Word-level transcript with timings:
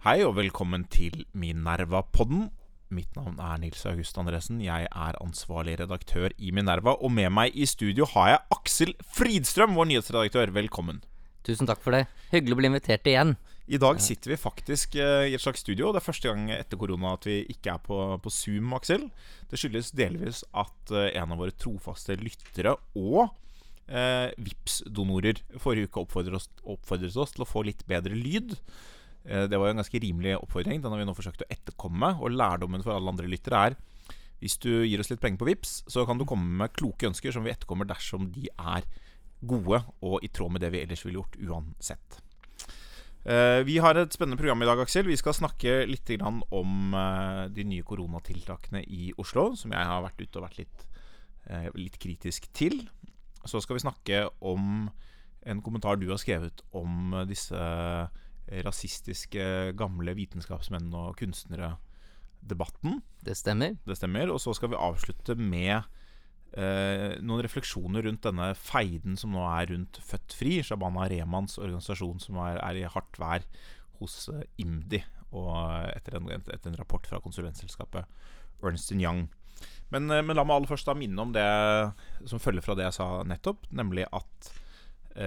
Hei 0.00 0.22
og 0.24 0.38
velkommen 0.38 0.86
til 0.88 1.26
Minerva-podden. 1.36 2.46
Mitt 2.88 3.10
navn 3.18 3.34
er 3.36 3.58
Nils 3.60 3.82
August 3.84 4.16
Andresen. 4.16 4.62
Jeg 4.64 4.86
er 4.88 5.16
ansvarlig 5.20 5.74
redaktør 5.76 6.32
i 6.40 6.54
Minerva. 6.56 6.94
Og 7.04 7.10
med 7.12 7.28
meg 7.36 7.52
i 7.52 7.66
studio 7.68 8.06
har 8.14 8.30
jeg 8.30 8.38
Aksel 8.56 8.94
Fridstrøm, 9.18 9.74
vår 9.76 9.90
nyhetsredaktør. 9.90 10.54
Velkommen. 10.56 11.02
Tusen 11.44 11.68
takk 11.68 11.82
for 11.84 11.92
det. 11.92 12.06
Hyggelig 12.30 12.56
å 12.56 12.60
bli 12.62 12.70
invitert 12.70 13.10
igjen. 13.12 13.34
I 13.68 13.80
dag 13.82 14.00
sitter 14.00 14.32
vi 14.32 14.38
faktisk 14.40 14.96
eh, 14.96 15.26
i 15.28 15.34
et 15.36 15.44
slags 15.44 15.60
studio. 15.60 15.90
Det 15.92 16.00
er 16.00 16.06
første 16.06 16.32
gang 16.32 16.48
etter 16.54 16.80
korona 16.80 17.12
at 17.18 17.28
vi 17.28 17.34
ikke 17.52 17.74
er 17.74 17.82
på, 17.84 17.98
på 18.24 18.32
Zoom, 18.32 18.72
Aksel. 18.78 19.04
Det 19.52 19.60
skyldes 19.60 19.92
delvis 20.00 20.40
at 20.62 20.94
eh, 20.94 21.10
en 21.20 21.34
av 21.36 21.42
våre 21.44 21.52
trofaste 21.52 22.16
lyttere 22.22 22.72
og 22.96 23.26
eh, 23.84 24.32
Vipps-donorer 24.40 25.44
forrige 25.60 25.92
uke 25.92 26.06
oppfordret 26.06 26.40
oss, 26.40 26.48
oppfordret 26.64 27.20
oss 27.20 27.36
til 27.36 27.44
å 27.44 27.50
få 27.52 27.66
litt 27.68 27.84
bedre 27.92 28.16
lyd. 28.16 28.56
Eh, 29.26 29.46
Det 29.48 29.58
var 29.58 29.68
jo 29.68 29.74
en 29.76 29.82
ganske 29.82 30.00
rimelig 30.00 30.36
oppfordring. 30.40 30.80
Den 30.82 30.92
har 30.92 30.98
vi 30.98 31.04
nå 31.08 31.14
forsøkt 31.16 31.42
å 31.44 31.50
etterkomme. 31.50 32.14
Og 32.20 32.30
lærdommen 32.32 32.82
for 32.82 32.94
alle 32.94 33.08
andre 33.12 33.28
lyttere 33.28 33.66
er 33.70 33.76
hvis 34.40 34.56
du 34.56 34.70
gir 34.86 35.00
oss 35.02 35.10
litt 35.10 35.20
penger 35.20 35.36
på 35.36 35.50
Vips, 35.50 35.82
så 35.86 36.06
kan 36.08 36.16
du 36.16 36.24
komme 36.24 36.46
med 36.62 36.72
kloke 36.72 37.04
ønsker 37.04 37.32
som 37.32 37.44
vi 37.44 37.50
etterkommer 37.52 37.84
dersom 37.84 38.30
de 38.32 38.48
er 38.56 38.86
gode 39.44 39.82
og 40.00 40.24
i 40.24 40.30
tråd 40.32 40.54
med 40.54 40.62
det 40.64 40.70
vi 40.72 40.80
ellers 40.80 41.04
ville 41.04 41.20
gjort 41.20 41.36
uansett. 41.44 42.20
Eh, 43.26 43.60
Vi 43.64 43.76
har 43.78 43.94
et 44.00 44.12
spennende 44.12 44.40
program 44.40 44.62
i 44.62 44.64
dag, 44.64 44.80
Aksel. 44.80 45.04
Vi 45.04 45.16
skal 45.16 45.36
snakke 45.36 45.86
litt 45.86 46.08
om 46.22 46.94
eh, 46.94 47.48
de 47.52 47.64
nye 47.64 47.82
koronatiltakene 47.82 48.82
i 48.88 49.12
Oslo, 49.18 49.54
som 49.56 49.72
jeg 49.72 49.84
har 49.84 50.02
vært 50.02 50.20
ute 50.24 50.38
og 50.40 50.48
vært 50.48 50.58
litt, 50.58 50.86
litt 51.74 51.98
kritisk 51.98 52.48
til. 52.54 52.88
Så 53.44 53.60
skal 53.60 53.76
vi 53.76 53.84
snakke 53.84 54.28
om 54.40 54.88
en 55.42 55.62
kommentar 55.62 55.96
du 56.00 56.08
har 56.08 56.20
skrevet 56.20 56.60
om 56.72 57.12
disse 57.28 57.56
rasistiske 58.66 59.44
gamle 59.78 60.14
vitenskapsmenn 60.18 60.90
og 60.96 61.16
kunstnere-debatten. 61.20 63.00
Det 63.24 63.36
stemmer. 63.38 63.76
Det 63.86 63.98
stemmer. 63.98 64.32
Og 64.32 64.40
så 64.42 64.54
skal 64.56 64.72
vi 64.72 64.80
avslutte 64.80 65.36
med 65.38 65.76
eh, 66.58 67.16
noen 67.22 67.44
refleksjoner 67.46 68.06
rundt 68.06 68.26
denne 68.26 68.52
feiden 68.58 69.18
som 69.20 69.34
nå 69.34 69.44
er 69.52 69.70
rundt 69.74 70.00
Født 70.06 70.36
Fri, 70.36 70.58
Shabana 70.66 71.08
Remans 71.12 71.58
organisasjon 71.60 72.22
som 72.22 72.40
er, 72.44 72.58
er 72.64 72.80
i 72.80 72.88
hardt 72.90 73.20
vær 73.20 73.46
hos 74.00 74.24
eh, 74.32 74.46
IMDi, 74.62 75.02
og 75.36 75.52
etter 75.92 76.18
en, 76.18 76.30
etter 76.40 76.72
en 76.72 76.80
rapport 76.80 77.06
fra 77.06 77.20
konsulentselskapet 77.22 78.08
Ernst 78.64 78.92
Young. 78.96 79.28
Men, 79.90 80.10
eh, 80.10 80.24
men 80.24 80.36
la 80.38 80.46
meg 80.46 80.56
aller 80.56 80.70
først 80.70 80.88
da 80.88 80.96
minne 80.98 81.22
om 81.22 81.34
det 81.34 81.46
som 82.30 82.42
følger 82.42 82.64
fra 82.64 82.76
det 82.78 82.88
jeg 82.88 82.98
sa 83.00 83.10
nettopp, 83.26 83.68
nemlig 83.74 84.08
at 84.10 84.50
eh, 84.50 84.66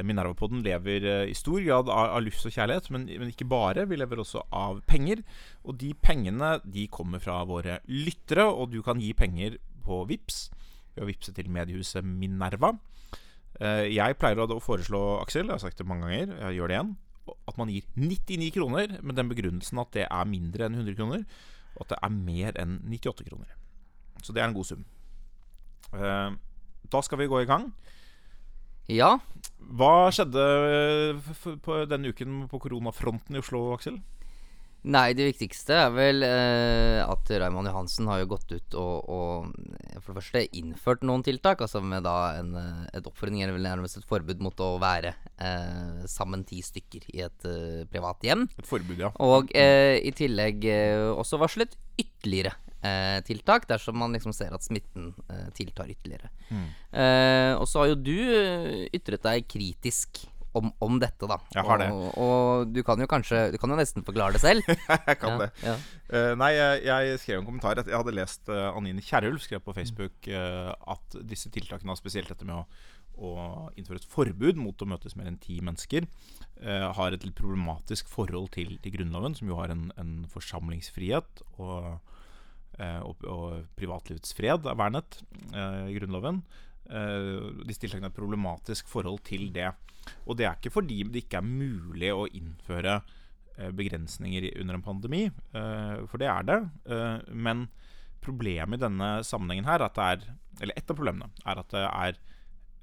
Minerva-podden 0.04 0.62
lever 0.64 1.04
eh, 1.10 1.26
i 1.32 1.36
stor 1.36 1.60
grad 1.66 1.90
av, 1.92 2.14
av 2.18 2.24
lyst 2.24 2.46
og 2.48 2.54
kjærlighet, 2.56 2.90
men, 2.96 3.06
men 3.20 3.32
ikke 3.34 3.48
bare. 3.52 3.84
Vi 3.90 3.98
lever 4.00 4.22
også 4.24 4.46
av 4.56 4.80
penger. 4.90 5.24
Og 5.68 5.78
de 5.82 5.92
pengene 6.00 6.56
de 6.64 6.88
kommer 6.88 7.20
fra 7.24 7.42
våre 7.50 7.80
lyttere, 7.92 8.46
og 8.48 8.72
du 8.72 8.82
kan 8.86 9.02
gi 9.04 9.12
penger 9.18 9.58
på 9.84 10.04
VIPS 10.08 10.46
ved 10.96 11.04
å 11.04 11.10
vippse 11.10 11.34
til 11.36 11.50
mediehuset 11.52 12.06
Minerva. 12.06 12.74
Eh, 13.60 13.90
Jeg 13.94 14.16
pleier 14.22 14.40
å 14.46 14.60
foreslå, 14.64 15.02
Aksel, 15.22 15.48
jeg 15.50 15.58
har 15.58 15.64
sagt 15.66 15.82
det 15.82 15.88
mange 15.90 16.08
ganger, 16.08 16.38
jeg 16.48 16.60
gjør 16.62 16.72
det 16.72 16.78
igjen, 16.78 16.94
at 17.48 17.58
man 17.60 17.70
gir 17.72 17.86
99 18.00 18.50
kroner 18.56 18.96
med 19.02 19.16
den 19.20 19.30
begrunnelsen 19.32 19.80
at 19.80 19.92
det 19.96 20.08
er 20.10 20.26
mindre 20.28 20.66
enn 20.68 20.76
100 20.80 20.96
kroner, 20.98 21.22
og 21.76 21.86
at 21.86 21.94
det 21.94 22.00
er 22.04 22.12
mer 22.16 22.58
enn 22.62 22.74
98 22.92 23.28
kroner. 23.30 23.54
Så 24.24 24.36
det 24.36 24.44
er 24.44 24.50
en 24.50 24.56
god 24.56 24.68
sum. 24.72 24.84
Eh, 25.94 26.32
Da 26.92 27.02
skal 27.02 27.18
vi 27.22 27.28
gå 27.32 27.40
i 27.42 27.48
gang. 27.50 27.70
Ja, 28.92 29.18
Hva 29.74 30.10
skjedde 30.12 30.48
eh, 30.70 31.36
på 31.64 31.84
denne 31.90 32.12
uken 32.12 32.44
på 32.52 32.60
koronafronten 32.66 33.36
i 33.36 33.40
Oslo, 33.40 33.70
Aksel? 33.78 34.02
Nei, 34.84 35.14
det 35.16 35.30
viktigste 35.30 35.78
er 35.86 35.94
vel 35.96 36.26
eh, 36.28 37.00
at 37.00 37.30
Raymond 37.40 37.70
Johansen 37.70 38.10
har 38.12 38.20
jo 38.20 38.28
gått 38.34 38.50
ut 38.52 38.76
og, 38.76 39.06
og 39.08 40.02
for 40.02 40.10
det 40.12 40.18
første 40.18 40.42
innført 40.60 41.06
noen 41.08 41.24
tiltak. 41.24 41.64
Altså 41.64 41.80
med 41.80 42.04
da 42.04 42.34
en, 42.42 42.52
eh, 42.60 42.82
et 43.00 43.08
oppfordring, 43.08 43.46
eller 43.46 43.64
nærmest 43.64 44.02
et 44.02 44.10
forbud 44.10 44.44
mot 44.44 44.60
å 44.60 44.74
være 44.84 45.14
eh, 45.40 46.04
sammen 46.12 46.44
ti 46.50 46.60
stykker 46.60 47.08
i 47.16 47.24
et 47.24 47.48
eh, 47.48 47.86
privat 47.88 48.28
hjem. 48.28 48.44
Et 48.60 48.68
forbud, 48.68 49.00
ja. 49.00 49.14
Og 49.24 49.56
eh, 49.56 50.02
i 50.04 50.12
tillegg 50.20 50.68
eh, 50.68 51.08
også 51.16 51.40
varslet 51.40 51.80
ytterligere 51.96 52.52
eh, 52.84 53.20
tiltak 53.28 53.68
dersom 53.70 53.98
man 54.02 54.14
liksom 54.16 54.36
ser 54.36 54.54
at 54.56 54.66
smitten 54.66 55.14
eh, 55.30 55.50
tiltar 55.58 55.90
ytterligere. 55.94 56.30
Eh, 56.52 57.54
og 57.58 57.66
så 57.70 57.84
har 57.84 57.94
jo 57.94 58.00
du 58.04 58.18
ytret 58.94 59.26
deg 59.26 59.50
kritisk 59.50 60.26
om, 60.54 60.70
om 60.86 61.00
dette, 61.02 61.26
da. 61.26 61.40
Jeg 61.56 61.66
har 61.66 61.82
det. 61.82 61.90
Og, 61.90 62.10
og 62.22 62.74
du 62.74 62.84
kan 62.86 63.00
jo 63.02 63.08
kanskje 63.10 63.48
Du 63.56 63.58
kan 63.58 63.72
jo 63.74 63.78
nesten 63.80 64.06
forklare 64.06 64.36
det 64.36 64.44
selv. 64.44 64.68
Jeg 65.10 65.20
kan 65.22 65.42
det. 65.42 65.52
Ja, 65.66 65.78
Uh, 66.14 66.36
nei, 66.38 66.52
jeg, 66.54 66.84
jeg 66.86 67.20
skrev 67.24 67.40
en 67.40 67.46
kommentar. 67.48 67.80
Jeg 67.82 67.96
hadde 67.98 68.12
lest 68.14 68.46
uh, 68.52 68.76
Anine 68.78 69.02
Kierulf 69.02 69.48
skrev 69.48 69.64
på 69.66 69.74
Facebook 69.74 70.28
uh, 70.30 70.70
at 70.94 71.16
disse 71.26 71.50
tiltakene, 71.50 71.96
spesielt 71.98 72.30
dette 72.30 72.46
med 72.46 72.54
å, 72.54 72.68
å 73.18 73.32
innføre 73.78 74.02
et 74.02 74.08
forbud 74.10 74.60
mot 74.62 74.78
å 74.78 74.88
møtes 74.90 75.16
mer 75.18 75.30
enn 75.30 75.40
ti 75.42 75.60
mennesker, 75.66 76.08
eh, 76.62 76.86
har 76.98 77.14
et 77.14 77.26
litt 77.26 77.38
problematisk 77.38 78.10
forhold 78.12 78.52
til, 78.56 78.78
til 78.84 78.96
Grunnloven, 78.96 79.36
som 79.38 79.50
jo 79.50 79.60
har 79.60 79.74
en, 79.74 79.88
en 80.02 80.14
forsamlingsfrihet 80.34 81.44
og, 81.58 82.00
og, 83.06 83.24
og 83.30 83.66
privatlivets 83.78 84.34
fred 84.38 84.66
er 84.70 84.78
vernet 84.80 85.20
eh, 85.54 85.90
i 85.92 85.96
Grunnloven. 85.98 86.42
Eh, 86.90 87.64
disse 87.68 87.84
tiltakene 87.84 88.10
har 88.10 88.14
et 88.14 88.18
problematisk 88.18 88.90
forhold 88.92 89.22
til 89.28 89.52
det. 89.56 89.70
Og 90.28 90.36
det 90.40 90.48
er 90.50 90.58
ikke 90.58 90.74
fordi 90.74 91.04
det 91.08 91.24
ikke 91.26 91.40
er 91.40 91.48
mulig 91.48 92.10
å 92.12 92.26
innføre 92.28 92.98
eh, 93.58 93.70
begrensninger 93.72 94.50
under 94.60 94.80
en 94.80 94.84
pandemi, 94.86 95.26
eh, 95.30 96.02
for 96.10 96.20
det 96.20 96.28
er 96.32 96.50
det. 96.50 96.60
eh, 96.92 97.22
Men 97.32 97.68
problemet 98.24 98.80
i 98.80 98.84
denne 98.86 99.14
sammenhengen 99.28 99.68
her, 99.68 99.84
at 99.84 99.96
det 100.00 100.10
er, 100.10 100.28
eller 100.64 100.78
et 100.80 100.90
av 100.92 100.96
problemene, 101.00 101.30
er 101.46 101.60
at 101.60 101.72
det 101.76 101.86
er 101.88 102.20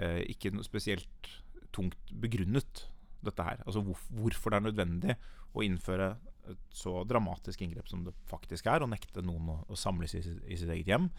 eh, 0.01 0.23
ikke 0.33 0.53
noe 0.55 0.65
spesielt 0.67 1.31
tungt 1.73 1.97
begrunnet, 2.13 2.87
dette 3.25 3.45
her. 3.45 3.59
Altså 3.67 3.83
hvorf- 3.85 4.09
hvorfor 4.17 4.51
det 4.53 4.59
er 4.61 4.65
nødvendig 4.71 5.15
å 5.53 5.61
innføre 5.67 6.15
et 6.49 6.75
så 6.75 7.03
dramatisk 7.09 7.63
inngrep 7.65 7.89
som 7.91 8.05
det 8.07 8.15
faktisk 8.31 8.67
er, 8.71 8.83
å 8.83 8.91
nekte 8.91 9.25
noen 9.25 9.53
å, 9.53 9.59
å 9.69 9.79
samles 9.79 10.17
i, 10.19 10.23
i 10.49 10.59
sitt 10.59 10.71
eget 10.73 10.91
hjem. 10.91 11.11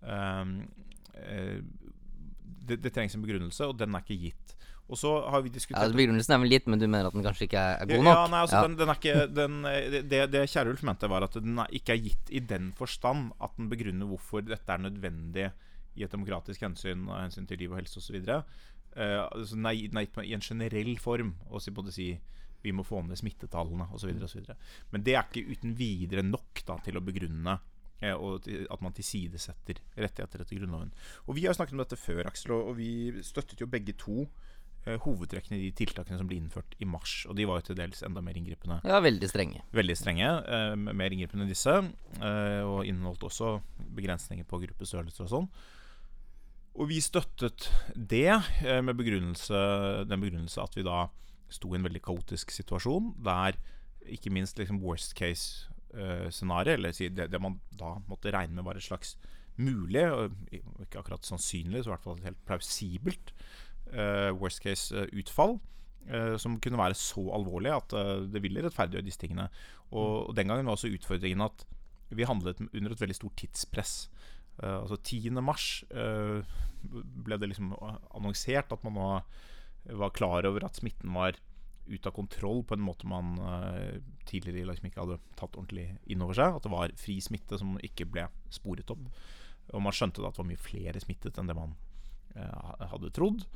Um, 0.00 0.56
eh, 1.16 1.58
det, 2.68 2.80
det 2.84 2.92
trengs 2.94 3.16
en 3.16 3.24
begrunnelse, 3.24 3.68
og 3.68 3.78
den 3.80 3.96
er 3.96 4.04
ikke 4.04 4.20
gitt. 4.28 4.56
Og 4.90 4.98
så 4.98 5.10
har 5.30 5.44
vi 5.44 5.52
ja, 5.54 5.84
Begrunnelsen 5.94 6.34
er 6.34 6.40
vel 6.42 6.54
gitt, 6.56 6.66
men 6.70 6.80
du 6.80 6.88
mener 6.88 7.06
at 7.06 7.14
den 7.14 7.22
kanskje 7.22 7.46
ikke 7.46 7.62
er, 7.62 7.86
god 7.86 8.02
nok? 8.02 8.16
Ja, 8.16 8.24
nei, 8.32 8.40
altså, 8.42 8.56
Ja. 8.56 8.62
Den, 8.66 8.76
den 8.80 8.90
er 8.90 8.98
ikke, 8.98 9.26
den, 9.30 9.58
eh, 9.70 9.98
det 10.02 10.22
det 10.32 10.42
Kierulf 10.50 10.82
mente, 10.86 11.10
var 11.10 11.26
at 11.26 11.38
den 11.38 11.60
er 11.62 11.76
ikke 11.78 11.94
er 11.94 12.02
gitt 12.08 12.32
i 12.34 12.42
den 12.42 12.72
forstand 12.78 13.30
at 13.38 13.54
den 13.58 13.70
begrunner 13.70 14.10
hvorfor 14.10 14.42
dette 14.42 14.74
er 14.74 14.82
nødvendig 14.82 15.46
i 15.98 16.04
et 16.06 16.10
demokratisk 16.10 16.64
hensyn 16.66 17.06
og 17.08 17.20
hensyn 17.20 17.46
til 17.46 17.62
liv 17.62 17.70
og 17.70 17.78
helse 17.78 18.02
osv. 18.02 18.18
Uh, 18.18 19.30
altså, 19.30 19.60
er 19.62 19.78
gitt 19.78 19.94
den 19.94 20.02
er 20.02 20.08
gitt 20.08 20.20
i 20.26 20.34
en 20.34 20.46
generell 20.48 20.92
form. 20.98 21.34
Og 21.50 21.62
så 21.62 21.74
både 21.74 21.94
si 21.94 22.10
vi 22.62 22.72
må 22.76 22.84
få 22.86 23.02
ned 23.06 23.18
smittetallene 23.20 23.88
osv. 23.96 24.12
Men 24.90 25.04
det 25.06 25.16
er 25.16 25.26
ikke 25.26 25.56
uten 25.56 25.76
videre 25.78 26.24
nok 26.26 26.64
da, 26.68 26.78
til 26.84 26.98
å 27.00 27.04
begrunne 27.04 27.58
eh, 28.00 28.14
at 28.14 28.84
man 28.84 28.94
tilsidesetter 28.96 29.80
rettigheter 29.96 30.44
etter 30.44 30.60
Grunnloven. 30.60 30.92
Og 31.26 31.36
Vi 31.38 31.46
har 31.46 31.56
snakket 31.56 31.76
om 31.76 31.84
dette 31.84 32.00
før, 32.00 32.26
Aksel, 32.30 32.56
og 32.58 32.76
vi 32.78 32.92
støttet 33.26 33.60
jo 33.62 33.70
begge 33.70 33.96
to 34.00 34.24
eh, 34.86 34.98
hovedtrekkene 35.04 35.58
i 35.58 35.66
de 35.68 35.74
tiltakene 35.82 36.20
som 36.20 36.28
ble 36.30 36.40
innført 36.40 36.76
i 36.80 36.88
mars. 36.88 37.24
Og 37.28 37.36
de 37.38 37.48
var 37.48 37.60
jo 37.60 37.70
til 37.70 37.80
dels 37.80 38.04
enda 38.06 38.22
mer 38.24 38.38
inngripende. 38.40 38.80
ja, 38.84 39.00
veldig 39.04 39.28
strenge. 39.32 39.64
Veldig 39.76 39.98
strenge. 39.98 40.30
Eh, 40.40 40.76
mer 40.80 41.12
inngripende 41.12 41.46
enn 41.46 41.52
disse. 41.52 41.76
Eh, 42.20 42.62
og 42.64 42.88
inneholdt 42.88 43.28
også 43.30 43.58
begrensninger 43.96 44.48
på 44.48 44.62
gruppestørrelser 44.66 45.28
og 45.28 45.34
sånn. 45.34 45.52
Og 46.80 46.86
vi 46.86 47.00
støttet 47.02 47.66
det 47.98 48.30
med 48.86 48.94
begrunnelse, 48.96 49.58
den 50.06 50.22
begrunnelse 50.22 50.62
at 50.62 50.76
vi 50.78 50.84
da 50.86 51.08
sto 51.50 51.72
i 51.72 51.78
en 51.78 51.86
veldig 51.86 52.02
kaotisk 52.04 52.54
situasjon, 52.54 53.12
der 53.26 53.58
ikke 54.08 54.32
minst 54.32 54.58
liksom 54.58 54.80
worst 54.82 55.14
case-scenarioet, 55.18 56.34
scenario, 56.34 56.76
eller 56.78 56.94
det, 56.94 57.26
det 57.32 57.40
man 57.42 57.58
da 57.74 57.96
måtte 58.08 58.32
regne 58.32 58.54
med 58.54 58.64
var 58.64 58.78
et 58.78 58.86
slags 58.86 59.16
mulig, 59.60 60.04
og 60.08 60.36
ikke 60.84 61.00
akkurat 61.00 61.26
sannsynlig, 61.26 61.82
så 61.82 61.90
i 61.90 61.94
hvert 61.94 62.06
fall 62.06 62.20
et 62.20 62.30
helt 62.30 62.46
plausibelt 62.48 63.34
eh, 63.92 64.30
worst 64.36 64.62
case 64.64 64.94
eh, 64.94 65.58
eh, 66.08 66.36
som 66.40 66.58
kunne 66.62 66.80
være 66.80 66.98
så 66.98 67.26
alvorlig 67.36 67.72
at 67.74 67.94
eh, 67.98 68.26
det 68.32 68.42
ville 68.42 68.64
rettferdiggjøre 68.64 69.06
disse 69.06 69.20
tingene. 69.20 69.48
Og, 69.90 70.30
og 70.30 70.36
den 70.36 70.50
gangen 70.50 70.66
var 70.66 70.78
også 70.78 70.92
utfordringen 70.92 71.44
at 71.46 71.66
vi 72.10 72.26
handlet 72.26 72.60
under 72.72 72.92
et 72.92 73.00
veldig 73.00 73.16
stort 73.16 73.38
tidspress. 73.38 74.10
Uh, 74.60 74.82
altså 74.82 74.98
10. 74.98 75.30
mars 75.40 75.84
uh, 75.94 76.42
ble 76.82 77.38
det 77.40 77.48
liksom 77.48 77.70
annonsert 78.12 78.72
at 78.74 78.82
man 78.84 79.22
var 79.86 80.10
klar 80.12 80.44
over 80.44 80.66
at 80.66 80.76
smitten 80.76 81.14
var 81.14 81.38
ute 81.86 82.08
av 82.08 82.14
kontroll 82.14 82.62
på 82.64 82.76
en 82.76 82.84
måte 82.84 83.08
man 83.08 83.34
eh, 83.38 84.00
tidligere 84.28 84.68
liksom 84.70 84.90
ikke 84.90 85.02
hadde 85.04 85.20
tatt 85.38 85.56
ordentlig 85.56 85.88
inn 86.10 86.22
over 86.24 86.38
seg. 86.38 86.56
At 86.56 86.66
det 86.66 86.72
var 86.74 86.96
fri 87.00 87.18
smitte 87.24 87.58
som 87.60 87.78
ikke 87.86 88.08
ble 88.10 88.26
sporet 88.52 88.92
opp. 88.92 89.06
Og 89.70 89.84
man 89.84 89.94
skjønte 89.94 90.22
da 90.22 90.30
at 90.30 90.36
det 90.38 90.42
var 90.44 90.50
mye 90.50 90.64
flere 90.68 91.02
smittet 91.02 91.38
enn 91.40 91.50
det 91.50 91.58
man 91.58 91.76
eh, 92.34 92.86
hadde 92.92 93.12
trodd. 93.16 93.46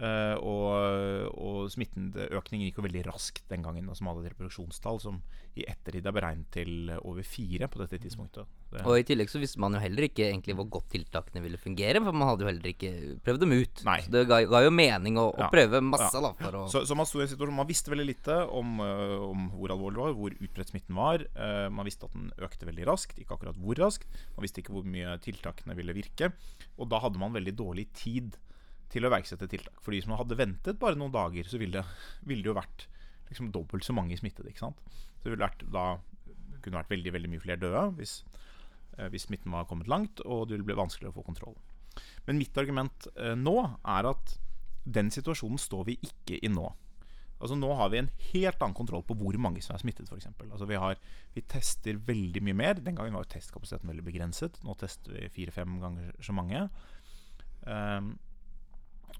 Eh, 0.00 0.36
og, 0.40 1.34
og 1.36 1.66
smitteøkningen 1.74 2.68
gikk 2.70 2.78
jo 2.80 2.84
veldig 2.86 3.02
raskt 3.10 3.42
den 3.50 3.64
gangen. 3.66 3.88
Altså 3.90 4.06
man 4.06 4.14
hadde 4.16 4.30
et 4.30 4.32
reproduksjonstall 4.34 5.00
som 5.02 5.18
i 5.58 5.64
ettertid 5.68 6.06
er 6.06 6.14
beregnet 6.14 6.48
til 6.54 6.92
over 7.02 7.26
fire 7.26 7.68
på 7.68 7.82
dette 7.82 7.98
tidspunktet. 8.00 8.48
Det, 8.70 8.84
Og 8.86 9.00
i 9.00 9.04
tillegg 9.04 9.28
så 9.32 9.40
visste 9.42 9.60
man 9.60 9.74
jo 9.74 9.82
heller 9.82 10.06
ikke 10.06 10.28
egentlig 10.28 10.54
hvor 10.56 10.68
godt 10.78 10.88
tiltakene 10.94 11.42
ville 11.44 11.58
fungere, 11.60 12.00
for 12.04 12.16
man 12.16 12.30
hadde 12.30 12.46
jo 12.46 12.50
heller 12.52 12.68
ikke 12.70 12.92
prøvd 13.26 13.42
dem 13.44 13.54
ut. 13.58 13.82
Nei. 13.88 13.98
Så 14.06 14.14
det 14.14 14.24
ga, 14.30 14.40
ga 14.48 14.62
jo 14.64 14.72
mening 14.74 15.18
å, 15.20 15.26
å 15.34 15.44
Ja. 15.44 15.48
prøve 15.52 15.82
masse, 15.84 16.14
Ja. 16.16 16.30
da, 16.30 16.50
å 16.62 16.66
så, 16.70 16.84
så 16.86 16.96
man 16.96 17.08
sto 17.10 17.20
i 17.20 17.26
en 17.26 17.32
situasjon 17.34 17.56
Man 17.60 17.68
visste 17.68 17.90
veldig 17.92 18.06
lite 18.08 18.36
om, 18.56 18.78
øh, 18.80 19.16
om 19.30 19.48
hvor 19.58 19.74
alvorlig 19.74 19.98
det 19.98 20.04
var, 20.06 20.14
hvor 20.20 20.36
utbredt 20.48 20.70
smitten 20.72 20.96
var. 20.96 21.26
Uh, 21.36 21.66
man 21.74 21.84
visste 21.88 22.06
at 22.06 22.14
den 22.14 22.30
økte 22.40 22.68
veldig 22.70 22.86
raskt, 22.88 23.18
ikke 23.20 23.36
akkurat 23.36 23.58
hvor 23.60 23.76
raskt. 23.82 24.06
Man 24.36 24.46
visste 24.46 24.62
ikke 24.62 24.72
hvor 24.76 24.86
mye 24.86 25.18
tiltakene 25.20 25.76
ville 25.76 25.92
virke. 25.96 26.30
Og 26.78 26.88
da 26.88 27.02
hadde 27.02 27.18
man 27.20 27.34
veldig 27.34 27.52
dårlig 27.58 27.90
tid 27.92 28.38
til 28.90 29.06
å 29.06 29.10
iverksette 29.10 29.48
tiltak. 29.50 29.78
For 29.84 29.94
de 29.94 30.02
som 30.04 30.16
hadde 30.18 30.38
ventet 30.38 30.80
bare 30.80 30.98
noen 30.98 31.14
dager, 31.14 31.46
så 31.48 31.60
ville, 31.60 31.84
ville 32.26 32.44
det 32.44 32.50
jo 32.50 32.58
vært 32.58 32.86
liksom 33.30 33.52
dobbelt 33.54 33.86
så 33.86 33.94
mange 33.96 34.18
smittede. 34.18 34.50
ikke 34.50 34.64
sant? 34.66 34.80
Så 34.90 35.24
det 35.24 35.34
ville 35.34 35.46
vært, 35.46 35.64
da 35.70 35.94
kunne 36.60 36.80
vært 36.82 36.92
veldig 36.92 37.14
veldig 37.14 37.30
mye 37.32 37.42
flere 37.42 37.60
døde 37.60 37.86
hvis, 37.96 38.20
eh, 38.98 39.08
hvis 39.12 39.28
smitten 39.28 39.54
var 39.54 39.68
kommet 39.70 39.88
langt, 39.88 40.22
og 40.26 40.48
det 40.48 40.56
ville 40.56 40.68
bli 40.68 40.78
vanskeligere 40.78 41.14
å 41.14 41.20
få 41.20 41.26
kontroll. 41.30 41.56
Men 42.26 42.38
mitt 42.40 42.56
argument 42.60 43.08
eh, 43.16 43.34
nå 43.38 43.56
er 43.64 44.10
at 44.10 44.36
den 44.84 45.10
situasjonen 45.12 45.60
står 45.60 45.86
vi 45.90 45.98
ikke 46.06 46.40
i 46.40 46.50
nå. 46.52 46.68
Altså 47.40 47.56
Nå 47.56 47.70
har 47.72 47.88
vi 47.88 48.02
en 48.02 48.10
helt 48.34 48.60
annen 48.60 48.76
kontroll 48.76 49.02
på 49.06 49.16
hvor 49.16 49.36
mange 49.40 49.62
som 49.64 49.72
er 49.72 49.80
smittet. 49.80 50.08
For 50.10 50.20
eksempel. 50.20 50.50
altså 50.52 50.66
vi, 50.68 50.76
har, 50.76 50.98
vi 51.32 51.44
tester 51.48 51.96
veldig 51.96 52.42
mye 52.44 52.58
mer. 52.58 52.80
Den 52.84 52.98
gangen 52.98 53.16
var 53.16 53.28
testkapasiteten 53.32 53.88
veldig 53.88 54.04
begrenset. 54.04 54.58
Nå 54.66 54.74
tester 54.80 55.14
vi 55.16 55.30
fire-fem 55.38 55.78
ganger 55.80 56.10
så 56.20 56.36
mange. 56.36 56.66
Ehm, 57.64 58.18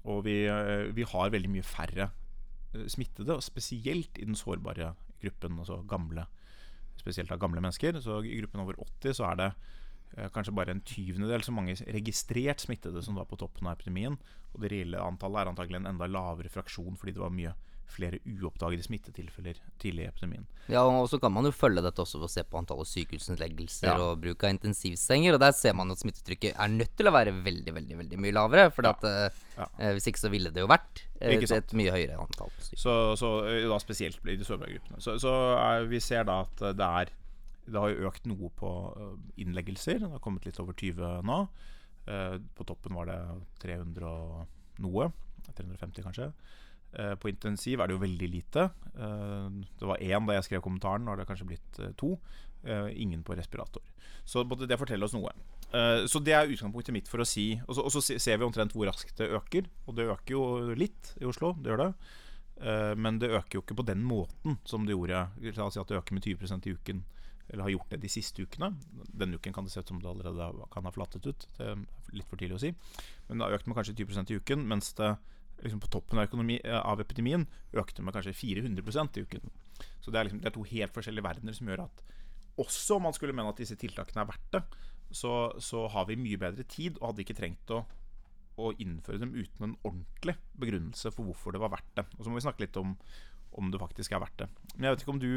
og 0.09 0.23
vi, 0.25 0.43
eh, 0.49 0.89
vi 0.95 1.05
har 1.05 1.33
veldig 1.33 1.51
mye 1.51 1.65
færre 1.65 2.09
eh, 2.73 2.87
smittede, 2.89 3.35
og 3.35 3.45
spesielt 3.45 4.17
i 4.17 4.25
den 4.25 4.37
sårbare 4.37 4.93
gruppen, 5.21 5.59
altså 5.61 5.81
gamle. 5.87 6.25
Spesielt 6.97 7.31
av 7.33 7.39
gamle 7.41 7.61
mennesker. 7.61 7.99
Så 8.01 8.21
I 8.25 8.39
gruppen 8.41 8.63
over 8.63 8.79
80 8.81 9.17
så 9.17 9.27
er 9.29 9.39
det 9.39 9.49
eh, 10.17 10.29
kanskje 10.33 10.55
bare 10.57 10.73
en 10.75 10.85
tyvendedel 10.85 11.45
så 11.45 11.53
mange 11.53 11.77
registrert 11.93 12.63
smittede 12.63 13.03
som 13.05 13.17
var 13.19 13.29
på 13.29 13.39
toppen 13.41 13.67
av 13.67 13.77
epidemien. 13.77 14.17
Og 14.53 14.63
det 14.63 14.73
reelle 14.73 15.01
antallet 15.01 15.43
er 15.43 15.53
antagelig 15.53 15.81
en 15.81 15.91
enda 15.93 16.09
lavere 16.09 16.51
fraksjon 16.51 16.97
fordi 16.97 17.15
det 17.17 17.23
var 17.23 17.35
mye 17.35 17.53
flere 17.91 18.19
uoppdagede 18.25 18.83
smittetilfeller 18.85 19.59
tidlig 19.81 20.05
i 20.05 20.09
epidemien. 20.09 20.45
Ja, 20.71 20.81
og 20.87 21.09
så 21.11 21.19
kan 21.21 21.33
man 21.35 21.45
jo 21.45 21.51
følge 21.51 21.83
dette 21.83 22.01
også 22.03 22.19
ved 22.21 22.29
å 22.29 22.31
se 22.31 22.43
på 22.47 22.57
antallet 22.59 22.87
sykehusinnleggelser 22.89 23.87
Ja. 23.91 23.95
og 23.99 24.21
bruk 24.23 24.43
av 24.47 24.53
intensivsenger. 24.55 25.35
Og 25.35 25.39
der 25.43 25.51
ser 25.57 25.73
man 25.77 25.91
at 25.91 25.99
smittetrykket 26.01 26.55
er 26.57 26.67
nødt 26.71 26.95
til 26.97 27.07
å 27.09 27.13
være 27.15 27.33
veldig 27.43 27.73
veldig, 27.75 27.97
veldig 28.01 28.19
mye 28.23 28.35
lavere. 28.37 28.71
For 28.71 28.83
Ja. 28.87 28.93
eh, 29.03 29.29
Ja. 29.57 29.67
eh, 29.79 29.93
hvis 29.93 30.07
ikke 30.07 30.23
så 30.23 30.31
ville 30.31 30.51
det 30.51 30.61
jo 30.63 30.67
vært 30.67 31.03
eh, 31.19 31.35
et, 31.37 31.51
et 31.51 31.73
mye 31.73 31.91
høyere 31.91 32.17
antall. 32.19 32.51
Så, 32.59 33.15
så 33.19 33.31
eh, 33.47 33.67
da 33.67 33.77
spesielt 33.79 34.19
i 34.25 34.35
de 34.35 34.43
sårbare 34.47 34.71
gruppene. 34.77 35.01
Så, 35.01 35.17
så 35.19 35.33
er, 35.59 35.85
vi 35.91 35.99
ser 35.99 36.23
da 36.25 36.41
at 36.47 36.55
det 36.57 36.79
er 36.87 37.09
Det 37.71 37.77
har 37.79 37.89
jo 37.93 38.07
økt 38.09 38.25
noe 38.25 38.49
på 38.57 38.69
eh, 38.97 39.43
innleggelser. 39.43 39.99
Det 39.99 40.09
har 40.09 40.19
kommet 40.19 40.45
litt 40.45 40.59
over 40.59 40.73
20 40.73 41.21
nå. 41.23 41.47
Eh, 42.07 42.37
På 42.57 42.65
toppen 42.65 42.95
var 42.95 43.05
det 43.05 43.19
300 43.61 44.03
og 44.07 44.47
noe. 44.81 45.11
350 45.55 46.03
kanskje. 46.05 46.31
Eh, 46.93 47.15
På 47.15 47.29
intensiv 47.31 47.79
er 47.79 47.87
det 47.87 47.95
jo 47.95 48.03
veldig 48.03 48.29
lite. 48.31 48.69
Eh, 48.95 49.49
Det 49.79 49.87
var 49.87 49.97
én 49.97 50.27
da 50.27 50.33
jeg 50.33 50.43
skrev 50.49 50.61
kommentaren, 50.61 51.05
nå 51.05 51.13
har 51.13 51.17
det 51.21 51.27
kanskje 51.27 51.47
blitt 51.47 51.79
eh, 51.79 51.93
to. 51.97 52.17
Ingen 52.63 53.23
på 53.25 53.33
respirator. 53.33 53.81
Så 54.23 54.43
det 54.45 54.77
forteller 54.77 55.07
oss 55.07 55.15
noe. 55.15 55.31
Så 56.05 56.19
det 56.21 56.35
er 56.35 56.45
utgangspunktet 56.45 56.93
mitt 56.93 57.07
for 57.09 57.23
å 57.23 57.25
si 57.25 57.55
Og 57.65 57.73
så, 57.73 57.81
og 57.81 57.89
så 57.89 58.01
ser 58.19 58.37
vi 58.37 58.45
omtrent 58.45 58.75
hvor 58.75 58.85
raskt 58.85 59.17
det 59.17 59.31
øker. 59.33 59.65
Og 59.87 59.95
det 59.97 60.05
øker 60.05 60.35
jo 60.35 60.43
litt 60.77 61.15
i 61.17 61.25
Oslo, 61.25 61.55
det 61.57 61.71
gjør 61.71 61.81
det. 61.81 62.97
Men 63.01 63.17
det 63.17 63.31
øker 63.33 63.57
jo 63.57 63.63
ikke 63.63 63.79
på 63.81 63.87
den 63.87 64.03
måten 64.05 64.59
som 64.63 64.85
det 64.85 64.93
gjorde. 64.93 65.23
La 65.41 65.65
oss 65.65 65.73
si 65.73 65.81
at 65.81 65.87
det 65.89 65.97
øker 65.97 66.13
med 66.13 66.21
20% 66.21 66.67
i 66.69 66.75
uken. 66.77 67.01
Eller 67.49 67.63
har 67.63 67.73
gjort 67.73 67.89
det 67.89 68.01
de 68.05 68.13
siste 68.13 68.45
ukene. 68.45 68.75
Denne 69.09 69.41
uken 69.41 69.53
kan 69.57 69.65
det 69.65 69.73
se 69.73 69.81
ut 69.81 69.87
som 69.89 69.99
det 69.99 70.11
allerede 70.11 70.51
kan 70.69 70.85
ha 70.85 70.91
flatet 70.93 71.25
ut. 71.25 71.47
Det 71.57 71.65
er 71.65 71.81
litt 72.13 72.29
for 72.29 72.37
tidlig 72.37 72.59
å 72.59 72.61
si. 72.61 72.75
Men 73.27 73.39
det 73.41 73.47
har 73.47 73.57
økt 73.57 73.65
med 73.65 73.75
kanskje 73.81 73.97
20% 74.05 74.29
i 74.29 74.37
uken, 74.37 74.67
mens 74.69 74.93
det 75.01 75.15
liksom 75.65 75.81
på 75.83 75.89
toppen 75.93 76.19
av, 76.19 76.27
økonomi, 76.29 76.59
eh, 76.63 76.79
av 76.79 77.01
epidemien 77.03 77.45
økte 77.77 78.03
med 78.05 78.15
kanskje 78.15 78.33
400 78.33 79.07
i 79.17 79.25
uken. 79.25 79.51
Så 80.01 80.11
det 80.11 80.19
er, 80.19 80.27
liksom, 80.27 80.41
det 80.41 80.51
er 80.51 80.55
to 80.57 80.65
helt 80.67 80.93
forskjellige 80.93 81.25
verdener 81.25 81.57
som 81.57 81.69
gjør 81.69 81.85
at 81.87 82.03
også 82.61 82.97
om 82.97 83.07
man 83.07 83.15
skulle 83.15 83.33
mene 83.33 83.49
at 83.49 83.61
disse 83.61 83.77
tiltakene 83.79 84.21
er 84.21 84.29
verdt 84.29 84.51
det, 84.53 84.61
så, 85.11 85.51
så 85.59 85.87
har 85.91 86.05
vi 86.07 86.19
mye 86.19 86.39
bedre 86.39 86.63
tid 86.63 86.99
og 86.99 87.11
hadde 87.11 87.23
ikke 87.25 87.37
trengt 87.37 87.73
å, 87.73 87.81
å 88.61 88.71
innføre 88.79 89.21
dem 89.21 89.33
uten 89.35 89.67
en 89.67 89.77
ordentlig 89.87 90.37
begrunnelse 90.59 91.11
for 91.15 91.27
hvorfor 91.27 91.55
det 91.55 91.63
var 91.63 91.73
verdt 91.73 91.93
det. 91.99 92.05
Og 92.17 92.23
så 92.23 92.31
må 92.31 92.39
vi 92.39 92.45
snakke 92.45 92.65
litt 92.65 92.79
om 92.79 92.95
om 93.59 93.67
det 93.67 93.81
faktisk 93.81 94.13
er 94.15 94.21
verdt 94.23 94.43
det. 94.43 94.47
Men 94.75 94.87
jeg 94.87 94.93
vet 94.93 95.03
ikke 95.05 95.15
om 95.17 95.19
du 95.21 95.33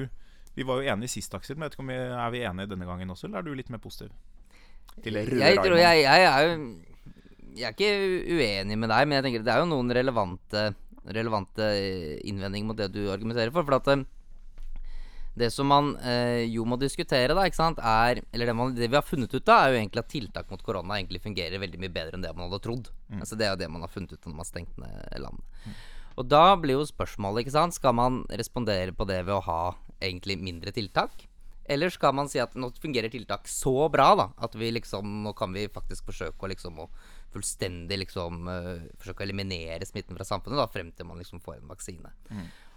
Vi 0.54 0.62
var 0.62 0.78
jo 0.78 0.86
enige 0.86 1.10
sist, 1.10 1.34
Aksel, 1.34 1.56
men 1.56 1.64
jeg 1.64 1.72
vet 1.72 1.74
ikke 1.74 1.82
om 1.82 1.88
vi 1.90 1.94
er 1.98 2.28
vi 2.30 2.40
enige 2.46 2.70
denne 2.70 2.86
gangen 2.86 3.10
også, 3.10 3.26
eller 3.26 3.40
er 3.40 3.42
du 3.42 3.56
litt 3.58 3.70
mer 3.74 3.80
positiv? 3.82 4.12
Til 5.02 5.16
Jeg, 5.18 5.56
tror, 5.58 5.74
jeg, 5.74 6.02
jeg 6.04 6.26
er 6.28 6.44
jo 6.46 6.52
Jeg 7.54 7.70
er 7.70 7.76
ikke 7.76 8.34
uenig 8.34 8.76
med 8.78 8.90
deg, 8.90 9.06
men 9.06 9.18
jeg 9.18 9.26
tenker 9.28 9.46
det 9.46 9.54
er 9.54 9.62
jo 9.62 9.70
noen 9.70 9.94
relevante 9.94 10.72
Relevante 11.04 11.66
eh, 11.76 12.20
innvendinger 12.24 12.64
mot 12.64 12.78
det 12.78 12.86
du 12.94 13.02
argumenterer 13.12 13.50
for. 13.52 13.66
For 13.68 13.76
at 13.76 13.90
eh, 13.92 14.04
det 15.36 15.50
som 15.52 15.68
man 15.68 15.90
eh, 16.00 16.46
jo 16.48 16.64
må 16.64 16.78
diskutere, 16.80 17.34
da, 17.36 17.44
ikke 17.44 17.58
sant, 17.58 17.82
er 17.82 18.22
Eller 18.32 18.48
det, 18.48 18.54
man, 18.56 18.72
det 18.72 18.88
vi 18.88 18.96
har 18.96 19.04
funnet 19.04 19.34
ut 19.34 19.44
da, 19.44 19.58
er 19.58 19.74
jo 19.74 19.80
egentlig 19.82 20.00
at 20.00 20.08
tiltak 20.14 20.48
mot 20.48 20.62
korona 20.64 20.96
egentlig 20.96 21.20
fungerer 21.20 21.60
veldig 21.60 21.82
mye 21.82 21.92
bedre 21.92 22.16
enn 22.16 22.24
det 22.24 22.32
man 22.32 22.48
hadde 22.48 22.62
trodd. 22.64 22.88
Altså 23.18 23.36
Det 23.36 23.44
er 23.44 23.52
jo 23.52 23.60
det 23.60 23.68
man 23.74 23.84
har 23.84 23.92
funnet 23.92 24.14
ut 24.14 24.24
når 24.24 24.32
man 24.32 24.44
har 24.44 24.48
stengt 24.48 24.80
ned 24.80 25.20
landet. 25.26 25.76
Og 26.14 26.28
da 26.30 26.44
blir 26.56 26.78
jo 26.78 26.86
spørsmålet, 26.86 27.42
ikke 27.42 27.56
sant, 27.56 27.76
skal 27.76 27.96
man 27.98 28.22
respondere 28.30 28.94
på 28.94 29.04
det 29.10 29.24
ved 29.26 29.34
å 29.34 29.44
ha 29.44 29.62
egentlig 30.00 30.38
mindre 30.40 30.72
tiltak? 30.72 31.26
Eller 31.64 31.90
skal 31.90 32.14
man 32.14 32.28
si 32.28 32.38
at 32.42 32.54
nå 32.54 32.68
fungerer 32.80 33.10
tiltak 33.10 33.48
så 33.48 33.88
bra 33.92 34.12
da, 34.20 34.28
at 34.44 34.54
vi 34.56 34.70
liksom, 34.76 35.24
nå 35.24 35.32
kan 35.36 35.52
vi 35.56 35.64
faktisk 35.72 36.10
forsøke 36.10 36.44
å 36.44 36.50
liksom 36.52 36.78
å 36.84 36.90
fullstendig 37.34 37.98
liksom 38.06 38.46
uh, 38.48 38.74
forsøke 39.02 39.24
å 39.24 39.28
eliminere 39.28 39.84
smitten 39.88 40.16
fra 40.16 40.24
samfunnet 40.28 40.62
da, 40.62 40.68
frem 40.72 40.92
til 40.94 41.10
man 41.10 41.18
liksom 41.22 41.42
får 41.44 41.60
en 41.60 41.72
vaksine. 41.74 42.14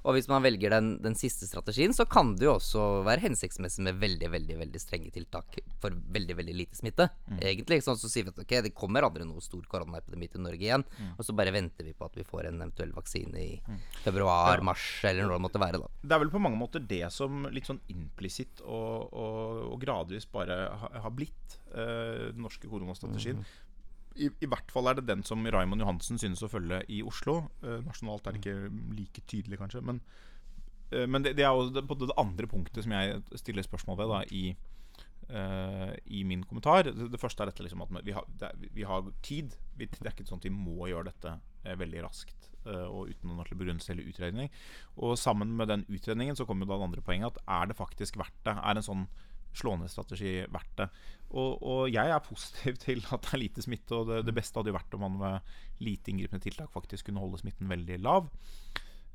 Og 0.07 0.13
hvis 0.15 0.27
man 0.30 0.39
velger 0.45 0.71
den, 0.71 0.86
den 1.04 1.15
siste 1.19 1.44
strategien, 1.50 1.92
så 1.92 2.06
kan 2.07 2.30
det 2.38 2.45
jo 2.45 2.54
også 2.54 2.81
være 3.04 3.25
hensiktsmessig 3.25 3.81
med 3.83 3.98
veldig 4.00 4.30
veldig, 4.31 4.56
veldig 4.62 4.80
strenge 4.80 5.09
tiltak 5.12 5.57
for 5.83 5.92
veldig 6.15 6.36
veldig 6.38 6.54
lite 6.56 6.77
smitte. 6.80 7.09
Egentlig 7.42 7.81
sånn 7.83 7.98
så 8.00 8.07
sier 8.07 8.24
vi 8.24 8.31
at 8.31 8.39
ok, 8.39 8.54
det 8.69 8.71
kommer 8.77 9.04
aldri 9.04 9.25
noe 9.27 9.44
stor 9.44 9.65
koronaepidemi 9.68 10.30
til 10.31 10.45
Norge 10.45 10.63
igjen. 10.63 10.86
Og 11.18 11.25
så 11.27 11.36
bare 11.36 11.51
venter 11.51 11.83
vi 11.89 11.95
på 11.98 12.07
at 12.07 12.15
vi 12.15 12.24
får 12.30 12.48
en 12.48 12.62
eventuell 12.62 12.94
vaksine 12.95 13.42
i 13.42 13.50
februar, 14.06 14.62
mars 14.63 14.86
eller 15.03 15.27
når 15.27 15.36
det 15.42 15.45
måtte 15.50 15.63
være. 15.65 15.81
da. 15.83 15.92
Det 16.07 16.15
er 16.15 16.24
vel 16.24 16.31
på 16.38 16.44
mange 16.45 16.62
måter 16.62 16.88
det 16.88 17.03
som 17.12 17.44
litt 17.51 17.68
sånn 17.68 17.81
implisitt 17.92 18.62
og, 18.63 19.12
og, 19.12 19.63
og 19.74 19.81
gradvis 19.83 20.29
bare 20.31 20.62
ha- 20.72 20.93
har 21.03 21.12
blitt 21.17 21.58
eh, 21.74 22.29
den 22.31 22.46
norske 22.48 22.70
koronastrategien. 22.70 23.43
I, 24.17 24.29
I 24.43 24.50
hvert 24.50 24.71
fall 24.74 24.89
er 24.89 24.97
det 24.97 25.07
den 25.07 25.24
som 25.27 25.45
Raymond 25.45 25.83
Johansen 25.83 26.19
synes 26.21 26.43
å 26.45 26.51
følge 26.51 26.81
i 26.93 27.01
Oslo. 27.05 27.39
Eh, 27.63 27.83
nasjonalt 27.86 28.27
er 28.27 28.36
det 28.36 28.41
ikke 28.41 28.71
like 28.97 29.24
tydelig, 29.29 29.59
kanskje. 29.62 29.83
Men, 29.86 30.01
eh, 30.91 31.05
men 31.09 31.25
det, 31.25 31.36
det 31.38 31.45
er 31.45 31.53
jo 31.53 31.69
det, 31.74 31.86
det 31.86 32.17
andre 32.17 32.50
punktet 32.50 32.86
som 32.86 32.95
jeg 32.95 33.21
stiller 33.43 33.65
spørsmål 33.65 34.00
ved 34.01 34.13
da, 34.13 34.24
i, 34.33 34.43
eh, 35.29 35.93
i 36.17 36.24
min 36.27 36.43
kommentar. 36.47 36.88
Det, 36.88 37.12
det 37.13 37.21
første 37.21 37.43
er 37.43 37.51
dette 37.51 37.65
liksom 37.65 37.86
at 37.86 37.93
vi 38.05 38.15
har, 38.15 38.27
er, 38.50 38.67
vi 38.74 38.88
har 38.88 39.12
tid. 39.25 39.55
Vi, 39.77 39.89
det 39.91 40.03
er 40.05 40.15
ikke 40.15 40.27
sånn 40.29 40.41
at 40.41 40.50
vi 40.50 40.55
må 40.55 40.89
gjøre 40.91 41.12
dette 41.12 41.38
eh, 41.63 41.77
veldig 41.77 42.03
raskt 42.07 42.51
eh, 42.65 42.88
og 42.88 43.13
uten 43.13 43.31
noen 43.31 43.53
begrunnelse 43.53 43.93
eller 43.93 44.09
utredning. 44.09 44.51
Og 44.97 45.17
sammen 45.21 45.55
med 45.59 45.71
den 45.74 45.86
utredningen 45.88 46.38
så 46.39 46.47
kommer 46.50 46.65
jo 46.65 46.74
da 46.74 46.81
det 46.81 46.91
andre 46.91 47.05
poenget 47.05 47.38
at 47.38 47.57
er 47.59 47.71
det 47.71 47.79
faktisk 47.79 48.19
verdt 48.21 48.43
det? 48.47 48.57
Er 48.57 48.79
en 48.79 48.89
sånn 48.89 49.07
slående 49.56 49.89
strategi 49.92 50.39
verdt 50.54 50.75
det? 50.82 50.89
Og, 51.36 51.58
og 51.60 51.82
jeg 51.92 52.12
er 52.12 52.24
positiv 52.24 52.77
til 52.86 53.04
at 53.12 53.25
det 53.25 53.34
er 53.36 53.44
lite 53.44 53.63
smitte, 53.66 53.96
og 53.96 54.12
det, 54.12 54.22
det 54.27 54.36
beste 54.38 54.60
hadde 54.60 54.72
jo 54.72 54.77
vært 54.77 54.96
om 54.98 55.04
man 55.08 55.18
med 55.22 55.56
lite 55.84 56.13
inngripende 56.13 56.44
tiltak 56.44 56.72
faktisk 56.74 57.10
kunne 57.10 57.24
holde 57.24 57.42
smitten 57.42 57.72
veldig 57.72 58.00
lav. 58.04 58.30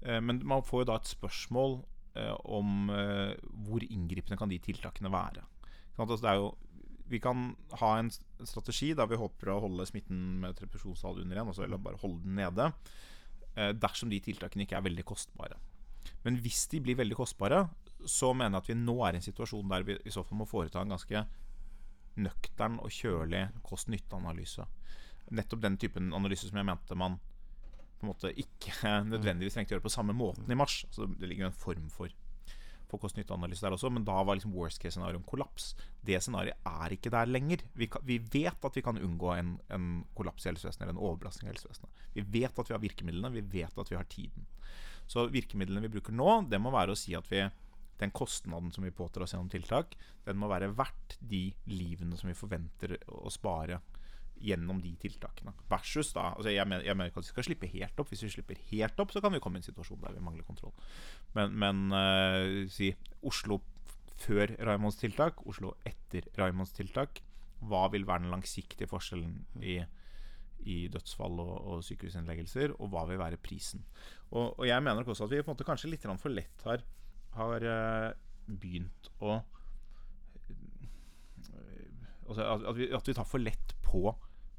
Eh, 0.03 0.21
Men 0.21 0.43
man 0.47 0.65
får 0.67 0.85
jo 0.85 0.91
da 0.91 0.99
et 1.01 1.15
spørsmål 1.15 1.81
eh, 2.19 2.35
om 2.45 2.91
eh, 2.93 3.33
hvor 3.67 3.85
inngripende 3.87 4.39
kan 4.41 4.53
de 4.53 4.61
tiltakene 4.62 5.12
være. 5.12 5.47
Altså, 5.97 6.19
det 6.19 6.31
er 6.31 6.41
jo, 6.41 6.53
vi 7.12 7.21
kan 7.21 7.51
ha 7.81 7.97
en 8.01 8.11
strategi 8.12 8.93
der 8.97 9.09
vi 9.11 9.21
håper 9.21 9.53
å 9.53 9.61
holde 9.67 9.87
smitten 9.89 10.41
med 10.43 10.57
et 10.57 10.87
under 11.05 11.43
altså, 11.45 11.65
eller 11.65 11.77
bare 11.77 12.01
holde 12.01 12.23
den 12.25 12.39
nede, 12.41 12.73
dersom 13.53 14.09
de 14.09 14.17
tiltakene 14.25 14.65
ikke 14.65 14.79
er 14.79 14.87
veldig 14.87 15.05
kostbare. 15.05 15.59
Men 16.25 16.38
hvis 16.42 16.66
de 16.73 16.80
blir 16.85 16.99
veldig 16.99 17.18
kostbare, 17.18 17.64
så 18.06 18.32
mener 18.35 18.56
jeg 18.59 18.64
at 18.64 18.71
vi 18.73 18.78
nå 18.80 18.97
er 19.06 19.14
i 19.14 19.21
en 19.21 19.25
situasjon 19.25 19.68
der 19.71 19.87
vi 19.87 19.99
i 20.04 20.12
så 20.14 20.25
fall 20.26 20.40
må 20.40 20.49
foreta 20.50 20.82
en 20.82 20.94
ganske 20.94 21.25
nøktern 22.23 22.78
og 22.82 22.92
kjølig 22.92 23.47
kost-nytte-analyse. 23.66 24.66
Nettopp 25.32 25.62
den 25.62 25.78
typen 25.80 26.11
analyse 26.16 26.49
som 26.49 26.59
jeg 26.61 26.68
mente 26.68 26.99
man 26.99 27.18
på 28.02 28.06
en 28.06 28.11
måte 28.11 28.32
ikke 28.35 28.75
nødvendigvis 29.12 29.56
trengte 29.56 29.75
å 29.75 29.78
gjøre 29.78 29.87
på 29.87 29.94
samme 29.94 30.16
måten 30.16 30.50
i 30.50 30.59
mars. 30.59 30.82
Altså, 30.88 31.09
det 31.14 31.30
ligger 31.30 31.47
jo 31.47 31.52
en 31.52 31.62
form 31.62 31.88
for, 31.94 32.12
på 32.90 33.00
kost-nytte-analyse 33.00 33.64
der 33.64 33.76
også, 33.76 33.92
men 33.94 34.06
da 34.09 34.18
var 34.26 34.37
liksom 34.37 34.56
worst 34.56 34.82
case-scenario 34.82 35.21
en 35.21 35.28
kollaps. 35.28 35.73
Det 36.04 36.18
scenarioet 36.21 36.68
er 36.68 36.97
ikke 36.97 37.14
der 37.14 37.30
lenger. 37.30 37.62
Vi, 37.78 37.88
kan, 37.92 38.04
vi 38.09 38.18
vet 38.18 38.66
at 38.68 38.76
vi 38.76 38.85
kan 38.85 38.99
unngå 38.99 39.37
en, 39.38 39.54
en 39.73 39.92
kollaps 40.18 40.44
i 40.44 40.50
helsevesenet 40.50 40.88
eller 40.88 40.99
en 40.99 41.04
overbelastning 41.06 41.49
i 41.49 41.54
helsevesenet. 41.54 42.02
Vi 42.18 42.26
vet 42.35 42.59
at 42.59 42.68
vi 42.68 42.76
har 42.76 42.82
virkemidlene, 42.82 43.32
vi 43.38 43.47
vet 43.61 43.78
at 43.78 43.94
vi 43.94 44.00
har 44.00 44.11
tiden. 44.11 44.50
Så 45.11 45.26
virkemidlene 45.32 45.82
vi 45.85 45.92
bruker 45.92 46.14
nå, 46.16 46.42
det 46.50 46.61
må 46.62 46.73
være 46.75 46.94
å 46.94 46.99
si 46.99 47.16
at 47.18 47.28
vi 47.30 47.42
den 48.02 48.12
kostnaden 48.14 48.73
som 48.75 48.85
vi 48.85 48.94
påtar 48.94 49.23
oss 49.23 49.35
gjennom 49.35 49.50
tiltak, 49.52 49.94
den 50.26 50.38
må 50.40 50.49
være 50.50 50.73
verdt 50.75 51.18
de 51.21 51.44
livene 51.71 52.16
som 52.18 52.30
vi 52.30 52.38
forventer 52.38 52.97
å 53.06 53.30
spare 53.30 53.78
gjennom 54.42 54.80
de 54.82 54.90
tiltakene. 54.99 55.54
Versus 55.71 56.11
da 56.16 56.32
altså 56.32 56.50
jeg, 56.50 56.66
mener, 56.66 56.87
jeg 56.87 56.99
mener 56.99 57.12
ikke 57.12 57.23
at 57.23 57.28
vi 57.28 57.35
skal 57.35 57.47
slippe 57.47 57.71
helt 57.71 58.00
opp. 58.02 58.11
Hvis 58.11 58.25
vi 58.26 58.32
slipper 58.35 58.62
helt 58.73 59.02
opp, 59.02 59.12
så 59.14 59.23
kan 59.23 59.35
vi 59.35 59.40
komme 59.42 59.61
i 59.61 59.62
en 59.62 59.68
situasjon 59.68 60.00
der 60.02 60.16
vi 60.16 60.25
mangler 60.25 60.47
kontroll. 60.47 60.75
Men, 61.37 61.54
men 61.62 61.85
uh, 61.94 62.64
si 62.73 62.90
Oslo 63.28 63.61
før 64.23 64.54
Raimonds 64.66 64.99
tiltak, 65.00 65.44
Oslo 65.49 65.76
etter 65.88 66.26
Raimonds 66.38 66.75
tiltak. 66.75 67.23
Hva 67.62 67.87
vil 67.92 68.06
være 68.09 68.25
den 68.25 68.35
langsiktige 68.35 68.90
forskjellen 68.90 69.37
i, 69.62 69.78
i 70.69 70.87
dødsfall 70.92 71.40
og, 71.42 71.54
og, 71.61 71.85
sykehusinnleggelser, 71.87 72.75
og 72.78 72.92
hva 72.92 73.04
vil 73.11 73.21
være 73.21 73.40
prisen? 73.42 73.85
Og, 74.31 74.59
og, 74.59 74.66
jeg 74.69 74.83
mener 74.83 75.02
også 75.07 75.26
at 75.26 75.35
vi 75.35 75.42
på 75.42 75.50
en 75.50 75.57
måte 75.57 75.69
kanskje 75.69 75.90
litt 75.90 76.07
for 76.21 76.33
lett 76.33 76.66
har, 76.66 76.85
har 77.38 77.66
uh, 77.66 78.11
begynt 78.47 79.11
å 79.21 79.40
altså 82.33 82.45
at, 82.47 82.76
vi, 82.76 82.88
at 82.95 83.09
vi 83.09 83.14
tar 83.16 83.28
for 83.28 83.42
lett 83.42 83.75
på 83.85 84.07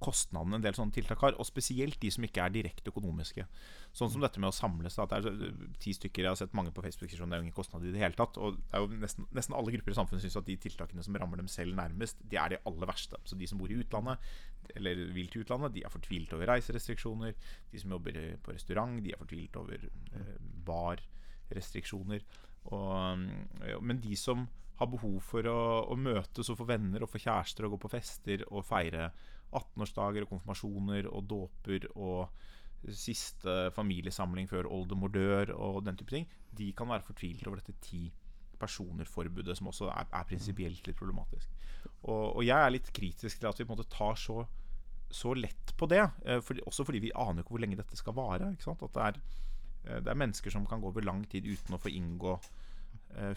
kostnadene 0.03 0.59
en 0.59 0.65
del 0.65 0.75
sånne 0.77 0.93
tiltak 0.95 1.21
har. 1.23 1.37
Og 1.39 1.47
spesielt 1.47 1.99
de 2.01 2.11
som 2.13 2.25
ikke 2.25 2.43
er 2.43 2.53
direkte 2.53 2.91
økonomiske. 2.91 3.45
Sånn 3.95 4.11
som 4.13 4.23
dette 4.23 4.41
med 4.41 4.51
å 4.51 4.55
samles. 4.55 4.97
Da, 4.99 5.07
det 5.09 5.31
er 5.31 5.51
ti 5.83 5.95
stykker, 5.95 6.25
Jeg 6.25 6.31
har 6.31 6.39
sett 6.39 6.55
mange 6.57 6.73
på 6.75 6.83
Facebook 6.85 7.11
sier 7.11 7.21
sånn, 7.21 7.33
det 7.33 7.39
er 7.39 7.43
jo 7.43 7.47
ingen 7.47 7.57
kostnad 7.57 7.85
i 7.85 7.93
det 7.93 8.01
hele 8.01 8.17
tatt. 8.19 8.39
Og 8.41 8.59
det 8.59 8.77
er 8.77 8.85
jo 8.85 9.01
nesten, 9.03 9.27
nesten 9.35 9.57
alle 9.57 9.75
grupper 9.75 9.95
i 9.95 9.99
samfunnet 9.99 10.25
syns 10.25 10.39
at 10.41 10.49
de 10.49 10.57
tiltakene 10.67 11.05
som 11.05 11.19
rammer 11.19 11.41
dem 11.41 11.51
selv 11.51 11.77
nærmest, 11.79 12.21
de 12.21 12.39
er 12.39 12.55
de 12.55 12.61
aller 12.69 12.89
verste. 12.93 13.19
Så 13.27 13.39
de 13.39 13.49
som 13.49 13.61
bor 13.61 13.71
i 13.71 13.79
utlandet, 13.79 14.31
eller 14.77 15.05
vil 15.15 15.29
til 15.31 15.43
utlandet, 15.43 15.75
de 15.75 15.83
er 15.85 15.93
fortvilt 15.93 16.33
over 16.35 16.51
reiserestriksjoner. 16.53 17.37
De 17.71 17.81
som 17.81 17.95
jobber 17.95 18.19
på 18.43 18.55
restaurant, 18.55 18.99
de 19.03 19.13
er 19.13 19.21
fortvilt 19.21 19.61
over 19.61 19.87
eh, 19.87 20.35
barrestriksjoner. 20.67 22.25
Og, 22.71 23.23
men 23.83 23.99
de 24.03 24.15
som 24.19 24.45
har 24.79 24.89
behov 24.89 25.19
for 25.25 25.47
å, 25.49 25.59
å, 25.91 25.97
møtes 25.99 26.49
og 26.49 26.59
få 26.59 26.67
venner 26.69 27.03
og 27.03 27.11
få 27.11 27.21
kjærester 27.21 27.67
og 27.67 27.75
gå 27.75 27.83
på 27.83 27.93
fester 27.93 28.45
og 28.49 28.65
feire 28.67 29.11
18-årsdager 29.53 30.25
og 30.25 30.33
konfirmasjoner 30.33 31.07
og 31.11 31.29
dåper 31.29 31.87
og 31.93 32.33
siste 32.91 33.69
familiesamling 33.75 34.49
før 34.49 34.67
oldemor 34.67 35.13
dør 35.13 35.53
og 35.55 35.83
den 35.85 35.97
type 35.99 36.11
ting, 36.11 36.27
de 36.51 36.71
kan 36.75 36.89
være 36.89 37.05
fortvilt 37.07 37.47
over 37.47 37.61
dette 37.61 37.77
ti 37.85 38.09
personer-forbudet, 38.59 39.55
som 39.57 39.69
også 39.71 39.89
er, 39.91 40.09
er 40.11 40.27
prinsipielt 40.27 40.87
litt 40.87 40.99
problematisk. 40.99 41.51
Og, 42.03 42.35
og, 42.37 42.41
jeg 42.45 42.57
er 42.57 42.73
litt 42.73 42.91
kritisk 42.95 43.39
til 43.39 43.49
at 43.49 43.59
vi 43.59 43.65
på 43.65 43.73
en 43.73 43.79
måte 43.79 43.91
tar 43.91 44.19
så, 44.19 44.43
så 45.13 45.33
lett 45.37 45.73
på 45.79 45.87
det. 45.91 46.03
Eh, 46.25 46.41
for, 46.43 46.59
også 46.69 46.85
fordi 46.87 47.05
vi 47.07 47.15
aner 47.15 47.43
ikke 47.43 47.55
hvor 47.55 47.63
lenge 47.63 47.79
dette 47.79 47.99
skal 47.99 48.15
vare. 48.17 48.51
At 48.53 48.83
det 48.83 49.07
er, 49.07 49.19
eh, 49.87 49.99
det 50.03 50.11
er 50.11 50.19
mennesker 50.19 50.53
som 50.53 50.67
kan 50.69 50.83
gå 50.83 50.91
over 50.91 51.05
lang 51.05 51.23
tid 51.31 51.47
uten 51.49 51.75
å 51.75 51.81
få 51.81 51.91
inngå 51.91 52.37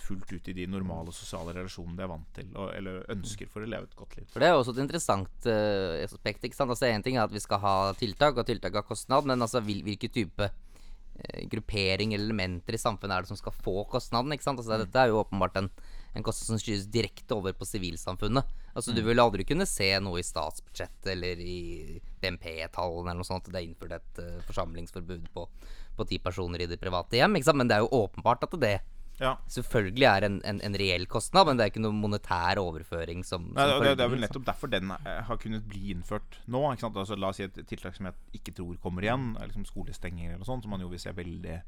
fullt 0.01 0.31
ut 0.33 0.49
i 0.49 0.55
de 0.57 0.67
normale 0.71 1.13
sosiale 1.13 1.53
relasjonene 1.57 1.99
de 1.99 2.05
er 2.05 2.11
vant 2.11 2.29
til 2.37 2.53
og, 2.57 2.71
eller 2.77 3.03
ønsker 3.13 3.49
for 3.51 3.65
å 3.65 3.69
leve 3.69 3.89
et 3.89 3.97
godt 3.99 4.17
liv. 4.19 4.29
For 4.33 4.43
Det 4.43 4.49
er 4.49 4.57
også 4.57 4.75
et 4.77 4.85
interessant 4.85 5.49
uh, 5.51 6.05
aspekt. 6.05 6.47
ikke 6.47 6.59
sant? 6.59 6.73
Altså 6.73 6.89
Én 6.89 7.05
ting 7.05 7.19
er 7.19 7.27
at 7.27 7.35
vi 7.35 7.43
skal 7.43 7.61
ha 7.63 7.75
tiltak, 7.99 8.39
og 8.39 8.49
tiltak 8.49 8.79
har 8.79 8.87
kostnad, 8.87 9.29
men 9.29 9.43
altså 9.45 9.63
hvil, 9.65 9.83
hvilken 9.87 10.15
type 10.15 10.49
uh, 10.49 11.43
gruppering 11.53 12.15
eller 12.15 12.31
elementer 12.31 12.79
i 12.79 12.81
samfunnet 12.81 13.17
er 13.17 13.27
det 13.27 13.33
som 13.35 13.41
skal 13.41 13.55
få 13.55 13.85
kostnaden? 13.93 14.33
ikke 14.33 14.49
sant? 14.49 14.63
Altså 14.63 14.79
mm. 14.79 14.87
Dette 14.87 15.05
er 15.05 15.13
jo 15.13 15.21
åpenbart 15.21 15.61
en, 15.61 15.71
en 16.17 16.27
kostnad 16.27 16.55
som 16.55 16.63
skyves 16.63 16.89
direkte 16.93 17.37
over 17.37 17.57
på 17.57 17.69
sivilsamfunnet. 17.69 18.57
Altså 18.73 18.93
mm. 18.93 18.97
Du 18.97 19.05
vil 19.11 19.23
aldri 19.23 19.49
kunne 19.49 19.69
se 19.69 19.93
noe 20.01 20.21
i 20.21 20.27
statsbudsjettet 20.27 21.13
eller 21.13 21.41
i 21.41 22.01
BNP-tallene 22.25 23.13
eller 23.13 23.23
noe 23.23 23.29
sånt. 23.29 23.53
Det 23.53 23.61
er 23.61 23.69
innført 23.69 23.99
et 24.01 24.25
uh, 24.25 24.43
forsamlingsforbud 24.49 25.33
på, 25.37 25.49
på 25.97 26.09
ti 26.09 26.21
personer 26.23 26.65
i 26.65 26.71
det 26.71 26.81
private 26.81 27.21
hjem. 27.21 27.37
ikke 27.37 27.53
sant? 27.53 27.61
Men 27.61 27.69
det 27.69 27.79
er 27.79 27.85
jo 27.85 28.05
åpenbart 28.05 28.49
at 28.49 28.61
det 28.65 28.77
ja. 29.21 29.33
selvfølgelig 29.53 30.07
er 30.11 30.27
en, 30.29 30.37
en, 30.45 30.61
en, 30.65 30.77
reell 30.79 31.07
kostnad, 31.11 31.49
men 31.49 31.59
det 31.59 31.65
er 31.65 31.73
ikke 31.73 31.83
noen 31.85 31.99
monetær 32.03 32.61
overføring 32.61 33.25
som, 33.27 33.49
Nei, 33.57 33.67
det, 33.71 33.97
det, 33.97 34.05
er 34.05 34.13
vel 34.13 34.23
nettopp 34.25 34.47
derfor 34.49 34.73
den 34.73 34.93
eh, 34.97 35.23
har 35.29 35.41
kunnet 35.43 35.67
bli 35.69 35.95
innført 35.95 36.39
nå. 36.53 36.63
Altså, 36.75 37.17
la 37.19 37.33
oss 37.33 37.41
si 37.41 37.47
et 37.47 37.61
tiltak 37.69 37.97
som 37.97 38.11
jeg 38.11 38.41
ikke 38.41 38.57
tror 38.61 38.79
kommer 38.83 39.07
igjen, 39.07 39.33
liksom 39.41 39.67
skolestenging 39.69 40.31
eller 40.31 40.43
noe 40.43 40.51
sånt, 40.51 40.67
som 40.67 40.75
man 40.75 40.85
jo 40.85 40.91
vil 40.93 41.03
se 41.03 41.15
veldig, 41.17 41.59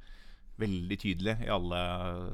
veldig 0.61 1.00
tydelig 1.00 1.38
i 1.47 1.52
alle 1.55 1.83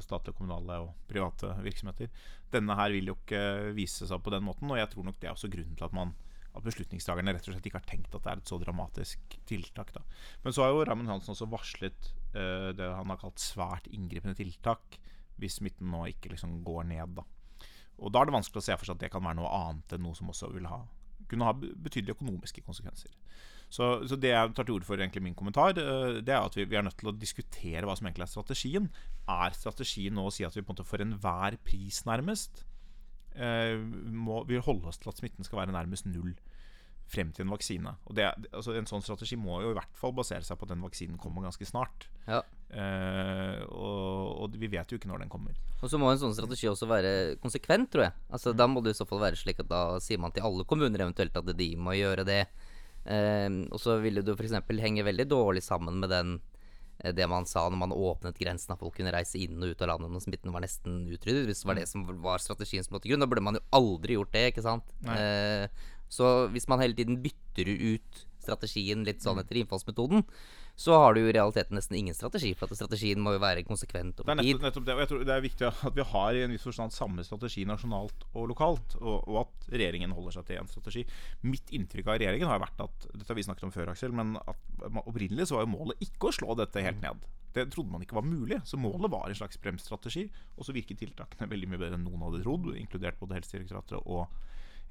statlige, 0.03 0.37
kommunale 0.37 0.81
og 0.83 0.93
private 1.09 1.55
virksomheter. 1.63 2.11
Denne 2.53 2.77
her 2.79 2.93
vil 2.95 3.13
jo 3.13 3.19
ikke 3.19 3.45
vise 3.77 4.09
seg 4.09 4.23
på 4.23 4.33
den 4.33 4.45
måten, 4.47 4.71
og 4.71 4.81
jeg 4.81 4.91
tror 4.91 5.07
nok 5.07 5.19
det 5.21 5.31
er 5.31 5.37
også 5.37 5.51
grunnen 5.53 5.79
til 5.79 5.87
at 5.87 5.95
man 5.95 6.15
at 6.55 6.65
beslutningstakerne 6.65 7.33
rett 7.35 7.47
og 7.49 7.55
slett 7.55 7.67
ikke 7.69 7.81
har 7.81 7.89
tenkt 7.89 8.13
at 8.15 8.23
det 8.23 8.31
er 8.31 8.41
et 8.41 8.51
så 8.51 8.59
dramatisk 8.61 9.37
tiltak. 9.49 9.91
Da. 9.95 10.03
Men 10.45 10.55
så 10.55 10.63
har 10.63 10.73
jo 10.73 10.85
Raymond 10.87 11.11
Hansen 11.11 11.35
også 11.35 11.49
varslet 11.51 12.11
uh, 12.37 12.71
det 12.75 12.87
han 12.87 13.11
har 13.11 13.19
kalt 13.21 13.41
svært 13.43 13.89
inngripende 13.91 14.37
tiltak 14.37 14.99
hvis 15.41 15.57
smitten 15.59 15.89
nå 15.91 16.05
ikke 16.13 16.31
liksom 16.31 16.61
går 16.63 16.87
ned. 16.93 17.17
Da. 17.17 17.25
Og 17.99 18.11
da 18.11 18.21
er 18.21 18.29
det 18.29 18.37
vanskelig 18.37 18.61
å 18.61 18.67
se 18.67 18.77
for 18.77 18.87
seg 18.87 18.97
at 18.97 19.03
det 19.05 19.11
kan 19.13 19.23
være 19.23 19.39
noe 19.39 19.51
annet 19.51 19.95
enn 19.95 20.05
noe 20.05 20.15
som 20.17 20.31
også 20.31 20.51
vil 20.55 20.67
ha, 20.71 20.81
kunne 21.31 21.47
ha 21.47 21.55
betydelige 21.55 22.15
økonomiske 22.17 22.63
konsekvenser. 22.65 23.11
Så, 23.75 23.87
så, 24.07 24.17
det 24.19 24.29
jeg 24.29 24.53
tar 24.55 24.67
til 24.67 24.77
orde 24.77 24.87
for, 24.87 25.01
egentlig 25.01 25.23
min 25.25 25.37
kommentar, 25.37 25.73
eh, 25.81 26.19
det 26.23 26.31
er 26.31 26.43
at 26.43 26.55
vi, 26.55 26.67
vi, 26.69 26.77
er 26.77 26.85
nødt 26.85 26.97
til 26.99 27.09
å 27.11 27.15
diskutere 27.17 27.87
hva 27.87 27.95
som 27.97 28.07
egentlig 28.07 28.27
er 28.27 28.31
strategien. 28.31 28.89
Er 29.31 29.57
strategien 29.57 30.15
nå 30.15 30.27
å 30.27 30.33
si 30.33 30.45
at 30.47 30.55
vi 30.55 30.63
på 30.63 30.69
en 30.69 30.77
måte 30.77 30.87
for 30.87 31.03
enhver 31.03 31.57
pris, 31.65 32.03
nærmest, 32.07 32.63
eh, 33.33 33.75
må 33.79 34.43
vi 34.47 34.61
holde 34.61 34.91
oss 34.91 35.01
til 35.01 35.11
at 35.11 35.19
smitten 35.21 35.47
skal 35.47 35.63
være 35.63 35.75
nærmest 35.75 36.07
null? 36.07 36.35
Frem 37.11 37.31
til 37.35 37.45
en 37.45 37.53
vaksine. 37.53 37.93
Og 38.09 38.17
det, 38.17 38.27
altså 38.49 38.73
En 38.75 38.87
sånn 38.89 39.03
strategi 39.05 39.37
må 39.37 39.59
jo 39.63 39.73
i 39.73 39.77
hvert 39.77 39.97
fall 39.99 40.13
basere 40.15 40.45
seg 40.45 40.57
på 40.57 40.65
at 40.67 40.73
den 40.73 40.83
vaksinen 40.85 41.19
kommer 41.21 41.45
ganske 41.45 41.67
snart. 41.69 42.07
Ja. 42.25 42.41
Eh, 42.73 43.61
og, 43.69 44.41
og, 44.41 44.55
vi 44.57 44.69
vet 44.71 44.89
jo 44.89 44.97
ikke 44.99 45.09
når 45.11 45.23
den 45.23 45.31
kommer. 45.31 45.57
Og 45.81 45.91
så 45.91 45.99
må 46.01 46.09
en 46.09 46.21
sånn 46.21 46.33
strategi 46.35 46.67
også 46.71 46.89
være 46.89 47.11
konsekvent, 47.43 47.91
tror 47.93 48.07
jeg. 48.07 48.15
Altså 48.33 48.55
mm. 48.55 48.57
Da 48.61 48.69
må 48.71 48.83
det 48.83 48.95
i 48.95 48.99
så 48.99 49.07
fall 49.09 49.21
være 49.23 49.39
slik 49.39 49.61
at 49.63 49.69
da 49.69 49.83
sier 50.03 50.21
man 50.21 50.33
til 50.35 50.47
alle 50.47 50.65
kommuner 50.67 51.05
eventuelt 51.05 51.37
at 51.37 51.53
de 51.53 51.69
må 51.77 51.95
gjøre 51.97 52.25
det. 52.27 52.41
Eh, 53.05 53.47
og 53.69 53.79
så 53.81 53.99
ville 54.03 54.25
det 54.25 54.35
f.eks. 54.35 54.57
henge 54.81 55.05
veldig 55.05 55.29
dårlig 55.29 55.63
sammen 55.63 56.01
med 56.01 56.09
den 56.09 56.35
eh, 57.03 57.13
det 57.13 57.29
man 57.29 57.45
sa 57.45 57.67
når 57.69 57.83
man 57.85 57.93
åpnet 57.95 58.41
grensen, 58.41 58.73
at 58.73 58.81
folk 58.81 58.97
kunne 58.97 59.13
reise 59.13 59.37
inn 59.39 59.61
og 59.61 59.75
ut 59.75 59.85
av 59.85 59.93
landet 59.93 60.15
når 60.15 60.25
smitten 60.25 60.55
var 60.55 60.65
nesten 60.65 61.03
utryddet. 61.05 61.45
Hvis 61.51 61.61
det 61.61 61.69
var 61.69 61.79
det 61.79 61.89
som 61.91 62.07
var 62.25 62.41
strategien 62.41 62.87
som 62.87 62.97
lå 62.97 63.03
til 63.03 63.13
grunn. 63.13 63.27
Da 63.27 63.29
burde 63.29 63.45
man 63.45 63.61
jo 63.61 63.67
aldri 63.77 64.17
gjort 64.17 64.33
det, 64.33 64.47
ikke 64.51 64.65
sant. 64.65 64.95
Eh, 65.05 65.69
så 66.11 66.47
hvis 66.53 66.69
man 66.71 66.83
hele 66.83 66.97
tiden 66.97 67.21
bytter 67.23 67.71
ut 67.71 68.25
strategien 68.45 69.03
litt 69.07 69.23
sånn 69.25 69.39
mm. 69.39 69.43
etter 69.43 69.59
innfallsmetoden, 69.61 70.23
så 70.75 70.97
har 70.99 71.15
du 71.15 71.21
jo 71.21 71.29
i 71.29 71.33
realiteten 71.35 71.77
nesten 71.77 71.95
ingen 71.95 72.15
strategi. 72.15 72.51
For 72.57 72.67
at 72.67 72.77
strategien 72.77 73.21
må 73.23 73.35
jo 73.35 73.41
være 73.41 73.63
konsekvent 73.67 74.19
over 74.19 74.35
tid. 74.35 74.49
Det 74.49 74.57
er 74.59 74.65
nettopp 74.67 74.87
det. 74.87 74.95
Og 74.95 75.01
jeg 75.01 75.11
tror 75.11 75.21
det 75.23 75.35
er 75.35 75.45
viktig 75.45 75.67
at 75.69 75.95
vi 75.95 76.05
har 76.11 76.35
i 76.35 76.41
en 76.43 76.51
viss 76.51 76.67
forstand 76.67 76.93
samme 76.93 77.23
strategi 77.23 77.63
nasjonalt 77.69 78.25
og 78.33 78.49
lokalt. 78.51 78.97
Og, 78.99 79.23
og, 79.23 79.37
at 79.45 79.69
regjeringen 79.71 80.15
holder 80.15 80.35
seg 80.35 80.49
til 80.49 80.59
én 80.59 80.69
strategi. 80.71 81.05
Mitt 81.47 81.71
inntrykk 81.75 82.11
av 82.11 82.19
regjeringen 82.19 82.51
har 82.51 82.61
vært 82.63 82.83
at 82.83 83.07
Dette 83.13 83.31
har 83.31 83.39
vi 83.39 83.47
snakket 83.47 83.69
om 83.69 83.73
før, 83.75 83.93
Aksel. 83.95 84.15
Men 84.15 84.35
at 84.43 84.99
opprinnelig 85.05 85.47
så 85.47 85.59
var 85.59 85.65
jo 85.65 85.73
målet 85.77 86.03
ikke 86.03 86.29
å 86.29 86.37
slå 86.41 86.59
dette 86.59 86.83
helt 86.83 87.01
ned. 87.05 87.23
Det 87.55 87.69
trodde 87.71 87.95
man 87.95 88.03
ikke 88.03 88.19
var 88.19 88.27
mulig. 88.27 88.59
Så 88.67 88.75
målet 88.75 89.13
var 89.15 89.31
en 89.31 89.39
slags 89.39 89.61
bremsstrategi. 89.63 90.27
Og 90.59 90.67
så 90.67 90.75
virket 90.75 90.99
tiltakene 90.99 91.47
veldig 91.55 91.71
mye 91.71 91.85
bedre 91.85 91.95
enn 91.95 92.03
noen 92.03 92.27
hadde 92.27 92.43
trodd, 92.43 92.73
inkludert 92.75 93.21
både 93.21 93.39
Helsedirektoratet 93.39 94.03
og 94.03 94.27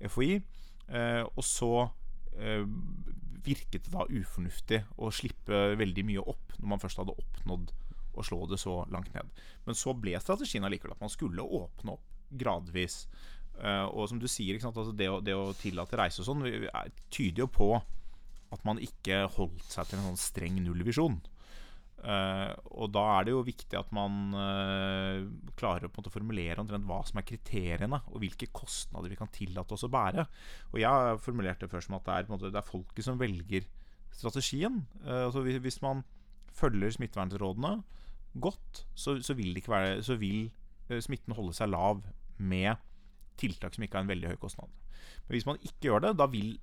FHI. 0.00 0.40
Eh, 0.88 1.22
og 1.24 1.44
så 1.46 1.70
eh, 2.36 2.64
virket 3.44 3.86
det 3.86 3.92
da 3.92 4.06
ufornuftig 4.08 4.82
å 5.00 5.10
slippe 5.14 5.74
veldig 5.80 6.04
mye 6.08 6.24
opp 6.24 6.56
når 6.58 6.70
man 6.74 6.82
først 6.82 7.00
hadde 7.00 7.16
oppnådd 7.16 7.72
å 8.14 8.24
slå 8.24 8.44
det 8.50 8.60
så 8.62 8.82
langt 8.92 9.12
ned. 9.14 9.30
Men 9.66 9.78
så 9.78 9.94
ble 9.96 10.14
strategien 10.22 10.66
allikevel 10.66 10.94
at 10.94 11.02
man 11.02 11.12
skulle 11.12 11.44
åpne 11.44 11.96
opp 11.96 12.10
gradvis. 12.34 13.04
Uh, 13.54 13.86
og 13.86 14.08
som 14.10 14.18
du 14.18 14.26
sier, 14.30 14.58
altså 14.58 14.90
det, 14.96 15.06
å, 15.10 15.20
det, 15.22 15.34
å, 15.38 15.52
tillate 15.54 15.98
reise 15.98 16.22
og 16.22 16.26
sånn 16.26 16.42
tyder 17.14 17.44
jo 17.44 17.50
på 17.54 17.68
at 18.54 18.64
man 18.66 18.80
ikke 18.82 19.24
holdt 19.36 19.66
seg 19.70 19.90
til 19.90 20.00
en 20.00 20.08
sånn 20.08 20.20
streng 20.20 20.58
nullvisjon. 20.62 21.20
Uh, 22.04 22.52
og 22.76 22.90
da 22.92 23.02
er 23.14 23.24
det 23.24 23.32
jo 23.32 23.44
viktig 23.46 23.78
at 23.78 23.92
man 23.96 24.34
uh, 24.36 25.24
klarer 25.56 25.86
å 25.86 25.88
på 25.88 25.96
en 25.96 26.02
måte 26.02 26.12
formulere 26.12 26.60
omtrent 26.60 26.84
hva 26.84 26.98
som 27.08 27.20
er 27.20 27.26
kriteriene, 27.28 28.02
og 28.12 28.20
hvilke 28.20 28.50
kostnader 28.52 29.08
vi 29.08 29.16
kan 29.16 29.32
tillate 29.32 29.72
oss 29.72 29.86
å 29.86 29.92
bære. 29.92 30.26
Og 30.74 30.82
jeg 30.82 30.90
har 30.90 31.22
formulert 31.24 31.64
det 31.64 31.70
før 31.72 31.86
som 31.86 31.96
at 31.96 32.04
det 32.04 32.18
er, 32.18 32.28
måte, 32.28 32.52
det 32.52 32.60
er 32.60 32.68
folket 32.68 33.08
som 33.08 33.20
velger 33.20 33.64
strategien. 34.12 34.82
Uh, 35.06 35.30
altså 35.30 35.44
hvis, 35.46 35.80
man 35.84 36.04
følger 36.54 36.92
smittevernrådene 36.98 37.78
godt, 38.44 38.84
så, 38.92 39.16
så, 39.24 39.38
vil, 39.38 39.56
være, 39.64 40.02
så 40.04 40.18
vil 40.20 40.50
smitten 41.00 41.32
holde 41.38 41.56
seg 41.56 41.72
lav 41.72 42.04
med 42.36 42.76
tiltak 43.40 43.74
som 43.74 43.86
ikke 43.86 43.96
har 43.96 44.04
en 44.04 44.12
veldig 44.12 44.34
høy 44.34 44.40
kostnad. 44.42 44.68
Men 45.24 45.38
hvis 45.38 45.46
man 45.48 45.60
ikke 45.62 45.88
gjør 45.88 46.04
det, 46.04 46.16
da 46.20 46.28
vil, 46.30 46.56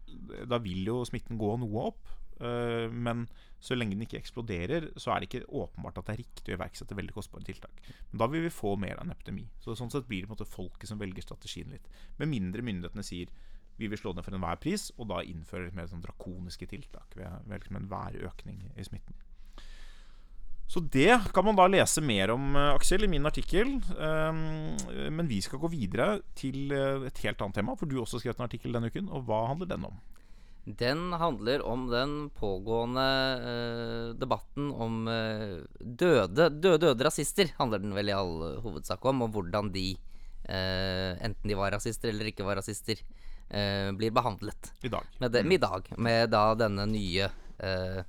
da 0.49 0.59
vil 0.61 0.85
jo 0.85 1.01
smitten 1.07 1.39
gå 1.41 1.55
noe 1.63 1.87
opp. 1.89 2.11
Eh, 2.41 2.89
men 2.91 3.27
så 3.61 3.77
lenge 3.77 3.93
den 3.93 4.07
ikke 4.07 4.17
eksploderer, 4.17 4.89
så 4.97 5.13
er 5.13 5.21
det 5.21 5.29
ikke 5.29 5.49
åpenbart 5.61 5.99
at 6.01 6.07
det 6.07 6.15
er 6.15 6.23
riktig 6.23 6.53
å 6.53 6.57
iverksette 6.57 6.97
veldig 6.97 7.13
kostbare 7.13 7.45
tiltak. 7.45 7.81
Men 8.09 8.23
da 8.23 8.27
vil 8.31 8.47
vi 8.47 8.53
få 8.53 8.73
mer 8.81 8.97
av 8.97 9.05
en 9.05 9.13
epidemi. 9.13 9.45
Så 9.61 9.77
Sånn 9.77 9.93
sett 9.93 10.09
blir 10.09 10.23
det 10.23 10.31
på 10.31 10.33
en 10.33 10.39
måte 10.39 10.49
folket 10.49 10.89
som 10.89 11.01
velger 11.01 11.25
strategien 11.25 11.69
litt. 11.73 11.85
Med 12.17 12.31
mindre 12.33 12.65
myndighetene 12.65 13.05
sier 13.05 13.29
vi 13.77 13.89
vil 13.89 13.97
slå 13.97 14.13
ned 14.13 14.25
for 14.25 14.37
enhver 14.37 14.59
pris, 14.61 14.89
og 14.97 15.09
da 15.09 15.21
innfører 15.25 15.69
litt 15.69 15.77
mer 15.77 15.89
sånn 15.89 16.03
drakoniske 16.03 16.67
tiltak 16.69 17.15
ved, 17.17 17.45
ved 17.47 17.61
liksom 17.61 17.79
enhver 17.79 18.17
økning 18.29 18.65
i 18.77 18.85
smitten. 18.85 19.17
Så 20.71 20.79
det 20.79 21.17
kan 21.35 21.43
man 21.43 21.57
da 21.59 21.65
lese 21.67 21.99
mer 21.99 22.31
om, 22.31 22.55
eh, 22.55 22.73
Aksel, 22.77 23.03
i 23.03 23.09
min 23.11 23.27
artikkel. 23.27 23.73
Um, 23.97 24.77
men 25.11 25.27
vi 25.27 25.41
skal 25.43 25.59
gå 25.59 25.67
videre 25.67 26.21
til 26.33 26.71
eh, 26.71 27.07
et 27.09 27.17
helt 27.25 27.41
annet 27.43 27.59
tema, 27.59 27.75
for 27.75 27.91
du 27.91 27.97
også 27.99 28.21
skrevet 28.21 28.39
en 28.39 28.47
artikkel 28.47 28.71
denne 28.77 28.87
uken. 28.87 29.09
Og 29.11 29.25
hva 29.27 29.41
handler 29.49 29.67
den 29.67 29.89
om? 29.89 29.97
Den 30.65 31.13
handler 31.13 31.63
om 31.65 31.87
den 31.89 32.29
pågående 32.29 33.05
eh, 33.51 34.15
debatten 34.19 34.69
om 34.71 35.07
eh, 35.07 35.57
døde, 35.79 36.49
døde, 36.49 36.77
døde 36.77 37.07
rasister, 37.07 37.49
handler 37.57 37.81
den 37.81 37.95
vel 37.97 38.11
i 38.11 38.15
all 38.15 38.61
hovedsak 38.61 39.05
om. 39.09 39.23
Og 39.25 39.33
hvordan 39.33 39.71
de, 39.73 39.95
eh, 40.45 41.17
enten 41.17 41.49
de 41.49 41.57
var 41.57 41.73
rasister 41.73 42.13
eller 42.13 42.29
ikke 42.29 42.45
var 42.45 42.61
rasister, 42.61 43.01
eh, 43.49 43.89
blir 43.97 44.13
behandlet. 44.13 44.69
I 44.85 44.91
dag. 44.93 45.07
Med, 45.17 45.31
dem, 45.31 45.51
i 45.51 45.57
dag, 45.57 45.89
med 45.97 46.29
da 46.29 46.43
denne 46.55 46.85
nye 46.85 47.31
eh, 47.57 48.03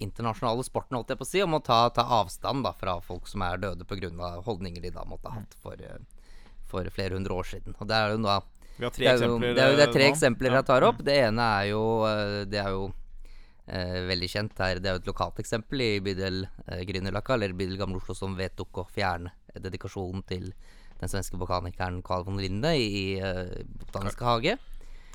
internasjonale 0.00 0.64
sporten, 0.64 0.96
holdt 0.96 1.12
jeg 1.12 1.20
på 1.20 1.26
å 1.28 1.30
si, 1.30 1.42
om 1.44 1.58
å 1.58 1.60
ta, 1.64 1.82
ta 1.92 2.06
avstand 2.22 2.64
da 2.64 2.72
fra 2.76 2.96
folk 3.04 3.28
som 3.28 3.44
er 3.44 3.60
døde 3.60 3.84
pga. 3.84 4.40
holdninger 4.46 4.82
de 4.82 4.94
da 4.96 5.04
måtte 5.04 5.28
ha 5.28 5.42
hatt 5.42 5.54
for, 5.60 5.76
eh, 5.76 6.00
for 6.64 6.88
flere 6.96 7.14
hundre 7.20 7.36
år 7.36 7.52
siden. 7.52 7.76
Og 7.78 7.88
det 7.92 7.96
er 8.00 8.14
jo 8.14 8.24
da 8.24 8.40
Vi 8.76 8.86
har 8.86 8.94
tre 8.94 9.04
det 9.04 9.10
er, 9.10 9.18
jo, 9.26 9.36
eksempler. 9.36 9.54
det, 9.54 9.62
er 9.62 9.70
jo, 9.70 9.76
det 9.76 9.84
er 9.84 9.92
tre 9.92 10.04
eh, 10.04 10.08
nå. 10.08 10.14
eksempler 10.14 10.56
jeg 10.56 10.66
tar 10.70 10.86
opp. 10.88 11.04
Det 11.04 11.16
ene 11.26 11.46
er 11.60 11.68
jo 11.72 11.84
eh, 12.08 12.34
Det 12.50 12.60
er 12.62 12.74
jo 12.76 12.86
eh, 13.66 13.98
veldig 14.10 14.30
kjent 14.32 14.64
her. 14.64 14.80
Det 14.80 14.90
er 14.90 14.96
jo 14.98 15.02
et 15.02 15.10
lokalt 15.10 15.40
eksempel 15.42 15.84
i 15.84 15.90
bydel 16.04 16.42
eh, 16.66 16.82
Grünerløkka, 16.88 17.36
eller 17.36 17.56
bydel 17.56 17.78
Gamle 17.80 18.00
Oslo, 18.00 18.16
som 18.16 18.36
vedtok 18.38 18.82
å 18.84 18.88
fjerne 18.88 19.34
dedikasjonen 19.58 20.24
til 20.28 20.52
den 21.00 21.08
svenske 21.10 21.38
botanikeren 21.40 22.02
Carl 22.04 22.26
von 22.26 22.40
Linde 22.40 22.74
i 22.76 23.18
eh, 23.18 23.60
Botaniske 23.84 24.26
hage. 24.26 24.56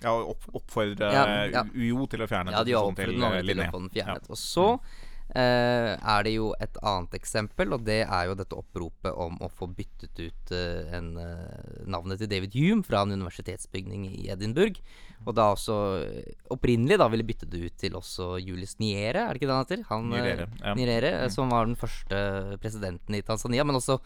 Ja, 0.03 0.11
og 0.11 0.33
opp, 0.33 0.47
oppfordre 0.59 1.07
Ja, 1.13 1.25
ja. 1.47 1.61
UiO 1.71 2.03
til 2.11 2.25
å 2.25 2.27
fjerne 2.27 2.51
Ja, 2.51 2.65
de 2.67 2.73
har 2.75 2.83
oppfordret 2.83 3.15
mange 3.21 3.43
til 3.47 3.61
å 3.63 3.67
få 3.71 3.79
den 3.79 3.91
fjernet. 3.93 4.25
Og 4.27 4.39
så 4.39 4.65
eh, 4.75 5.04
er 5.41 6.25
det 6.25 6.35
jo 6.35 6.51
et 6.63 6.77
annet 6.85 7.15
eksempel, 7.17 7.73
og 7.75 7.83
det 7.87 8.01
er 8.05 8.29
jo 8.29 8.37
dette 8.39 8.57
oppropet 8.57 9.11
om 9.11 9.35
å 9.43 9.49
få 9.51 9.67
byttet 9.67 10.21
ut 10.21 10.53
eh, 10.55 10.93
en, 10.95 11.09
eh, 11.19 11.81
navnet 11.91 12.21
til 12.21 12.31
David 12.31 12.55
Hume 12.55 12.85
fra 12.87 13.03
en 13.03 13.15
universitetsbygning 13.15 14.07
i 14.13 14.29
Edinburgh. 14.31 14.79
Og 15.25 15.33
da 15.37 15.49
også 15.53 15.77
eh, 16.03 16.31
opprinnelig 16.53 16.99
da 17.01 17.09
ville 17.11 17.25
bytte 17.27 17.49
det 17.49 17.63
ut 17.65 17.77
til 17.81 17.97
også 17.97 18.35
Julius 18.43 18.77
Niere, 18.81 19.25
er 19.25 19.33
det 19.33 19.41
ikke 19.41 19.49
det 19.49 19.57
han 19.57 19.65
heter? 19.65 19.83
Han, 19.89 20.07
Nirere, 20.13 20.47
ja. 20.61 20.75
Nyerere, 20.77 21.11
eh, 21.23 21.33
som 21.33 21.51
var 21.53 21.67
den 21.67 21.79
første 21.79 22.59
presidenten 22.61 23.17
i 23.17 23.23
Tanzania. 23.25 23.65
Men 23.67 23.81
også 23.81 23.99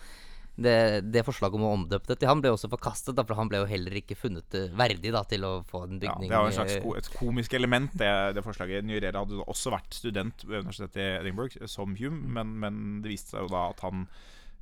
det, 0.64 0.76
det 1.14 1.24
forslaget 1.28 1.60
om 1.60 1.66
å 1.68 1.74
omdøpe 1.78 2.12
det 2.12 2.20
til 2.20 2.30
han 2.30 2.42
ble 2.44 2.52
også 2.54 2.70
forkastet, 2.72 3.16
da, 3.18 3.26
for 3.28 3.40
han 3.40 3.52
ble 3.52 3.62
jo 3.64 3.70
heller 3.70 3.96
ikke 4.02 4.18
funnet 4.20 4.58
eh, 4.58 4.74
verdig 4.78 5.14
da, 5.16 5.24
til 5.30 5.46
å 5.48 5.54
få 5.68 5.86
en 5.88 6.00
Ja, 6.04 6.16
det 6.20 6.30
er 6.30 6.36
jo 6.36 6.52
en 6.52 6.58
slags 6.58 6.76
eh, 6.78 6.84
ko 6.84 6.96
et 7.00 7.12
komisk 7.16 7.56
element, 7.58 7.94
det, 8.00 8.12
det 8.38 8.44
forslaget. 8.46 8.88
Nyrere 8.88 9.24
hadde 9.24 9.44
også 9.46 9.74
vært 9.74 9.96
student 9.96 10.46
ved 10.46 10.66
universitetet 10.66 11.02
i 11.02 11.08
Edinburgh, 11.22 11.56
eh, 11.60 11.72
som 11.72 11.96
Hume, 12.00 12.22
men, 12.40 12.58
men 12.64 12.84
det 13.04 13.14
viste 13.16 13.36
seg 13.36 13.48
jo 13.48 13.54
da 13.54 13.70
at 13.74 13.86
han 13.86 14.08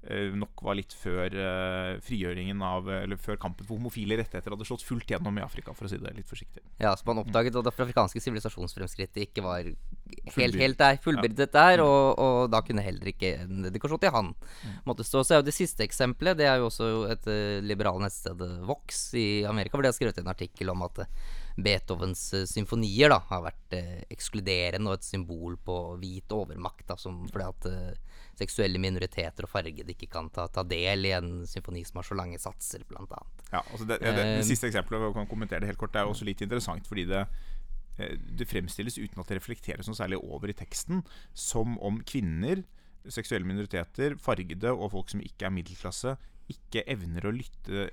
nok 0.08 0.64
var 0.64 0.78
litt 0.80 0.94
før 0.96 1.34
eh, 1.36 1.98
frigjøringen 2.06 2.62
av 2.64 2.88
Eller 3.02 3.20
før 3.20 3.40
kampen 3.42 3.68
for 3.68 3.76
homofile 3.76 4.18
rettigheter 4.20 4.54
hadde 4.54 4.68
slått 4.68 4.86
fullt 4.88 5.10
gjennom 5.12 5.36
i 5.40 5.44
Afrika, 5.44 5.74
for 5.76 5.88
å 5.88 5.92
si 5.92 6.00
det 6.00 6.14
litt 6.16 6.30
forsiktig. 6.30 6.64
Ja, 6.80 6.94
så 6.96 7.08
man 7.10 7.24
oppdaget 7.24 7.58
at 7.60 7.68
det 7.68 7.74
afrikanske 7.74 8.22
sivilisasjonsfremskrittet 8.24 9.26
ikke 9.28 9.44
var 9.46 9.68
helt, 10.38 10.60
helt 10.62 10.80
der, 10.80 11.00
fullbyrdet 11.04 11.52
der, 11.54 11.84
og, 11.84 12.20
og 12.24 12.38
da 12.54 12.62
kunne 12.66 12.86
heller 12.86 13.12
ikke 13.12 13.34
en 13.44 13.68
dedikasjon 13.68 14.02
til 14.04 14.14
han 14.16 14.32
måtte 14.88 15.06
stå. 15.08 15.24
Så 15.24 15.36
er 15.36 15.42
jo 15.42 15.50
det 15.50 15.58
siste 15.58 15.84
eksempelet, 15.86 16.40
det 16.40 16.48
er 16.48 16.62
jo 16.62 16.70
også 16.70 16.92
et 17.12 17.28
uh, 17.28 17.60
liberale 17.66 18.06
nettstedet 18.06 18.62
Vox 18.68 19.10
i 19.18 19.28
Amerika, 19.50 19.76
hvor 19.76 19.86
de 19.86 19.92
har 19.92 19.98
skrevet 19.98 20.22
en 20.22 20.32
artikkel 20.32 20.72
om 20.74 20.86
at 20.88 21.04
eh, 21.04 21.12
Beethovens 21.58 22.22
eh, 22.38 22.46
symfonier 22.46 23.10
da 23.10 23.18
har 23.32 23.42
vært 23.48 23.74
eh, 23.74 24.04
ekskluderende 24.14 24.92
og 24.92 25.00
et 25.00 25.08
symbol 25.08 25.58
på 25.66 25.78
hvit 26.02 26.34
overmakt, 26.36 26.86
da, 26.92 26.98
som, 27.02 27.24
fordi 27.32 27.48
at 27.48 27.68
eh, 27.72 28.22
seksuelle 28.38 28.82
minoriteter 28.82 29.48
og 29.48 29.52
fargede 29.52 29.96
ikke 29.96 30.10
kan 30.14 30.30
ta, 30.34 30.46
ta 30.54 30.62
del 30.68 31.10
i 31.10 31.16
en 31.18 31.32
symfoni 31.50 31.82
som 31.88 32.02
har 32.02 32.08
så 32.12 32.18
lange 32.20 32.38
satser, 32.42 32.86
annet. 32.94 33.44
Ja, 33.50 33.64
altså 33.64 33.88
det, 33.90 34.00
det, 34.04 34.14
det, 34.20 34.26
Eh, 34.38 34.46
siste 34.46 34.70
eksempelet 34.70 35.16
kan 35.18 35.30
kommentere 35.30 35.64
det 35.64 35.72
helt 35.72 35.82
kort, 35.82 35.96
det 35.96 36.04
er 36.04 36.10
også 36.12 36.28
litt 36.28 36.44
interessant 36.46 36.90
fordi 36.90 37.10
det 37.10 37.28
det 37.98 38.46
fremstilles 38.46 38.94
uten 39.02 39.24
at 39.24 39.32
det 39.32 39.40
reflekteres 39.40 39.88
noe 39.90 39.98
særlig 39.98 40.20
over 40.22 40.52
i 40.52 40.54
teksten, 40.54 41.00
som 41.34 41.80
om 41.82 41.96
kvinner, 42.06 42.60
seksuelle 43.10 43.50
minoriteter, 43.50 44.14
fargede 44.22 44.70
og 44.70 44.92
folk 44.94 45.10
som 45.10 45.24
ikke 45.26 45.48
er 45.48 45.56
middelklasse, 45.56 46.14
ikke 46.54 46.84
evner 46.94 47.26
å 47.26 47.34
lytte 47.34 47.88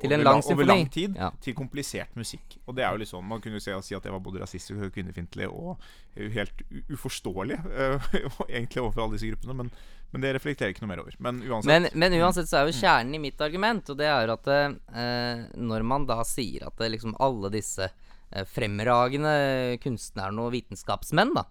Til 0.00 0.14
en 0.16 0.24
lang 0.24 0.42
Over 0.44 0.66
lang 0.66 0.86
tid 0.92 1.16
Ja. 1.16 1.30
til 1.40 1.54
komplisert 1.54 2.16
musikk. 2.16 2.58
Og 2.66 2.74
det 2.76 2.84
er 2.84 2.92
jo 2.92 3.00
litt 3.02 3.10
sånn, 3.10 3.26
Man 3.26 3.40
kunne 3.40 3.60
jo 3.60 3.60
si, 3.60 3.94
at 3.94 4.04
jeg 4.04 4.12
var 4.12 4.20
både 4.20 4.40
rasistisk 4.40 4.80
og 4.80 4.92
kvinnefiendtlig 4.94 5.48
og 5.48 5.78
eh, 6.16 6.30
helt 6.30 6.62
uforståelig 6.88 7.58
uh, 7.80 8.10
egentlig 8.48 8.82
overfor 8.82 9.04
alle 9.04 9.18
disse 9.18 9.30
gruppene. 9.30 9.54
Men, 9.54 9.70
men 10.12 10.24
det 10.24 10.34
reflekterer 10.34 10.72
ikke 10.74 10.84
noe 10.84 10.92
mer 10.94 11.02
over. 11.04 11.16
Men 11.18 11.42
uansett 11.42 11.70
Men, 11.70 11.88
men 11.94 12.18
uansett 12.20 12.48
så 12.48 12.60
er 12.60 12.70
jo 12.70 12.78
kjernen 12.80 13.14
i 13.14 13.22
mitt 13.22 13.40
argument, 13.40 13.92
og 13.92 14.00
det 14.00 14.08
er 14.10 14.34
at 14.36 14.52
uh, 14.54 15.48
når 15.54 15.86
man 15.86 16.06
da 16.08 16.22
sier 16.24 16.66
at 16.66 16.78
det 16.80 16.94
liksom 16.96 17.16
alle 17.20 17.52
disse 17.52 17.90
uh, 17.90 18.44
fremragende 18.48 19.78
kunstnerne 19.82 20.46
og 20.46 20.54
vitenskapsmenn 20.56 21.36
da 21.36 21.46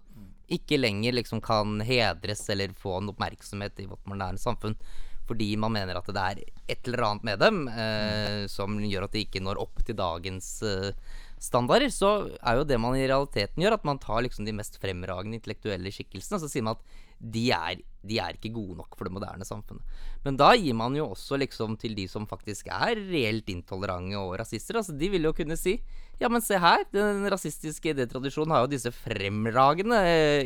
ikke 0.50 0.80
lenger 0.80 1.14
liksom 1.14 1.42
kan 1.46 1.78
hedres 1.86 2.48
eller 2.50 2.74
få 2.74 2.98
en 2.98 3.12
oppmerksomhet 3.12 3.80
i 3.80 3.86
vårt 3.86 4.08
moderne 4.10 4.42
samfunn 4.42 4.74
fordi 5.30 5.54
man 5.62 5.76
mener 5.76 6.00
at 6.00 6.10
det 6.10 6.26
er 6.26 6.44
et 6.74 6.88
eller 6.90 7.06
annet 7.08 7.28
med 7.30 7.42
dem 7.42 7.64
eh, 7.70 8.46
som 8.52 8.78
gjør 8.82 9.08
at 9.08 9.16
de 9.16 9.26
ikke 9.26 9.44
når 9.46 9.62
opp 9.62 9.84
til 9.86 9.98
dagens 10.00 10.48
eh, 10.66 10.92
standarder, 11.40 11.92
så 11.94 12.12
er 12.42 12.60
jo 12.60 12.66
det 12.68 12.80
man 12.82 12.98
i 12.98 13.06
realiteten 13.08 13.64
gjør, 13.64 13.78
at 13.78 13.86
man 13.88 14.02
tar 14.02 14.26
liksom 14.26 14.48
de 14.48 14.56
mest 14.56 14.76
fremragende 14.82 15.40
intellektuelle 15.40 15.94
skikkelsene, 15.94 16.40
og 16.40 16.44
så 16.44 16.52
sier 16.52 16.66
man 16.68 16.76
at 16.76 16.98
de 17.20 17.46
er, 17.52 17.80
de 18.08 18.20
er 18.20 18.36
ikke 18.38 18.52
gode 18.56 18.78
nok 18.80 18.96
for 18.96 19.08
det 19.08 19.14
moderne 19.16 19.48
samfunnet. 19.48 19.84
Men 20.24 20.38
da 20.40 20.54
gir 20.56 20.76
man 20.78 20.96
jo 20.96 21.10
også 21.12 21.40
liksom 21.40 21.76
til 21.80 21.96
de 21.98 22.08
som 22.12 22.28
faktisk 22.28 22.70
er 22.72 23.00
reelt 23.10 23.50
intolerante 23.52 24.20
og 24.20 24.38
rasister. 24.40 24.80
Altså 24.80 24.96
De 24.96 25.12
vil 25.12 25.28
jo 25.28 25.36
kunne 25.36 25.58
si 25.60 25.78
ja, 26.20 26.30
men 26.32 26.44
se 26.44 26.58
her, 26.60 26.84
den 26.94 27.24
rasistiske 27.32 27.94
idétradisjonen 27.94 28.52
har 28.56 28.66
jo 28.66 28.74
disse 28.74 28.92
fremragende 28.96 30.00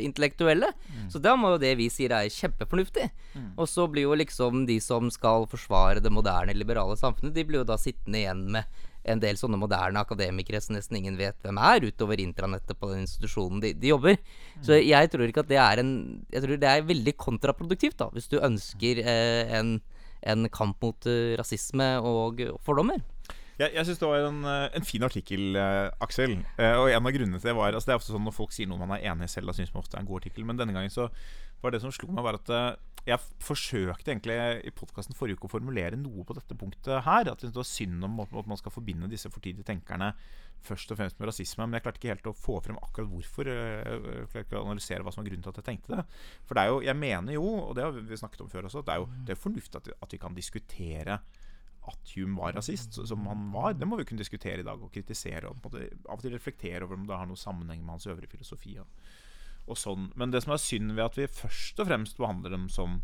intellektuelle. 0.04 0.24
intellektuelle. 0.24 1.10
Så 1.10 1.20
da 1.22 1.34
må 1.36 1.54
jo 1.54 1.60
det 1.62 1.74
vi 1.78 1.90
sier 1.92 2.14
er 2.14 2.30
kjempefornuftig. 2.32 3.10
Og 3.56 3.68
så 3.68 3.86
blir 3.90 4.08
jo 4.08 4.16
liksom 4.18 4.66
de 4.66 4.80
som 4.80 5.10
skal 5.10 5.46
forsvare 5.50 6.02
det 6.02 6.12
moderne, 6.12 6.54
liberale 6.54 6.96
samfunnet, 6.96 7.34
de 7.34 7.44
blir 7.44 7.62
jo 7.62 7.68
da 7.68 7.78
sittende 7.80 8.18
igjen 8.22 8.44
med 8.54 8.64
en 9.04 9.20
del 9.20 9.36
sånne 9.36 9.58
moderne 9.60 10.00
akademikere 10.00 10.62
som 10.64 10.76
nesten 10.78 10.96
ingen 10.96 11.18
vet 11.18 11.36
hvem 11.44 11.58
er, 11.60 11.84
utover 11.84 12.20
intranettet 12.22 12.78
på 12.80 12.88
den 12.88 13.04
institusjonen 13.04 13.60
de, 13.60 13.74
de 13.76 13.90
jobber. 13.92 14.16
Så 14.64 14.78
jeg 14.80 15.10
tror 15.12 15.28
ikke 15.28 15.44
at 15.44 15.50
det 15.50 15.60
er 15.60 15.82
en 15.82 16.24
Jeg 16.32 16.40
tror 16.42 16.56
det 16.56 16.70
er 16.70 16.86
veldig 16.88 17.16
kontraproduktivt, 17.20 17.98
da, 18.00 18.08
hvis 18.14 18.30
du 18.32 18.38
ønsker 18.40 19.02
eh, 19.04 19.52
en, 19.58 19.80
en 20.22 20.48
kamp 20.48 20.80
mot 20.80 21.06
eh, 21.06 21.36
rasisme 21.36 21.98
og 22.00 22.40
fordommer. 22.64 23.04
Jeg, 23.60 23.70
jeg 23.76 23.86
syns 23.86 24.00
det 24.00 24.08
var 24.10 24.24
en, 24.26 24.40
eh, 24.50 24.64
en 24.80 24.86
fin 24.88 25.04
artikkel, 25.06 25.54
eh, 25.60 25.90
Aksel. 26.02 26.32
Eh, 26.58 26.74
og 26.80 26.88
en 26.90 27.06
av 27.06 27.12
grunnene 27.14 27.38
til 27.38 27.52
det 27.52 27.56
var 27.56 27.70
altså 27.76 27.86
Det 27.86 27.94
er 27.94 28.00
ofte 28.00 28.10
sånn 28.14 28.24
når 28.26 28.34
folk 28.34 28.54
sier 28.56 28.66
noe 28.70 28.80
man 28.80 28.96
er 28.96 29.04
enig 29.12 29.28
i 29.28 29.34
selv, 29.36 29.46
da 29.46 29.54
syns 29.54 29.70
man 29.74 29.84
ofte 29.84 29.94
er 29.98 30.02
en 30.02 30.08
god 30.10 30.22
artikkel. 30.24 30.44
Men 30.48 30.58
denne 30.58 30.74
gangen 30.74 30.90
så 30.90 31.06
var 31.62 31.70
det 31.72 31.80
som 31.84 31.92
slo 31.94 32.10
meg, 32.10 32.24
var 32.26 32.40
at 32.40 32.50
eh, 32.50 32.74
jeg 33.04 33.20
forsøkte 33.44 34.10
egentlig 34.14 34.34
i 34.64 34.72
podkasten 34.72 35.14
forrige 35.16 35.36
uke 35.36 35.46
å 35.46 35.52
formulere 35.52 35.96
noe 36.00 36.24
på 36.24 36.34
dette 36.34 36.56
punktet 36.56 37.04
her. 37.04 37.28
At 37.30 37.44
det 37.44 37.52
var 37.54 37.68
synd 37.68 38.02
om 38.02 38.18
at 38.24 38.32
man 38.48 38.58
skal 38.58 38.72
forbinde 38.74 39.10
disse 39.12 39.28
fortidige 39.30 39.66
tenkerne 39.68 40.14
først 40.64 40.90
og 40.90 40.96
fremst 40.96 41.18
med 41.20 41.28
rasisme. 41.28 41.66
Men 41.68 41.76
jeg 41.76 41.84
klarte 41.84 42.00
ikke 42.00 42.12
helt 42.14 42.30
å 42.32 42.34
få 42.34 42.56
frem 42.64 42.78
akkurat 42.80 43.10
hvorfor. 43.12 43.46
eh, 43.52 43.84
Jeg 43.84 44.28
klarte 44.32 44.46
ikke 44.48 44.62
å 44.62 44.66
analysere 44.66 45.04
hva 45.04 45.12
som 45.12 45.22
var 45.22 45.28
grunnen 45.30 45.44
til 45.46 45.52
at 45.54 45.60
jeg 45.62 45.68
tenkte 45.70 45.94
det. 45.94 46.04
For 46.48 46.56
det 46.56 46.64
er 46.64 46.72
jo, 46.72 46.82
jeg 46.88 46.96
mener 46.96 47.36
jo, 47.36 47.46
og 47.68 47.74
det 47.76 47.84
har 47.84 47.92
vi 47.92 48.16
snakket 48.24 48.40
om 48.40 48.50
før 48.50 48.66
også, 48.70 48.82
at 48.82 48.88
det 48.90 48.94
er 48.96 49.04
jo 49.04 49.10
det 49.28 49.36
er 49.36 49.42
fornuftig 49.46 49.80
at, 49.82 49.92
at 50.08 50.16
vi 50.16 50.22
kan 50.24 50.34
diskutere 50.34 51.20
at 51.90 52.14
Hume 52.14 52.38
var 52.40 52.54
rasist, 52.56 52.96
som 53.08 53.26
han 53.28 53.48
var, 53.52 53.74
det 53.76 53.88
må 53.88 53.98
vi 54.00 54.06
kunne 54.08 54.22
diskutere 54.22 54.62
i 54.62 54.66
dag 54.66 54.80
og 54.80 54.92
kritisere. 54.92 55.50
Og 55.50 55.60
måte, 55.64 55.88
av 56.08 56.16
og 56.16 56.24
til 56.24 56.32
reflektere 56.32 56.86
over 56.86 56.96
om 56.96 57.08
det 57.08 57.18
har 57.18 57.28
noen 57.28 57.40
sammenheng 57.40 57.82
med 57.82 57.96
hans 57.96 58.08
øvrige 58.08 58.32
filosofi. 58.32 58.78
Og, 58.80 59.10
og 59.68 59.80
sånn. 59.80 60.08
Men 60.20 60.32
det 60.32 60.44
som 60.44 60.54
er 60.54 60.62
synd 60.62 60.94
ved 60.96 61.04
at 61.04 61.18
vi 61.20 61.28
først 61.28 61.82
og 61.82 61.90
fremst 61.90 62.20
behandler 62.20 62.56
dem 62.56 62.70
som 62.72 63.02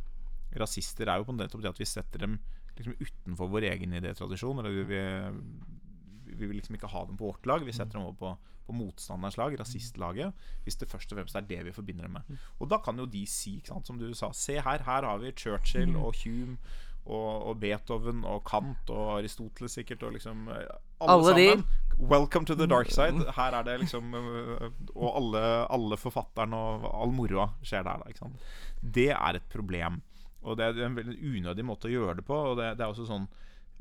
rasister, 0.59 1.09
er 1.09 1.21
jo 1.21 1.29
på 1.29 1.37
nettopp 1.37 1.65
det 1.65 1.75
at 1.75 1.83
vi 1.83 1.89
setter 1.89 2.25
dem 2.25 2.41
liksom 2.79 2.97
utenfor 2.99 3.53
vår 3.53 3.69
egen 3.75 3.97
idétradisjon. 4.01 4.63
Eller 4.63 4.79
vi, 4.81 4.87
vi, 4.89 6.33
vi 6.33 6.47
vil 6.47 6.57
liksom 6.59 6.79
ikke 6.79 6.91
ha 6.95 7.05
dem 7.09 7.21
på 7.21 7.29
vårt 7.31 7.49
lag. 7.51 7.65
Vi 7.67 7.77
setter 7.77 7.99
dem 7.99 8.09
over 8.09 8.19
på, 8.21 8.35
på 8.67 8.77
motstanderens 8.77 9.39
lag, 9.41 9.57
rasistlaget. 9.61 10.47
Hvis 10.65 10.81
det 10.81 10.91
først 10.91 11.13
og 11.13 11.21
fremst 11.21 11.39
er 11.39 11.49
det 11.49 11.63
vi 11.69 11.77
forbinder 11.77 12.09
dem 12.09 12.19
med. 12.19 12.45
Og 12.59 12.71
da 12.73 12.81
kan 12.85 12.99
jo 12.99 13.09
de 13.11 13.27
si, 13.29 13.59
sant, 13.67 13.87
som 13.87 14.01
du 14.01 14.09
sa 14.17 14.33
Se 14.37 14.61
her, 14.61 14.87
her 14.89 15.09
har 15.09 15.21
vi 15.23 15.35
Churchill 15.37 15.97
og 16.01 16.17
Hume. 16.25 16.57
Og, 17.07 17.47
og 17.49 17.61
Beethoven 17.61 18.25
og 18.29 18.43
Kant 18.47 18.91
og 18.93 19.17
Aristoteles 19.17 19.79
sikkert 19.79 20.03
og 20.07 20.13
liksom 20.19 20.49
alle, 20.49 20.77
Alle, 21.01 21.25
sammen. 21.25 21.65
de. 21.65 22.05
Welcome 22.13 22.47
to 22.47 22.55
the 22.55 22.69
dark 22.69 22.91
side. 22.93 23.25
Her 23.37 23.57
er 23.57 23.63
det 23.67 23.79
liksom 23.81 24.15
øh, 24.15 24.71
Og 24.95 25.17
alle, 25.17 25.43
alle 25.73 25.97
forfatterne 25.97 26.57
og 26.57 26.87
all 27.03 27.13
moroa 27.17 27.49
skjer 27.63 27.85
der. 27.89 28.05
Ikke 28.09 28.25
sant? 28.25 28.49
Det 28.81 29.11
er 29.11 29.41
et 29.41 29.49
problem. 29.53 30.03
Og 30.43 30.57
det 30.57 30.67
er 30.67 30.87
en 30.87 30.97
veldig 30.97 31.19
unødig 31.19 31.65
måte 31.65 31.89
å 31.89 31.95
gjøre 31.95 32.21
det 32.21 32.27
på. 32.29 32.37
Og 32.53 32.61
det, 32.61 32.75
det 32.79 32.85
er 32.85 32.93
også 32.93 33.09
sånn 33.09 33.27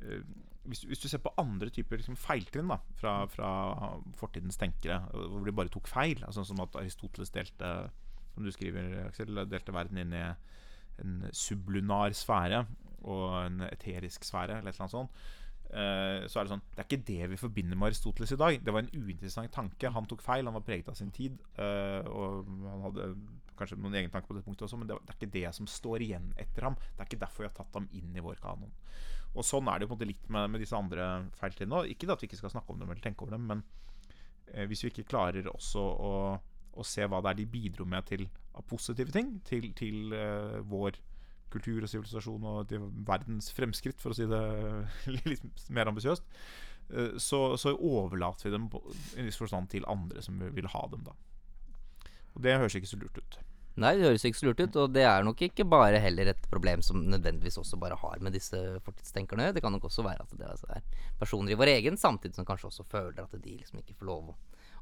øh, 0.04 0.24
hvis, 0.70 0.84
hvis, 0.86 1.00
du 1.02 1.08
ser 1.10 1.22
på 1.24 1.34
andre 1.40 1.72
typer 1.74 1.98
liksom, 1.98 2.18
feiltrinn 2.20 2.70
da, 2.70 2.78
fra, 3.00 3.14
fra, 3.32 3.52
fortidens 4.20 4.60
tenkere, 4.60 5.00
hvor 5.14 5.48
de 5.48 5.56
bare 5.56 5.72
tok 5.74 5.88
feil, 5.90 6.20
altså, 6.28 6.44
som 6.46 6.60
at 6.62 6.76
Aristoteles 6.78 7.34
delte 7.34 7.72
som 8.34 8.46
du 8.46 8.52
skriver, 8.54 9.08
Aksel, 9.08 9.42
delte 9.50 9.74
verden 9.74 9.98
inn 10.04 10.14
i 10.14 10.22
en 11.00 11.16
sublunar 11.36 12.14
sfære 12.16 12.66
og 13.04 13.26
en 13.46 13.68
eterisk 13.70 14.26
sfære, 14.28 14.60
eller 14.60 14.72
et 14.72 14.76
eller 14.76 14.88
annet 14.88 14.98
sånt. 14.98 15.22
Uh, 15.70 16.26
så 16.26 16.40
er 16.40 16.48
det 16.48 16.50
sånn 16.50 16.64
Det 16.74 16.80
er 16.82 16.86
ikke 16.88 17.06
det 17.06 17.26
vi 17.30 17.38
forbinder 17.38 17.78
med 17.78 17.92
Aristoteles 17.92 18.32
i 18.34 18.40
dag. 18.42 18.56
Det 18.66 18.74
var 18.74 18.82
en 18.82 18.90
uinteressant 18.96 19.52
tanke. 19.54 19.92
Han 19.94 20.08
tok 20.10 20.24
feil, 20.26 20.48
han 20.50 20.58
var 20.58 20.66
preget 20.66 20.90
av 20.90 20.98
sin 20.98 21.12
tid. 21.14 21.36
Uh, 21.60 22.02
og 22.10 22.50
han 22.66 22.86
hadde 22.88 23.10
kanskje 23.60 23.78
noen 23.78 24.00
egen 24.00 24.10
tanker 24.10 24.32
på 24.32 24.38
det 24.40 24.46
punktet 24.48 24.66
også, 24.66 24.80
men 24.80 24.90
det, 24.90 24.98
er 24.98 25.18
ikke 25.18 25.34
det 25.36 25.46
som 25.54 25.68
står 25.70 26.06
igjen 26.08 26.32
etter 26.42 26.66
ham. 26.66 26.78
Det 26.80 27.04
er 27.04 27.10
ikke 27.10 27.22
derfor 27.22 27.46
vi 27.46 27.50
har 27.52 27.58
tatt 27.60 27.78
ham 27.78 27.90
inn 28.00 28.16
i 28.18 28.24
vår 28.24 28.42
kanon. 28.42 28.72
Og 29.36 29.46
sånn 29.46 29.70
er 29.70 29.78
det 29.78 29.86
jo 29.86 29.92
på 29.92 29.94
en 29.94 30.00
måte 30.00 30.10
litt 30.10 30.32
med, 30.34 30.50
med 30.56 30.64
disse 30.64 30.78
andre 30.78 31.10
feiltrinnene. 31.38 31.92
Ikke 31.94 32.10
at 32.10 32.24
vi 32.24 32.32
ikke 32.32 32.40
skal 32.40 32.56
snakke 32.56 32.74
om 32.74 32.82
dem 32.82 32.90
eller 32.90 33.04
tenke 33.04 33.28
over 33.28 33.38
dem, 33.38 33.46
men 33.52 33.62
uh, 34.56 34.66
hvis 34.72 34.86
vi 34.86 34.94
ikke 34.96 35.10
klarer 35.12 35.52
også 35.52 35.84
å, 35.86 36.16
å, 36.74 36.88
se 36.88 37.06
hva 37.06 37.22
det 37.22 37.36
er 37.36 37.42
de 37.44 37.50
bidro 37.60 37.86
med 37.86 38.10
til 38.10 38.26
av 38.58 38.66
positive 38.66 39.14
ting 39.14 39.36
til, 39.46 39.70
til 39.78 40.16
vår 40.68 40.98
kultur 41.54 41.84
og 41.84 41.92
sivilisasjon 41.92 42.48
og 42.52 42.64
til 42.70 42.88
verdens 43.08 43.52
fremskritt, 43.56 44.00
for 44.02 44.14
å 44.14 44.18
si 44.18 44.28
det 44.30 44.42
litt 45.32 45.70
mer 45.74 45.92
ambisiøst, 45.92 46.26
eh, 46.94 47.14
så, 47.22 47.44
så, 47.60 47.76
overlater 47.76 48.50
vi 48.50 48.56
dem 48.56 48.70
i 48.72 49.22
en 49.22 49.30
viss 49.30 49.40
forstand 49.40 49.72
til 49.74 49.88
andre 49.90 50.24
som 50.26 50.40
vil 50.56 50.70
ha 50.74 50.88
dem. 50.94 51.06
da 51.08 51.16
Og 52.36 52.44
det 52.46 52.58
høres 52.62 52.78
ikke 52.80 52.92
så 52.92 53.02
lurt 53.02 53.22
ut. 53.22 53.40
Nei, 53.80 53.94
det 53.96 54.10
høres 54.10 54.26
ikke 54.28 54.40
så 54.42 54.50
lurt 54.50 54.62
ut. 54.64 54.78
Og 54.82 54.92
det 54.92 55.06
er 55.08 55.24
nok 55.24 55.42
ikke 55.46 55.68
bare 55.70 56.02
heller 56.04 56.34
et 56.34 56.48
problem 56.52 56.82
som 56.84 57.06
nødvendigvis 57.08 57.60
også 57.62 57.80
bare 57.80 57.98
har 58.00 58.20
med 58.24 58.36
disse 58.36 58.58
fortidstenkerne 58.84 59.54
Det 59.56 59.64
kan 59.64 59.72
nok 59.72 59.88
også 59.88 60.04
være 60.04 60.26
at 60.26 60.34
det 60.36 60.50
er 60.76 61.06
personer 61.20 61.54
i 61.54 61.60
vår 61.60 61.72
egen 61.78 62.00
samtid 62.00 62.36
som 62.36 62.48
kanskje 62.48 62.72
også 62.74 62.88
føler 62.90 63.24
at 63.24 63.38
de 63.40 63.56
liksom 63.56 63.80
ikke 63.80 63.96
får 64.02 64.10
lov 64.10 64.34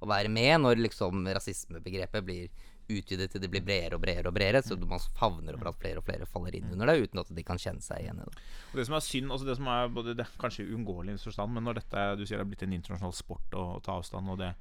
å 0.01 0.09
være 0.09 0.29
med 0.29 0.63
når 0.63 0.81
liksom 0.81 1.25
rasismebegrepet 1.37 2.25
blir 2.25 2.65
utvidet 2.87 3.29
til 3.33 3.43
det 3.43 3.49
blir 3.51 3.63
bredere 3.65 3.97
og 3.97 4.03
bredere 4.03 4.31
og 4.31 4.35
bredere, 4.35 4.63
så 4.63 4.77
man 4.79 5.03
favner 5.19 5.57
over 5.57 5.71
at 5.71 5.79
flere 5.81 6.01
og 6.01 6.07
flere 6.07 6.27
faller 6.29 6.57
inn 6.57 6.71
under 6.73 6.89
det, 6.89 7.07
uten 7.07 7.21
at 7.23 7.31
de 7.35 7.45
kan 7.47 7.61
kjenne 7.61 7.83
seg 7.83 8.03
igjen 8.03 8.21
i 8.23 8.27
det. 8.27 8.43
Og 8.71 8.81
Det 8.81 8.87
som 8.89 8.97
er 8.97 9.07
synd, 9.07 9.31
altså 9.33 9.49
det 9.49 9.57
som 9.59 9.71
er 9.73 9.95
både 9.99 10.17
det, 10.17 10.27
kanskje 10.41 10.67
uunngåelig 10.71 11.17
i 11.17 11.23
forstand, 11.23 11.55
men 11.55 11.67
når 11.67 11.81
dette 11.81 12.05
du 12.19 12.25
sier 12.25 12.37
det 12.37 12.45
er 12.45 12.51
blitt 12.53 12.67
en 12.67 12.77
internasjonal 12.77 13.17
sport 13.17 13.57
å, 13.57 13.65
å 13.77 13.81
ta 13.83 13.97
avstand, 13.99 14.31
og 14.33 14.39
det, 14.41 14.53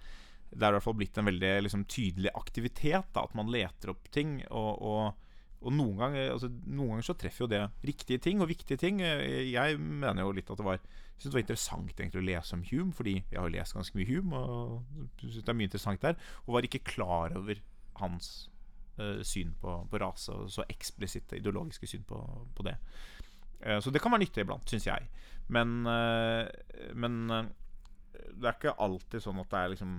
det 0.51 0.63
er 0.63 0.75
i 0.75 0.79
hvert 0.79 0.89
fall 0.89 0.99
blitt 0.99 1.21
en 1.21 1.31
veldig 1.31 1.55
liksom, 1.67 1.87
tydelig 1.93 2.35
aktivitet, 2.35 3.13
da, 3.15 3.25
at 3.27 3.39
man 3.39 3.53
leter 3.53 3.95
opp 3.95 4.11
ting. 4.15 4.41
og, 4.51 4.75
og 4.83 5.23
og 5.67 5.73
noen 5.75 5.97
ganger, 5.99 6.29
altså, 6.35 6.51
noen 6.69 6.95
ganger, 6.95 7.07
så 7.09 7.17
treffer 7.19 7.45
jo 7.45 7.51
det 7.51 7.63
riktige 7.87 8.21
ting 8.23 8.43
og 8.45 8.51
viktige 8.51 8.79
ting. 8.81 9.01
Jeg 9.01 9.79
mener 9.81 10.23
jo 10.23 10.35
litt 10.37 10.51
at 10.53 10.61
det 10.61 10.67
var 10.67 10.79
Jeg 10.79 11.23
synes 11.23 11.33
det 11.33 11.37
var 11.37 11.45
interessant 11.47 12.01
egentlig 12.03 12.21
å 12.21 12.27
lese 12.27 12.57
om 12.59 12.65
Hume, 12.69 12.93
fordi 12.93 13.15
jeg 13.17 13.41
har 13.41 13.53
lest 13.55 13.73
ganske 13.73 13.97
mye 13.97 14.11
Hume. 14.11 14.37
Og 14.37 15.23
synes 15.23 15.39
det 15.41 15.49
er 15.49 15.57
mye 15.57 15.71
interessant 15.71 16.03
der 16.05 16.19
Og 16.45 16.53
var 16.59 16.69
ikke 16.69 16.85
klar 16.85 17.33
over 17.41 17.63
hans 18.01 18.51
uh, 19.01 19.23
syn 19.27 19.55
på, 19.61 19.77
på, 19.91 20.01
rase, 20.03 20.33
og 20.33 20.51
så 20.53 20.67
eksplisitte 20.69 21.39
ideologiske 21.39 21.89
syn 21.91 22.05
på, 22.09 22.19
på 22.57 22.67
det. 22.67 22.77
Uh, 23.65 23.79
så 23.81 23.93
det 23.93 24.03
kan 24.03 24.15
være 24.15 24.25
nyttig 24.25 24.45
iblant, 24.45 24.69
syns 24.71 24.89
jeg. 24.89 25.09
Men, 25.53 25.79
uh, 25.87 26.47
men 26.95 27.19
det 27.31 28.49
er 28.49 28.57
ikke 28.57 28.77
alltid 28.83 29.23
sånn 29.23 29.41
at 29.43 29.51
det 29.53 29.59
er 29.61 29.73
liksom 29.75 29.97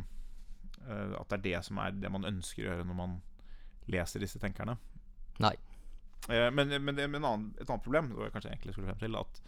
At 0.88 1.30
det 1.30 1.36
er 1.38 1.44
det 1.44 1.60
som 1.66 1.80
er 1.82 1.96
det 1.96 2.10
man 2.12 2.26
ønsker 2.28 2.64
å 2.64 2.68
gjøre 2.68 2.86
når 2.88 2.96
man 2.98 3.16
leser 3.92 4.22
disse 4.24 4.40
tenkerne. 4.40 4.78
Nei. 5.44 5.54
men, 6.28 6.72
men, 6.82 6.96
det, 6.96 7.08
men 7.12 7.26
annen, 7.26 7.50
et 7.60 7.68
annet 7.70 7.84
problem, 7.84 8.08
det 8.12 8.18
var 8.18 8.32
kanskje 8.34 8.52
egentlig 8.54 8.74
skulle 8.74 8.88
frem 8.90 9.02
til, 9.02 9.18
at 9.20 9.42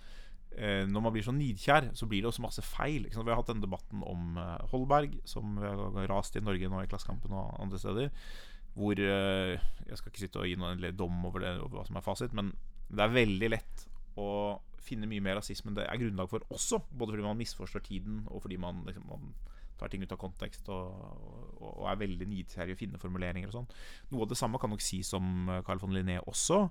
når 0.57 1.03
man 1.05 1.13
blir 1.13 1.23
så 1.23 1.31
nidkjær, 1.31 1.91
så 1.95 2.07
blir 2.09 2.23
det 2.23 2.31
også 2.31 2.43
masse 2.43 2.63
feil. 2.65 3.05
Vi 3.07 3.29
har 3.29 3.37
hatt 3.37 3.51
denne 3.51 3.63
debatten 3.63 4.01
om 4.03 4.39
Holberg, 4.71 5.13
som 5.29 5.59
har 5.61 6.09
rast 6.09 6.35
i 6.35 6.41
Norge 6.43 6.67
nå 6.67 6.81
i 6.83 6.89
Klassekampen 6.89 7.31
og 7.37 7.53
andre 7.61 7.79
steder. 7.79 8.09
Hvor 8.73 8.99
Jeg 8.99 9.99
skal 9.99 10.11
ikke 10.11 10.23
sitte 10.25 10.41
og 10.41 10.49
gi 10.49 10.57
noen 10.59 10.81
dom 10.97 11.21
over, 11.29 11.45
det, 11.45 11.53
over 11.61 11.79
hva 11.79 11.85
som 11.87 12.01
er 12.01 12.03
fasit, 12.03 12.35
men 12.35 12.51
det 12.89 13.05
er 13.05 13.13
veldig 13.13 13.51
lett 13.53 13.85
å 14.19 14.29
finne 14.83 15.09
mye 15.09 15.23
mer 15.23 15.37
rasisme 15.39 15.71
enn 15.71 15.77
det 15.77 15.85
er 15.85 16.01
grunnlag 16.01 16.29
for 16.31 16.43
også. 16.53 16.81
Både 16.91 17.13
fordi 17.13 17.27
man 17.27 17.39
misforstår 17.39 17.85
tiden, 17.85 18.23
og 18.27 18.43
fordi 18.43 18.57
man, 18.61 18.81
liksom, 18.87 19.05
man 19.09 19.33
tar 19.79 19.91
ting 19.91 20.03
ut 20.03 20.13
av 20.13 20.19
kontekst 20.21 20.69
og, 20.73 20.93
og, 21.59 21.69
og 21.71 21.85
er 21.91 22.01
veldig 22.03 22.27
nidkjærlig 22.29 22.75
å 22.75 22.79
finne 22.79 23.01
formuleringer 23.01 23.51
og 23.51 23.57
sånn. 23.57 23.69
Noe 24.11 24.25
av 24.25 24.31
det 24.33 24.39
samme 24.39 24.59
kan 24.61 24.73
nok 24.73 24.83
sies 24.83 25.11
om 25.17 25.49
Carl 25.67 25.81
von 25.81 25.95
Linné 25.95 26.19
også 26.29 26.65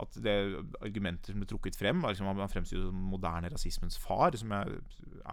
at 0.00 0.16
det 0.24 0.34
argumenter 0.80 1.34
som 1.34 1.42
ble 1.42 1.48
trukket 1.50 1.76
frem 1.76 2.00
liksom, 2.06 2.28
Han 2.30 2.50
fremstiller 2.50 2.88
som 2.88 3.08
moderne 3.12 3.50
rasismens 3.52 3.98
far, 4.00 4.36
som 4.38 4.52
er, 4.56 4.70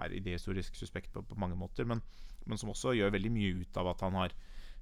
er 0.03 0.15
idehistorisk 0.19 0.75
suspekt 0.77 1.13
på, 1.13 1.23
på 1.25 1.37
mange 1.39 1.57
måter, 1.59 1.87
men, 1.87 2.03
men, 2.45 2.59
som 2.59 2.73
også 2.73 2.95
gjør 2.97 3.15
veldig 3.15 3.31
mye 3.33 3.53
ut 3.63 3.79
av 3.79 3.93
at 3.93 4.03
han 4.05 4.17
har 4.19 4.35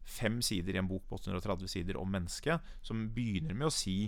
fem 0.07 0.39
sider 0.45 0.75
i 0.75 0.81
en 0.81 0.89
bok 0.89 1.03
på 1.10 1.19
830 1.19 1.71
sider 1.71 1.99
om 1.99 2.10
mennesket, 2.12 2.63
som 2.81 3.10
begynner 3.13 3.55
med 3.57 3.69
å 3.69 3.75
si 3.75 4.07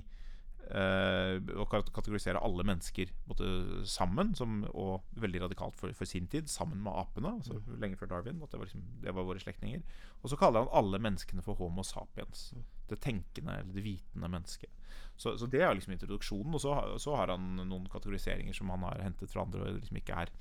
å 0.70 1.66
kategorisere 1.66 2.42
alle 2.46 2.64
mennesker 2.68 3.10
måtte, 3.30 3.48
sammen, 3.90 4.36
som, 4.38 4.60
og 4.70 5.08
veldig 5.18 5.42
radikalt 5.48 5.78
for, 5.80 5.94
for, 5.98 6.06
sin 6.06 6.28
tid, 6.30 6.50
sammen 6.52 6.84
med 6.86 6.94
apene. 6.94 7.32
Altså, 7.40 7.58
mm. 7.58 7.80
lenge 7.82 7.98
før 7.98 8.12
Darwin. 8.12 8.42
Det 8.44 8.60
var, 8.60 8.68
liksom, 8.68 8.84
det 9.02 9.16
var 9.18 9.26
våre 9.26 9.42
slektninger. 9.42 9.82
Og 10.22 10.30
så 10.30 10.38
kaller 10.38 10.66
han 10.66 10.76
alle 10.78 11.02
menneskene 11.02 11.46
for 11.46 11.58
Homo 11.58 11.86
sapiens. 11.88 12.52
Mm. 12.54 12.68
Det 12.92 13.00
tenkende 13.02 13.58
eller 13.64 13.74
det 13.74 13.86
vitende 13.86 14.30
mennesket. 14.30 14.86
Så, 15.18 15.34
så, 15.38 15.50
det 15.50 15.64
er 15.66 15.74
liksom 15.74 15.96
introduksjonen. 15.96 16.54
Og 16.54 16.62
så, 16.62 16.76
så, 17.02 17.18
har 17.18 17.34
han 17.34 17.50
noen 17.64 17.90
kategoriseringer 17.90 18.54
som 18.54 18.70
han 18.74 18.86
har 18.86 19.02
hentet 19.04 19.34
fra 19.34 19.48
andre, 19.48 19.66
og 19.66 19.82
liksom 19.82 19.98
ikke 20.00 20.22
er, 20.22 20.34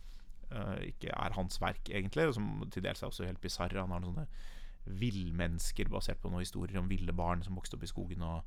uh, 0.53 0.77
ikke 0.85 1.15
er 1.15 1.37
hans 1.41 1.61
verk, 1.65 1.89
egentlig. 1.89 2.29
Og 2.29 2.37
som 2.37 2.53
til 2.75 2.85
dels 2.85 3.03
er 3.03 3.09
også 3.09 3.27
helt 3.29 3.41
bisarre. 3.41 3.81
Han 3.81 3.97
har 3.97 4.05
noen 4.05 4.19
sånne 4.21 4.99
villmennesker 4.99 5.89
basert 5.93 6.21
på 6.21 6.31
noen 6.33 6.45
historier 6.45 6.79
om 6.81 6.89
ville 6.89 7.13
barn 7.17 7.41
som 7.45 7.57
vokste 7.57 7.81
opp 7.81 7.89
i 7.89 7.91
skogen. 7.91 8.23
og 8.25 8.45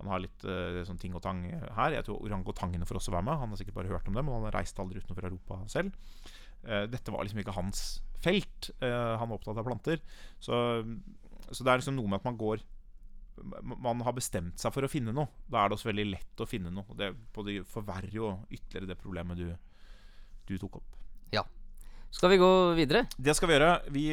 han 0.00 0.08
har 0.08 0.22
litt 0.22 0.44
uh, 0.48 0.80
sånn 0.88 1.00
ting 1.00 1.14
og 1.16 1.22
tang 1.24 1.42
her. 1.44 1.94
Jeg 1.96 2.06
tror 2.06 2.22
orangotangene 2.24 2.88
får 2.88 3.02
også 3.02 3.12
være 3.12 3.26
med. 3.26 3.40
Han 3.42 3.52
har 3.52 3.60
sikkert 3.60 3.76
bare 3.76 3.92
hørt 3.92 4.08
om 4.08 4.16
dem, 4.16 4.30
og 4.30 4.38
han 4.38 4.48
har 4.48 4.56
reist 4.60 4.80
aldri 4.80 5.02
utenfor 5.02 5.28
Europa 5.28 5.60
selv. 5.68 5.92
Uh, 6.64 6.86
dette 6.88 7.12
var 7.12 7.26
liksom 7.26 7.42
ikke 7.42 7.56
hans 7.56 7.84
felt. 8.24 8.70
Uh, 8.80 9.16
han 9.20 9.28
var 9.28 9.36
opptatt 9.36 9.60
av 9.60 9.68
planter. 9.68 10.00
Så, 10.40 10.56
så, 11.50 11.60
det 11.60 11.68
er 11.68 11.82
liksom 11.82 11.98
noe 11.98 12.08
med 12.08 12.22
at 12.22 12.28
man 12.28 12.40
går 12.40 12.64
Man 13.80 14.02
har 14.04 14.12
bestemt 14.12 14.60
seg 14.60 14.72
for 14.74 14.84
å 14.84 14.90
finne 14.92 15.14
noe. 15.16 15.30
Da 15.48 15.62
er 15.62 15.70
det 15.70 15.78
også 15.78 15.88
veldig 15.92 16.08
lett 16.10 16.42
å 16.44 16.48
finne 16.48 16.72
noe. 16.74 16.96
Det 16.96 17.12
det 17.46 17.60
forverrer 17.68 18.12
jo 18.12 18.34
ytterligere 18.50 18.90
det 18.90 19.00
problemet 19.00 19.38
du, 19.38 19.48
du 20.48 20.58
tok 20.60 20.80
opp. 20.82 20.98
Ja. 21.32 21.46
Skal 22.12 22.34
vi 22.34 22.40
gå 22.42 22.50
videre? 22.76 23.06
Det 23.16 23.32
skal 23.38 23.48
vi 23.48 23.56
gjøre. 23.56 23.72
Vi, 23.94 24.04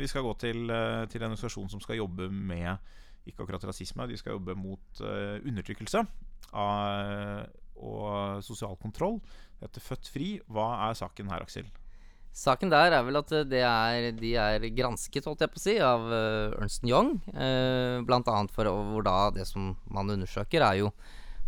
vi 0.00 0.08
skal 0.08 0.24
gå 0.24 0.32
til, 0.40 0.62
til 1.10 1.20
en 1.20 1.28
organisasjon 1.28 1.68
som 1.72 1.82
skal 1.82 1.98
jobbe 1.98 2.30
med 2.30 2.78
ikke 3.28 3.44
akkurat 3.44 3.66
rasisme. 3.68 4.08
De 4.08 4.18
skal 4.20 4.38
jobbe 4.38 4.56
mot 4.58 5.02
uh, 5.04 5.36
undertrykkelse 5.44 6.04
av, 6.50 7.46
og 7.80 8.40
sosial 8.42 8.74
kontroll. 8.80 9.20
Dette 9.60 9.82
Født 9.82 10.08
fri. 10.10 10.32
Hva 10.50 10.72
er 10.88 10.98
saken 10.98 11.30
her, 11.30 11.44
Aksel? 11.44 11.68
Saken 12.36 12.70
der 12.70 12.94
er 12.94 13.02
vel 13.02 13.18
at 13.18 13.32
er, 13.34 14.10
de 14.14 14.34
er 14.38 14.66
gransket, 14.76 15.26
holdt 15.26 15.42
jeg 15.42 15.50
på 15.50 15.58
å 15.58 15.62
si, 15.64 15.74
av 15.82 16.04
uh, 16.06 16.58
Ernst 16.60 16.84
Young. 16.86 17.16
Uh, 17.34 18.00
blant 18.06 18.28
annet 18.30 18.54
for 18.54 18.70
hvor 18.70 19.04
da 19.06 19.32
det 19.34 19.48
som 19.50 19.72
man 19.90 20.12
undersøker, 20.14 20.62
er 20.62 20.84
jo 20.84 20.92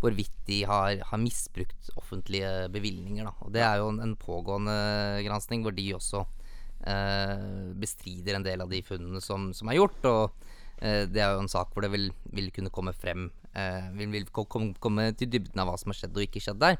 hvorvidt 0.03 0.35
de 0.49 0.65
har, 0.67 0.97
har 1.07 1.23
misbrukt 1.23 1.93
offentlige 1.95 2.67
bevilgninger. 2.75 3.29
Da. 3.29 3.35
Og 3.47 3.53
det 3.55 3.63
er 3.63 3.79
jo 3.79 3.93
en, 3.93 4.01
en 4.03 4.17
pågående 4.19 4.75
gransking 5.23 5.63
hvor 5.63 5.77
de 5.77 5.87
også 5.95 6.25
uh, 6.27 7.71
bestrider 7.79 8.41
en 8.41 8.49
del 8.49 8.67
av 8.67 8.73
de 8.73 8.83
funnene 8.83 9.23
som, 9.23 9.53
som 9.55 9.71
er 9.71 9.79
gjort. 9.79 10.11
Og 10.11 10.35
Eh, 10.35 10.62
det 10.83 11.21
er 11.23 11.37
jo 11.37 11.45
en 11.45 11.51
sak 11.53 11.71
hvor 11.71 11.85
det 11.85 11.92
vil, 11.92 12.09
vil 12.35 12.49
kunne 12.51 12.73
komme 12.75 12.90
frem 12.97 13.29
eh, 13.55 13.88
vil, 13.97 14.12
vil 14.12 14.29
komme, 14.33 15.09
til 15.18 15.31
dybden 15.33 15.62
av 15.62 15.71
hva 15.71 15.79
som 15.81 15.92
har 15.92 15.99
skjedd 16.01 16.16
og 16.16 16.27
ikke 16.27 16.42
skjedd 16.42 16.61
der. 16.62 16.79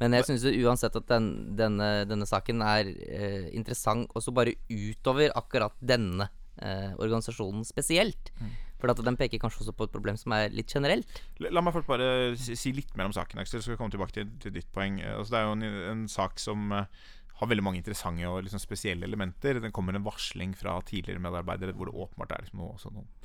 Men 0.00 0.16
jeg 0.16 0.28
syns 0.28 0.46
uansett 0.50 0.98
at 0.98 1.08
den, 1.10 1.30
denne, 1.58 1.92
denne, 2.08 2.28
saken 2.28 2.64
er 2.66 2.90
eh, 2.90 3.48
interessant 3.56 4.10
også 4.18 4.34
bare 4.34 4.56
utover 4.70 5.34
akkurat 5.38 5.76
denne 5.80 6.28
eh, 6.58 6.92
organisasjonen 6.98 7.66
spesielt. 7.68 8.32
Mm. 8.40 8.52
For 8.82 8.98
den 8.98 9.18
peker 9.18 9.38
kanskje 9.38 9.62
også 9.62 9.76
på 9.78 9.86
et 9.86 9.94
problem 9.94 10.16
som 10.18 10.34
er 10.34 10.50
litt 10.50 10.72
generelt. 10.72 11.22
La, 11.38 11.62
meg 11.62 11.74
først 11.76 11.90
bare 11.90 12.06
si, 12.34 12.72
litt 12.74 12.96
mer 12.98 13.06
om 13.06 13.14
saken, 13.14 13.38
Aksel, 13.38 13.60
så 13.60 13.68
skal 13.68 13.76
vi 13.76 13.82
komme 13.84 13.94
tilbake 13.94 14.16
til, 14.16 14.30
til 14.42 14.54
ditt 14.56 14.70
poeng. 14.74 14.98
Altså, 15.06 15.36
det 15.36 15.38
er 15.38 15.46
jo 15.46 15.52
en, 15.54 15.66
en 15.92 16.00
sak 16.10 16.42
som 16.42 16.74
uh, 16.74 17.04
har 17.38 17.50
veldig 17.52 17.62
mange 17.62 17.78
interessante 17.78 18.26
og 18.26 18.42
liksom 18.42 18.58
spesielle 18.58 19.06
elementer. 19.06 19.62
Den 19.62 19.74
kommer 19.76 19.94
en 19.94 20.02
varsling 20.02 20.56
fra 20.58 20.80
tidligere 20.88 21.22
medarbeidere 21.22 21.76
hvor 21.78 21.92
det 21.92 21.94
åpenbart 21.94 22.34
er 22.34 22.42
liksom 22.42 22.64
noe, 22.64 22.74
noen 22.90 23.06
Eh, 23.06 23.21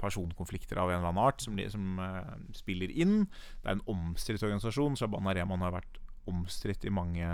personkonflikter 0.00 0.78
av 0.80 0.90
en 0.90 0.98
eller 0.98 1.10
annen 1.10 1.24
art 1.24 1.40
som, 1.40 1.56
som 1.72 2.00
uh, 2.02 2.34
spiller 2.56 2.92
inn. 2.92 3.24
Det 3.62 3.70
er 3.70 3.78
en 3.78 3.86
omstridt 3.92 4.44
organisasjon. 4.44 4.98
Shabana 4.98 5.34
Rehman 5.36 5.64
har 5.64 5.74
vært 5.78 6.00
omstridt 6.28 6.84
i 6.84 6.92
mange, 6.92 7.26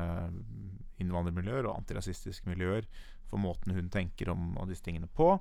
innvandrermiljøer 1.02 1.66
og 1.66 1.80
antirasistiske 1.80 2.48
miljøer 2.50 2.86
for 3.30 3.40
måten 3.40 3.74
hun 3.74 3.88
tenker 3.92 4.30
om, 4.32 4.52
om 4.60 4.68
disse 4.68 4.84
tingene 4.84 5.08
på. 5.10 5.34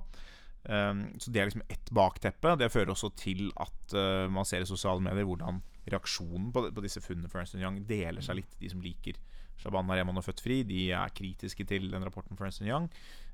Um, 0.62 1.04
så 1.18 1.30
Det 1.30 1.40
er 1.40 1.50
liksom 1.50 1.66
ett 1.68 1.90
bakteppe. 1.94 2.56
Det 2.56 2.70
fører 2.72 2.94
også 2.94 3.12
til 3.18 3.50
at 3.60 3.94
uh, 3.98 4.30
man 4.32 4.48
ser 4.48 4.64
i 4.64 4.68
sosiale 4.68 5.02
medier 5.04 5.28
hvordan 5.28 5.60
reaksjonen 5.90 6.52
på, 6.54 6.68
på 6.70 6.84
disse 6.84 7.02
funnene 7.02 7.30
for 7.30 7.44
Young 7.58 7.82
deler 7.86 8.22
seg 8.24 8.40
litt. 8.40 8.58
De 8.60 8.70
som 8.70 8.82
liker 8.82 9.18
Shabana 9.60 9.98
Rehman 9.98 10.20
og 10.20 10.26
Født 10.26 10.42
Fri, 10.44 10.62
de 10.66 10.86
er 10.96 11.14
kritiske 11.14 11.66
til 11.68 11.90
den 11.92 12.06
rapporten 12.06 12.38
for 12.38 12.48
Ernst 12.48 12.64
Young. 12.66 12.88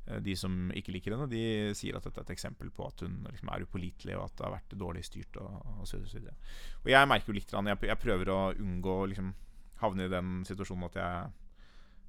Uh, 0.09 0.18
de 0.24 0.37
som 0.37 0.70
ikke 0.76 0.94
liker 0.96 1.14
henne, 1.14 1.28
de 1.31 1.74
sier 1.78 1.98
at 1.98 2.07
dette 2.07 2.22
er 2.22 2.28
et 2.28 2.37
eksempel 2.37 2.72
på 2.74 2.87
at 2.88 3.04
hun 3.07 3.20
liksom 3.31 3.52
er 3.52 3.66
upålitelig, 3.66 4.16
og 4.18 4.28
at 4.28 4.38
det 4.38 4.46
har 4.46 4.57
vært 4.59 4.78
dårlig 4.85 5.04
styrt. 5.09 5.40
Og, 5.42 5.59
og, 5.78 5.85
så 5.88 6.00
videre. 6.02 6.37
og 6.85 6.92
jeg 6.92 7.11
merker 7.11 7.33
jo 7.33 7.38
litt 7.38 7.59
jeg, 7.59 8.00
prøver 8.04 8.33
å 8.33 8.40
unngå 8.54 9.02
liksom 9.12 9.35
havne 9.78 10.09
i 10.09 10.11
den 10.11 10.40
situasjonen 10.48 10.88
at 10.88 10.98
jeg 10.98 11.37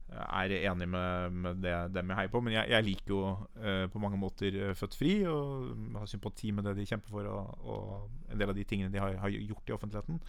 er 0.09 0.53
enig 0.71 0.87
med, 0.89 1.31
med 1.31 1.59
det 1.63 1.73
dem 1.93 2.11
jeg 2.11 2.19
heier 2.19 2.31
på. 2.33 2.41
Men 2.41 2.55
jeg, 2.57 2.69
jeg 2.73 2.85
liker 2.87 3.13
jo 3.13 3.21
uh, 3.61 3.85
på 3.91 4.01
mange 4.01 4.19
måter 4.19 4.57
Født 4.77 4.97
Fri 4.97 5.13
og 5.29 5.73
har 5.99 6.09
sympati 6.09 6.53
med 6.55 6.65
det 6.67 6.77
de 6.79 6.87
kjemper 6.89 7.13
for, 7.13 7.29
og, 7.29 7.67
og 7.69 8.31
en 8.31 8.39
del 8.39 8.49
av 8.51 8.57
de 8.57 8.65
tingene 8.67 8.93
de 8.93 9.01
har, 9.01 9.19
har, 9.21 9.35
gjort 9.35 9.69
i 9.69 9.75
offentligheten. 9.75 10.21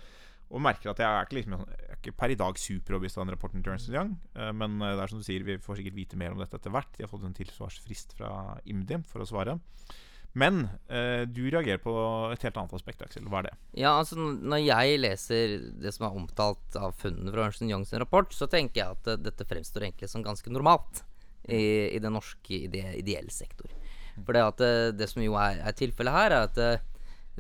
Og 0.51 0.63
merker 0.63 0.91
at 0.91 1.01
jeg 1.03 1.07
er 1.07 1.27
ikke, 1.27 1.39
liksom, 1.39 1.57
jeg 1.63 1.89
er 1.95 1.99
ikke 2.01 2.17
per 2.19 2.35
i 2.35 2.39
dag 2.39 2.59
superoverbevist 2.59 3.19
av 3.19 3.27
den 3.27 3.35
rapporten 3.37 3.63
til 3.63 3.75
Ernst 3.75 3.91
Young. 3.93 4.17
Uh, 4.35 4.51
men 4.57 4.79
det 4.83 4.97
er 4.99 5.13
som 5.13 5.23
du 5.23 5.27
sier, 5.27 5.47
vi 5.47 5.61
får 5.63 5.81
sikkert 5.81 5.99
vite 5.99 6.19
mer 6.21 6.35
om 6.35 6.43
dette 6.43 6.59
etter 6.59 6.75
hvert. 6.75 6.91
De 6.97 7.07
har 7.07 7.13
fått 7.13 7.27
en 7.29 7.37
tilsvarsfrist 7.37 8.17
fra 8.19 8.33
IMDi 8.67 8.99
for 9.11 9.23
å 9.23 9.29
svare. 9.31 9.61
Men 10.33 10.69
eh, 10.87 11.27
du 11.27 11.43
reagerer 11.51 11.81
på 11.83 11.93
et 12.31 12.45
helt 12.47 12.59
annet 12.61 12.75
aspekt, 12.77 13.03
Aksel. 13.03 13.27
Hva 13.27 13.41
er 13.41 13.49
det? 13.49 13.55
Ja, 13.83 13.97
altså 13.99 14.15
Når 14.19 14.63
jeg 14.63 15.01
leser 15.01 15.57
det 15.83 15.93
som 15.97 16.07
er 16.07 16.19
omtalt 16.21 16.79
av 16.79 16.95
funnene 17.01 17.35
fra 17.35 17.49
Ernst 17.49 17.65
Young 17.67 17.87
sin 17.89 18.03
rapport, 18.03 18.31
så 18.35 18.47
tenker 18.51 18.83
jeg 18.83 18.99
at 18.99 19.11
uh, 19.11 19.19
dette 19.19 19.47
fremstår 19.51 19.89
egentlig 19.89 20.11
som 20.13 20.23
ganske 20.23 20.53
normalt 20.53 21.03
i, 21.49 21.91
i 21.97 21.99
den 21.99 22.15
norske 22.15 22.63
ide 22.69 22.95
ideelle 23.01 23.33
sektor. 23.35 23.73
For 24.21 24.37
det, 24.37 24.45
at, 24.45 24.63
det 24.99 25.09
som 25.11 25.23
jo 25.25 25.35
er, 25.41 25.63
er 25.65 25.75
tilfellet 25.75 26.15
her, 26.15 26.35
er 26.37 26.47
at 26.47 26.59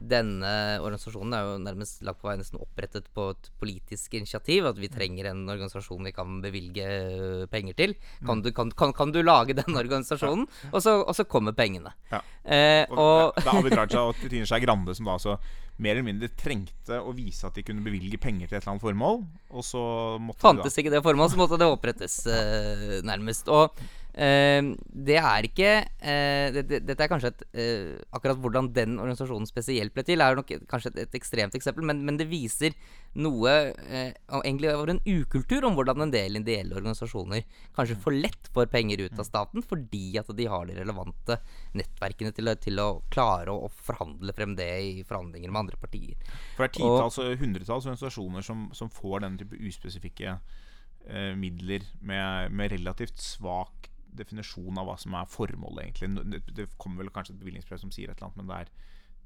denne 0.00 0.50
organisasjonen 0.80 1.34
er 1.36 1.46
jo 1.46 1.56
nærmest 1.60 2.04
lagt 2.06 2.20
på 2.22 2.30
vei 2.30 2.36
nesten 2.40 2.60
opprettet 2.62 3.08
på 3.16 3.30
et 3.34 3.50
politisk 3.60 4.14
initiativ. 4.16 4.68
At 4.70 4.78
vi 4.80 4.90
trenger 4.92 5.30
en 5.30 5.42
organisasjon 5.44 6.06
vi 6.08 6.14
kan 6.16 6.40
bevilge 6.44 6.86
øh, 6.86 7.46
penger 7.52 7.76
til. 7.76 7.96
Kan 8.26 8.44
du, 8.44 8.52
kan, 8.56 8.72
kan, 8.72 8.94
kan 8.96 9.12
du 9.12 9.20
lage 9.22 9.56
den 9.58 9.76
organisasjonen? 9.82 10.46
Og 10.72 10.82
så, 10.82 11.00
og 11.02 11.16
så 11.16 11.26
kommer 11.28 11.56
pengene. 11.56 11.92
Ja. 12.12 12.22
Eh, 12.44 12.84
og, 12.90 13.36
det 13.36 13.46
er 13.46 13.58
Abid 13.58 13.76
Raja 13.76 14.04
og 14.08 14.22
Trine 14.22 14.48
Skei 14.48 14.62
Grande 14.64 14.96
som 14.96 15.10
da 15.10 15.18
altså 15.18 15.36
mer 15.80 15.96
eller 15.96 16.06
mindre 16.06 16.28
trengte 16.36 16.98
å 17.00 17.12
vise 17.16 17.46
at 17.48 17.56
de 17.56 17.64
kunne 17.64 17.84
bevilge 17.84 18.18
penger 18.20 18.48
til 18.48 18.58
et 18.58 18.60
eller 18.62 18.74
annet 18.74 18.84
formål. 18.84 19.22
Og 19.56 19.64
så 19.64 19.82
måtte 20.20 20.44
Fantes 20.44 20.76
ikke 20.80 20.92
det 20.92 21.00
formålet, 21.04 21.32
så 21.32 21.40
måtte 21.40 21.60
det 21.60 21.68
opprettes, 21.72 22.20
eh, 22.28 23.00
nærmest. 23.06 23.48
Og 23.48 23.80
det 24.10 25.16
er 25.20 25.46
ikke 25.46 25.68
uh, 25.86 26.46
det, 26.50 26.64
det, 26.66 26.80
Dette 26.82 27.04
er 27.04 27.10
kanskje 27.10 27.30
et 27.30 27.44
uh, 27.54 28.00
Akkurat 28.16 28.40
hvordan 28.42 28.72
den 28.74 28.96
organisasjonen 28.98 29.46
spesielt 29.46 29.94
ble 29.94 30.02
til, 30.06 30.20
er 30.20 30.34
nok 30.34 30.50
kanskje 30.70 30.90
et, 30.90 31.04
et, 31.04 31.14
ekstremt 31.20 31.54
eksempel, 31.54 31.86
men, 31.86 32.02
men 32.06 32.18
det 32.18 32.26
viser 32.30 32.74
noe 33.20 33.52
egentlig 33.90 34.70
over 34.70 34.92
en 34.92 35.00
ukultur 35.02 35.64
om 35.66 35.74
hvordan 35.74 36.04
en 36.04 36.12
del 36.14 36.38
ideelle 36.38 36.76
organisasjoner 36.78 37.42
kanskje 37.74 37.98
får 38.02 38.16
lett 38.16 38.50
får 38.54 38.68
penger 38.70 39.02
ut 39.02 39.18
av 39.18 39.26
staten 39.26 39.64
fordi 39.66 40.18
at 40.20 40.30
de 40.38 40.46
har 40.50 40.68
de 40.68 40.76
relevante 40.78 41.38
nettverkene 41.78 42.30
til, 42.34 42.52
til 42.62 42.82
å 42.82 42.88
klare 43.10 43.50
å, 43.50 43.66
å, 43.66 43.72
forhandle 43.90 44.34
frem 44.36 44.54
det 44.58 44.70
i 44.86 44.92
forhandlinger 45.06 45.50
med 45.50 45.64
andre 45.64 45.80
partier. 45.82 46.18
For 46.56 46.66
det 46.66 46.70
er 46.70 46.76
titalls 46.78 47.18
og 47.22 47.34
hundretalls 47.42 47.86
organisasjoner 47.90 48.46
som, 48.46 48.68
som 48.76 48.90
får 48.94 49.24
denne 49.26 49.42
type 49.42 49.58
uspesifikke 49.58 50.38
midler 51.40 51.86
med, 52.04 52.52
med 52.54 52.74
relativt 52.74 53.18
svak 53.22 53.90
definisjon 54.18 54.78
av 54.80 54.88
hva 54.88 54.96
som 55.00 55.16
er 55.18 55.28
formålet, 55.30 55.88
egentlig. 55.88 56.44
Det 56.56 56.70
kommer 56.80 57.04
vel 57.04 57.12
kanskje 57.14 57.36
et 57.36 57.42
bevilgningsbrev 57.42 57.82
som 57.82 57.92
sier 57.94 58.10
et 58.10 58.18
eller 58.18 58.30
annet, 58.30 58.40
men 58.40 58.50
det 58.50 58.58
er, 58.58 58.72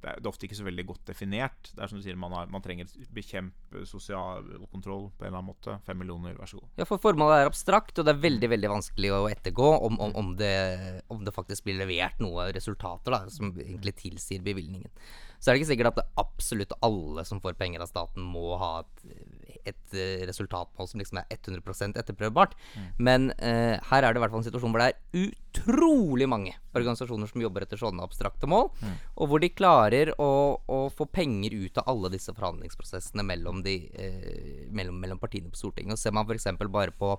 det 0.05 0.11
er, 0.13 0.29
ofte 0.29 0.45
ikke 0.45 0.59
så 0.59 0.67
veldig 0.67 0.85
godt 0.91 1.05
definert. 1.09 1.71
Det 1.73 1.81
er 1.81 1.91
som 1.91 2.01
du 2.01 2.05
sier, 2.05 2.19
Man, 2.21 2.35
har, 2.37 2.51
man 2.53 2.63
trenger 2.65 2.91
bekjempe 3.17 3.85
sosial 3.89 4.45
kontroll 4.73 5.09
på 5.17 5.25
en 5.25 5.31
eller 5.31 5.41
annen 5.41 5.53
måte. 5.53 5.79
Fem 5.87 5.99
millioner, 6.01 6.37
vær 6.37 6.51
så 6.51 6.61
god. 6.61 6.73
Ja, 6.81 6.87
for 6.89 7.03
formålet 7.03 7.43
er 7.43 7.51
abstrakt, 7.51 7.99
og 7.99 8.07
det 8.07 8.15
er 8.15 8.25
veldig 8.27 8.51
veldig 8.53 8.73
vanskelig 8.75 9.15
å 9.17 9.23
ettergå 9.33 9.71
om, 9.89 9.97
om, 10.05 10.17
om, 10.21 10.35
det, 10.41 10.55
om 11.13 11.25
det, 11.25 11.35
faktisk 11.35 11.67
blir 11.69 11.81
levert 11.81 12.21
noen 12.23 12.53
resultater 12.57 13.17
da, 13.17 13.25
som 13.33 13.55
egentlig 13.57 13.97
tilsier 14.03 14.45
bevilgningen. 14.45 14.93
Så 15.39 15.51
er 15.51 15.55
det 15.55 15.63
ikke 15.63 15.73
sikkert 15.73 15.99
at 15.99 16.21
absolutt 16.21 16.77
alle 16.85 17.25
som 17.29 17.41
får 17.45 17.57
penger 17.61 17.83
av 17.85 17.91
staten, 17.91 18.25
må 18.25 18.55
ha 18.61 18.75
et 18.85 19.03
et 19.69 19.97
uh, 19.97 20.25
resultatmål 20.29 20.91
som 20.91 21.03
liksom 21.03 21.21
er 21.23 21.39
100 21.39 21.99
etterprøvbart. 22.01 22.55
Mm. 22.75 22.87
Men 23.09 23.31
uh, 23.39 23.77
her 23.91 24.03
er 24.03 24.13
det 24.13 24.21
i 24.21 24.25
hvert 24.25 24.35
fall 24.35 24.43
en 24.43 24.49
situasjon 24.49 24.75
hvor 24.75 24.85
det 24.85 24.91
er 24.93 25.25
utrolig 25.25 26.29
mange 26.31 26.55
organisasjoner 26.75 27.31
som 27.31 27.43
jobber 27.45 27.65
etter 27.65 27.81
sånne 27.81 28.05
abstrakte 28.05 28.49
mål, 28.51 28.71
mm. 28.81 28.95
og 29.23 29.31
hvor 29.31 29.43
de 29.43 29.53
klarer 29.55 30.13
å, 30.19 30.31
å, 30.67 30.81
få 30.95 31.07
penger 31.07 31.55
ut 31.55 31.83
av 31.83 31.91
alle 31.93 32.11
disse 32.17 32.35
forhandlingsprosessene 32.35 33.27
mellom, 33.27 33.63
de, 33.67 33.79
uh, 33.95 34.71
mellom, 34.75 34.99
mellom 35.01 35.23
partiene 35.23 35.53
på 35.53 35.63
Stortinget. 35.63 35.97
Og 35.99 36.03
ser 36.03 36.17
man 36.17 36.27
f.eks. 36.29 36.51
bare 36.65 36.95
på 36.95 37.17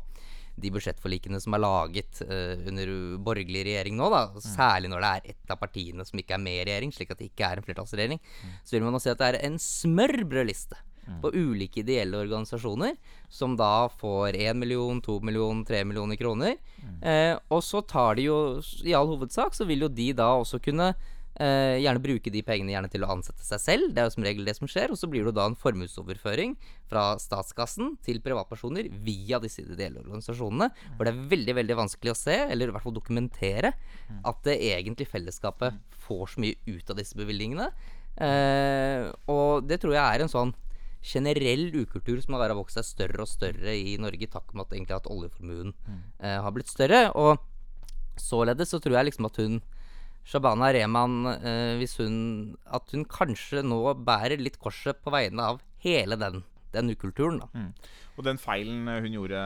de 0.55 0.71
budsjettforlikene 0.71 1.39
som 1.43 1.55
er 1.55 1.63
laget 1.63 2.21
uh, 2.23 2.55
under 2.69 2.91
borgerlig 3.23 3.65
regjering 3.67 3.97
nå, 3.99 4.10
da, 4.13 4.23
mm. 4.31 4.41
særlig 4.45 4.91
når 4.91 5.03
det 5.03 5.12
er 5.12 5.31
ett 5.34 5.53
av 5.53 5.60
partiene 5.62 6.08
som 6.08 6.21
ikke 6.21 6.38
er 6.38 6.43
med 6.43 6.62
i 6.62 6.65
regjering, 6.69 6.95
slik 6.95 7.12
at 7.12 7.21
det 7.21 7.29
ikke 7.31 7.49
er 7.49 7.60
en 7.60 7.67
flertallsregjering, 7.67 8.21
mm. 8.23 8.58
så 8.63 8.77
vil 8.77 8.86
man 8.86 8.95
nå 8.95 9.01
si 9.03 9.12
at 9.12 9.21
det 9.21 9.31
er 9.34 9.41
en 9.49 9.60
smørbrødliste 9.62 10.79
mm. 11.07 11.19
på 11.23 11.31
ulike 11.33 11.81
ideelle 11.81 12.19
organisasjoner, 12.25 12.95
som 13.29 13.55
da 13.59 13.87
får 14.01 14.35
1 14.35 14.57
million, 14.57 15.01
2 15.01 15.19
million, 15.25 15.65
3 15.65 15.83
millioner 15.85 16.19
kroner. 16.19 16.55
Mm. 16.81 16.95
Eh, 17.01 17.33
og 17.49 17.63
så 17.63 17.81
tar 17.81 18.19
de 18.19 18.29
jo, 18.29 18.39
i 18.85 18.95
all 18.97 19.09
hovedsak, 19.13 19.55
så 19.57 19.67
vil 19.67 19.85
jo 19.85 19.91
de 19.91 20.11
da 20.17 20.31
også 20.39 20.61
kunne 20.63 20.93
eh, 21.39 21.77
gjerne 21.83 22.01
bruke 22.03 22.31
de 22.31 22.43
pengene 22.45 22.73
gjerne 22.73 22.91
til 22.91 23.05
å 23.05 23.11
ansette 23.15 23.45
seg 23.45 23.61
selv. 23.61 23.93
Det 23.93 24.01
er 24.01 24.09
jo 24.09 24.15
som 24.15 24.27
regel 24.27 24.47
det 24.47 24.55
som 24.57 24.69
skjer. 24.71 24.93
Og 24.93 24.99
så 24.99 25.09
blir 25.11 25.27
det 25.27 25.35
da 25.37 25.47
en 25.49 25.57
formuesoverføring 25.59 26.55
fra 26.91 27.07
statskassen 27.21 27.95
til 28.05 28.21
privatpersoner 28.25 28.89
via 29.05 29.41
disse 29.43 29.65
ideelle 29.65 30.03
organisasjonene. 30.03 30.71
For 30.85 30.95
Hvor 30.97 31.09
det 31.09 31.15
er 31.15 31.29
veldig 31.35 31.57
veldig 31.61 31.79
vanskelig 31.83 32.15
å 32.15 32.19
se, 32.19 32.39
eller 32.47 32.71
i 32.71 32.75
hvert 32.75 32.85
fall 32.85 32.97
dokumentere, 32.97 33.75
mm. 34.09 34.23
at 34.31 34.41
det 34.47 34.59
egentlig 34.71 35.09
fellesskapet 35.11 35.75
mm. 35.75 36.01
får 36.07 36.35
så 36.35 36.45
mye 36.45 36.75
ut 36.77 36.93
av 36.93 37.01
disse 37.01 37.19
bevilgningene. 37.19 37.71
Eh, 38.15 39.09
og 39.31 39.65
det 39.67 39.81
tror 39.83 39.97
jeg 39.97 40.05
er 40.05 40.23
en 40.23 40.31
sånn 40.31 40.55
generell 41.05 41.67
ukultur 41.75 42.21
som 42.23 42.37
har 42.39 42.53
vokst 42.57 42.79
seg 42.79 42.87
større 42.87 43.25
og 43.25 43.29
større 43.29 43.75
i 43.77 43.95
Norge, 44.01 44.29
takk 44.31 44.53
med 44.53 44.65
at, 44.65 44.73
egentlig, 44.73 44.97
at 44.97 45.11
oljeformuen 45.11 45.73
mm. 45.75 46.01
eh, 46.19 46.39
har 46.41 46.55
blitt 46.55 46.71
større. 46.71 47.07
Og 47.13 47.37
således 48.21 48.73
så 48.73 48.81
tror 48.81 48.99
jeg 48.99 49.11
liksom 49.11 49.29
at 49.29 49.41
hun 49.43 49.61
Shabana 50.25 50.71
Rehman, 50.73 51.19
eh, 51.37 51.75
hvis 51.77 51.99
hun 52.01 52.57
At 52.65 52.89
hun 52.95 53.05
kanskje 53.05 53.61
nå 53.61 53.77
bærer 54.01 54.41
litt 54.41 54.57
korset 54.57 54.97
på 55.03 55.13
vegne 55.13 55.51
av 55.53 55.61
hele 55.85 56.17
den, 56.17 56.41
den 56.73 56.89
ukulturen, 56.89 57.43
da. 57.43 57.49
Mm. 57.53 57.71
Og 58.15 58.23
den 58.23 58.39
feilen 58.39 58.87
hun 58.87 59.11
gjorde, 59.13 59.39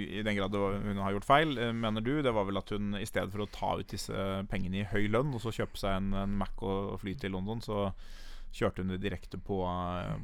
i 0.00 0.24
den 0.24 0.36
grad 0.38 0.54
hun 0.56 1.02
har 1.04 1.12
gjort 1.14 1.28
feil, 1.28 1.54
eh, 1.60 1.74
mener 1.76 2.02
du, 2.02 2.16
det 2.24 2.34
var 2.34 2.48
vel 2.48 2.58
at 2.58 2.72
hun 2.74 2.96
i 2.98 3.06
stedet 3.06 3.30
for 3.30 3.44
å 3.44 3.52
ta 3.52 3.76
ut 3.78 3.94
disse 3.94 4.28
pengene 4.50 4.82
i 4.82 4.88
høy 4.90 5.06
lønn 5.12 5.34
og 5.36 5.44
så 5.44 5.54
kjøpe 5.54 5.78
seg 5.78 6.00
en, 6.00 6.10
en 6.24 6.38
Mac 6.40 6.64
og 6.66 6.98
fly 7.04 7.14
til 7.20 7.36
London, 7.36 7.62
så 7.62 7.92
kjørte 8.54 8.84
hun 8.84 8.94
det 8.94 9.02
direkte 9.02 9.40
på, 9.40 9.60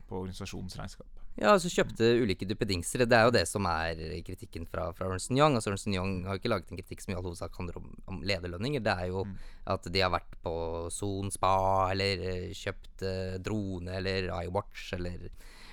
på 0.08 0.22
organisasjonens 0.22 0.78
regnskap. 0.78 1.24
Ja, 1.34 1.50
altså 1.50 1.70
kjøpte 1.72 2.06
ulike 2.22 2.46
duppedingser. 2.46 3.02
Det 3.10 3.16
er 3.18 3.26
jo 3.26 3.32
det 3.34 3.42
som 3.50 3.66
er 3.66 3.98
kritikken 4.26 4.68
fra, 4.70 4.86
fra 4.94 5.08
Ernst 5.10 5.32
Young. 5.34 5.56
Altså 5.58 5.72
Ernst 5.72 5.88
Young 5.90 6.20
har 6.28 6.38
ikke 6.38 6.52
laget 6.52 6.70
en 6.70 6.78
kritikk 6.78 7.02
som 7.02 7.10
i 7.10 7.16
all 7.18 7.26
hovedsak 7.26 7.56
handler 7.58 7.80
om, 7.80 7.88
om 8.12 8.20
lederlønninger. 8.22 8.84
Det 8.84 8.94
er 8.94 9.10
jo 9.10 9.24
mm. 9.26 9.32
at 9.74 9.88
de 9.90 10.04
har 10.04 10.12
vært 10.14 10.36
på 10.46 10.54
Son 10.94 11.32
spa, 11.34 11.56
eller 11.90 12.22
eh, 12.30 12.52
kjøpt 12.54 13.02
uh, 13.02 13.34
drone, 13.42 13.96
eller 13.98 14.30
iWatch, 14.44 14.92
eller, 14.94 15.26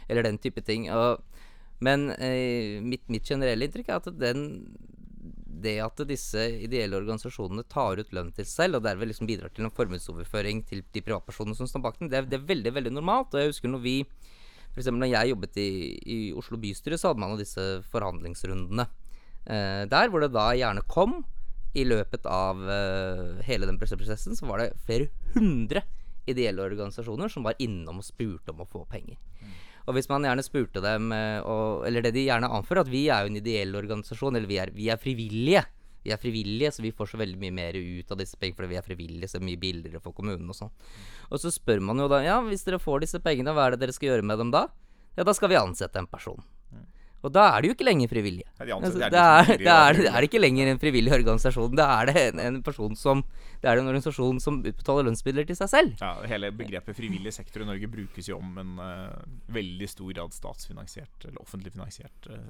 eller, 0.07 0.25
den 0.25 0.41
type 0.41 0.65
ting. 0.65 0.89
Og, 0.97 1.21
men 1.85 2.09
eh, 2.17 2.81
mitt, 2.81 3.05
mitt, 3.13 3.29
generelle 3.29 3.69
inntrykk 3.69 3.93
er 3.93 4.01
at 4.01 4.09
den 4.17 4.47
det 5.63 5.77
at 5.83 6.03
disse 6.09 6.43
ideelle 6.65 6.97
organisasjonene 6.97 7.63
tar 7.69 8.01
ut 8.01 8.13
lønn 8.15 8.31
til 8.35 8.47
selv, 8.49 8.79
og 8.79 8.85
derved 8.85 9.11
liksom 9.11 9.29
bidrar 9.29 9.53
til 9.53 9.67
en 9.67 9.73
formuesoverføring 9.75 10.63
til 10.69 10.83
de 10.93 11.03
privatpersonene 11.05 11.57
som 11.57 11.69
står 11.69 11.83
bak 11.85 11.99
den, 11.99 12.11
det 12.11 12.19
er, 12.19 12.29
det 12.29 12.39
er, 12.39 12.47
veldig 12.49 12.73
veldig 12.77 12.93
normalt. 12.95 13.33
Og 13.33 13.41
jeg 13.41 13.53
husker 13.53 13.71
når 13.71 13.83
vi 13.85 13.95
F.eks. 14.71 14.87
når 14.87 15.09
jeg 15.11 15.31
jobbet 15.33 15.57
i, 15.59 15.69
i, 15.99 16.19
Oslo 16.37 16.55
bystyre, 16.61 16.95
så 16.99 17.11
hadde 17.11 17.19
man 17.19 17.33
jo 17.33 17.41
disse 17.41 17.63
forhandlingsrundene 17.91 18.85
eh, 18.87 19.83
der, 19.91 20.11
hvor 20.11 20.23
det 20.23 20.31
da 20.31 20.45
gjerne 20.55 20.85
kom 20.87 21.17
i 21.75 21.83
løpet 21.87 22.27
av 22.27 22.61
eh, 22.71 23.41
hele 23.47 23.67
den 23.67 23.79
prosessen, 23.79 24.35
så 24.35 24.47
var 24.47 24.63
det 24.63 24.69
flere 24.87 25.09
hundre 25.35 25.83
ideelle 26.29 26.63
organisasjoner 26.63 27.31
som 27.31 27.43
var 27.43 27.59
innom 27.59 27.99
og 27.99 28.07
spurte 28.07 28.53
om 28.53 28.63
å 28.63 28.69
få 28.69 28.85
penger. 28.87 29.19
Mm. 29.41 29.51
Og 29.87 29.95
hvis 29.97 30.09
man 30.11 30.25
gjerne 30.27 30.45
spurte 30.45 30.83
dem, 30.83 31.11
eh, 31.15 31.39
og, 31.41 31.85
eller 31.87 32.05
det 32.05 32.13
de 32.15 32.27
gjerne 32.27 32.49
anfører, 32.51 32.85
at 32.85 32.91
vi 32.91 33.07
er 33.09 33.25
jo 33.25 33.31
en 33.31 33.39
ideell 33.41 33.77
organisasjon, 33.79 34.37
eller 34.37 34.49
vi 34.49 34.59
er, 34.61 34.73
vi 34.75 34.89
er, 34.93 35.01
frivillige. 35.01 35.63
Vi 36.05 36.13
er 36.13 36.21
frivillige, 36.21 36.71
så 36.73 36.85
vi 36.85 36.93
får 36.97 37.11
så 37.11 37.19
veldig 37.21 37.37
mye 37.41 37.53
mer 37.53 37.77
ut 37.77 38.13
av 38.13 38.21
disse 38.21 38.37
pengene 38.41 38.57
fordi 38.57 38.71
vi 38.71 38.79
er 38.79 38.85
frivillige, 38.85 39.29
så 39.29 39.37
er 39.37 39.45
mye 39.45 39.59
billigere 39.61 40.01
for 40.01 40.17
kommunen 40.17 40.49
og 40.49 40.57
sånn. 40.57 40.71
Og 41.29 41.41
så 41.43 41.51
spør 41.53 41.83
man 41.91 42.01
jo 42.01 42.07
da, 42.11 42.23
ja, 42.25 42.39
hvis 42.45 42.65
dere 42.65 42.81
får 42.81 43.03
disse 43.05 43.21
pengene, 43.21 43.53
hva 43.53 43.67
er 43.67 43.75
det 43.75 43.83
dere 43.85 43.97
skal 43.97 44.13
gjøre 44.13 44.25
med 44.25 44.41
dem 44.41 44.53
da? 44.53 44.65
Ja, 45.17 45.27
da 45.27 45.35
skal 45.37 45.51
vi 45.51 45.59
ansette 45.59 46.01
en 46.01 46.09
person. 46.09 46.41
Og 47.21 47.33
da 47.33 47.43
er 47.51 47.61
det 47.61 47.69
jo 47.69 47.75
ikke 47.75 47.85
lenger 47.85 48.09
frivillige. 48.09 48.49
De 48.57 48.73
Altså, 48.73 48.97
er 48.97 49.13
det, 49.13 49.21
liksom 49.21 49.51
er, 49.53 49.59
det, 49.61 49.73
er, 49.73 49.99
det 49.99 50.11
er 50.11 50.25
ikke 50.25 50.41
lenger 50.41 50.71
en 50.71 50.81
frivillig 50.81 51.13
organisasjon. 51.13 51.75
Da 51.77 51.87
er 51.99 52.09
det 52.09 52.23
en, 52.31 52.41
en 52.47 52.57
person 52.65 52.97
som 52.97 53.21
Det 53.61 53.69
er 53.69 53.77
en 53.77 53.91
organisasjon 53.91 54.39
som 54.41 54.57
utbetaler 54.63 55.05
lønnsmidler 55.05 55.45
til 55.45 55.59
seg 55.59 55.69
selv. 55.69 55.93
Ja, 56.01 56.15
hele 56.31 56.49
begrepet 56.55 56.97
frivillig 56.97 57.33
sektor 57.35 57.61
i 57.61 57.69
Norge 57.69 57.91
brukes 57.91 58.29
jo 58.31 58.39
om 58.41 58.57
en 58.57 58.73
uh, 58.81 59.13
veldig 59.53 59.89
stor 59.91 60.09
grad 60.15 60.33
statsfinansiert 60.33 61.27
eller 61.29 61.43
offentlig 61.43 61.75
finansiert 61.75 62.25
eh, 62.33 62.49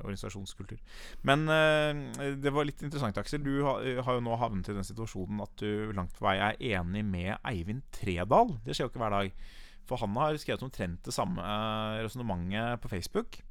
organisasjonskultur. 0.00 0.80
Men 1.28 1.44
uh, 1.52 2.32
det 2.40 2.54
var 2.56 2.70
litt 2.70 2.80
interessant, 2.80 3.20
Aksel. 3.20 3.44
Du 3.44 3.66
har, 3.66 3.84
har 4.06 4.16
jo 4.16 4.24
nå 4.24 4.40
havnet 4.40 4.72
i 4.72 4.78
den 4.78 4.88
situasjonen 4.88 5.44
at 5.44 5.60
du 5.60 5.92
langt 5.92 6.16
på 6.16 6.24
vei 6.24 6.38
er 6.40 6.56
enig 6.78 7.04
med 7.04 7.36
Eivind 7.44 7.84
Tredal. 7.92 8.56
Det 8.64 8.72
skjer 8.72 8.88
jo 8.88 8.94
ikke 8.94 9.04
hver 9.04 9.18
dag. 9.18 9.44
For 9.88 10.00
han 10.00 10.16
har 10.20 10.40
skrevet 10.40 10.64
omtrent 10.64 11.04
det 11.04 11.16
samme 11.16 11.44
uh, 11.44 12.00
resonnementet 12.04 12.80
på 12.80 12.96
Facebook. 12.96 13.42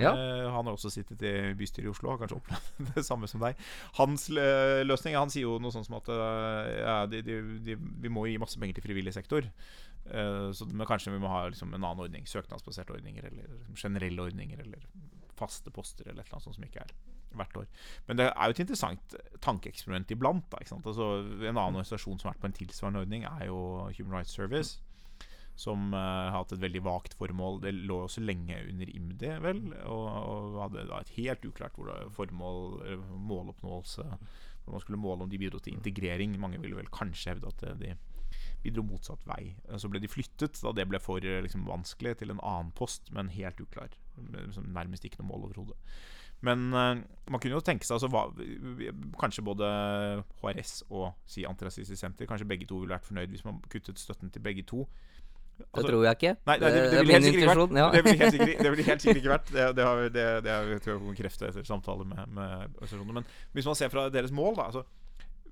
Ja. 0.00 0.10
Uh, 0.16 0.48
han 0.50 0.66
har 0.66 0.74
også 0.74 0.90
sittet 0.90 1.22
i 1.22 1.32
bystyret 1.58 1.86
i 1.86 1.92
Oslo 1.92 2.14
og 2.14 2.22
kanskje 2.22 2.40
opplevd 2.40 2.92
det 2.96 3.04
samme 3.06 3.28
som 3.30 3.42
deg. 3.44 3.58
Hans 4.00 4.28
lø- 4.32 4.82
løsning 4.86 5.18
Han 5.18 5.32
sier 5.32 5.46
jo 5.46 5.58
noe 5.62 5.74
sånt 5.74 5.86
som 5.86 5.98
at 6.00 6.10
uh, 6.10 6.70
ja, 6.74 6.96
de, 7.10 7.22
de, 7.26 7.40
de, 7.66 7.78
vi 7.78 8.12
må 8.12 8.26
gi 8.26 8.40
masse 8.42 8.58
penger 8.60 8.80
til 8.80 8.88
frivillig 8.88 9.14
sektor. 9.14 9.46
Eh, 10.10 10.52
så, 10.52 10.66
men 10.66 10.86
kanskje 10.86 11.12
vi 11.14 11.18
må 11.22 11.30
ha 11.32 11.46
liksom, 11.48 11.72
en 11.72 11.82
annen 11.82 12.04
ordning. 12.06 12.28
Søknadsbaserte 12.28 12.94
ordninger 12.96 13.24
eller 13.30 13.48
liksom, 13.48 13.76
generelle 13.86 14.22
ordninger. 14.28 14.60
Eller 14.60 14.86
faste 15.38 15.72
poster 15.74 16.08
eller 16.08 16.22
et 16.22 16.28
eller 16.28 16.38
annet 16.38 16.48
sånt 16.48 16.58
som 16.58 16.66
ikke 16.68 16.84
er 16.84 16.94
hvert 17.34 17.56
år. 17.58 17.68
Men 18.06 18.20
det 18.20 18.28
er 18.30 18.50
jo 18.50 18.54
et 18.54 18.62
interessant 18.62 19.16
tankeeksperiment 19.42 20.12
iblant. 20.14 20.46
Da? 20.52 20.60
Altså, 20.62 21.08
en 21.24 21.48
annen 21.50 21.80
organisasjon 21.80 22.20
som 22.20 22.28
har 22.28 22.36
vært 22.36 22.44
på 22.44 22.50
en 22.52 22.58
tilsvarende 22.60 23.02
ordning, 23.02 23.26
er 23.26 23.48
jo 23.48 23.58
Human 23.98 24.20
Rights 24.20 24.36
Service 24.36 24.78
som 25.56 25.92
uh, 25.94 25.98
har 26.30 26.40
hatt 26.40 26.54
et 26.56 26.62
veldig 26.64 26.82
vagt 26.86 27.14
formål. 27.18 27.60
Det 27.62 27.74
lå 27.74 28.00
også 28.04 28.24
lenge 28.24 28.56
under 28.68 28.90
IMDi, 28.90 29.30
vel, 29.44 29.60
og, 29.86 30.08
og 30.08 30.58
hadde 30.64 30.88
da 30.90 31.02
et 31.02 31.12
helt 31.18 31.46
uklart 31.46 31.78
formål, 32.16 32.64
eh, 32.88 33.12
måloppnåelse 33.30 34.08
Hvor 34.64 34.74
man 34.74 34.82
skulle 34.82 34.98
måle 34.98 35.26
om 35.26 35.30
de 35.30 35.38
bidro 35.38 35.60
til 35.62 35.76
integrering. 35.76 36.34
Mange 36.40 36.60
ville 36.62 36.76
vel 36.76 36.90
kanskje 36.90 37.34
hevde 37.34 37.52
at 37.52 37.64
eh, 37.68 37.78
de 37.84 37.94
bidro 38.64 38.84
motsatt 38.86 39.22
vei. 39.28 39.54
Eh, 39.68 39.78
Så 39.78 39.90
ble 39.92 40.02
de 40.02 40.10
flyttet 40.10 40.60
da 40.64 40.72
det 40.74 40.88
ble 40.90 41.00
for 41.02 41.22
eh, 41.22 41.42
liksom, 41.44 41.66
vanskelig, 41.68 42.18
til 42.18 42.34
en 42.34 42.42
annen 42.42 42.74
post, 42.76 43.12
men 43.14 43.32
helt 43.34 43.60
uklar. 43.60 43.94
Liksom, 44.16 44.70
nærmest 44.74 45.04
ikke 45.04 45.22
noe 45.22 45.32
mål 45.32 45.48
overhodet. 45.48 45.78
Men 46.44 46.74
uh, 46.74 46.98
man 47.30 47.40
kunne 47.40 47.56
jo 47.56 47.64
tenke 47.64 47.86
seg 47.86 47.96
altså, 47.96 48.10
hva, 48.12 48.26
Kanskje 49.20 49.44
både 49.46 49.68
HRS 50.42 50.82
og 50.90 51.14
si 51.30 51.46
Antirasistisk 51.48 51.96
Senter 51.96 52.28
Kanskje 52.28 52.48
begge 52.50 52.66
to 52.68 52.82
ville 52.82 52.92
vært 52.92 53.06
fornøyd 53.06 53.32
hvis 53.32 53.46
man 53.46 53.62
kuttet 53.72 54.02
støtten 54.02 54.32
til 54.34 54.44
begge 54.44 54.66
to. 54.68 54.84
Det 55.54 55.66
Altså, 55.70 55.86
tror 55.88 56.04
jeg 56.04 56.16
ikke. 56.18 56.30
Nei, 56.48 56.54
nei 56.58 56.70
det, 56.70 56.74
det, 56.74 56.90
det, 56.90 56.98
ville 57.00 57.14
helt 57.14 57.24
sikkert 57.24 57.42
ikke 57.44 57.54
vært. 57.54 57.76
ja. 57.78 57.86
Det 57.94 58.02
ville 58.04 58.18
helt 58.24 58.34
sikkert, 58.34 58.80
helt 58.88 59.04
sikkert 59.04 59.20
ikke 59.20 59.32
vært. 59.36 59.52
Det, 59.54 59.66
det, 59.78 59.84
har, 59.86 60.00
vi- 60.00 60.10
det, 60.16 60.24
det 60.46 60.50
har 60.54 60.82
tror 60.82 60.92
jeg 60.94 61.02
kan 61.04 61.18
krefte 61.22 61.48
etter 61.50 61.68
samtale 61.68 62.06
med, 62.10 62.32
med 62.34 62.54
organisasjonene. 62.74 63.16
Men 63.20 63.28
hvis 63.58 63.68
man 63.70 63.78
ser 63.78 63.92
fra 63.92 64.08
deres 64.14 64.34
mål, 64.34 64.56
da 64.58 64.66
altså, 64.70 64.82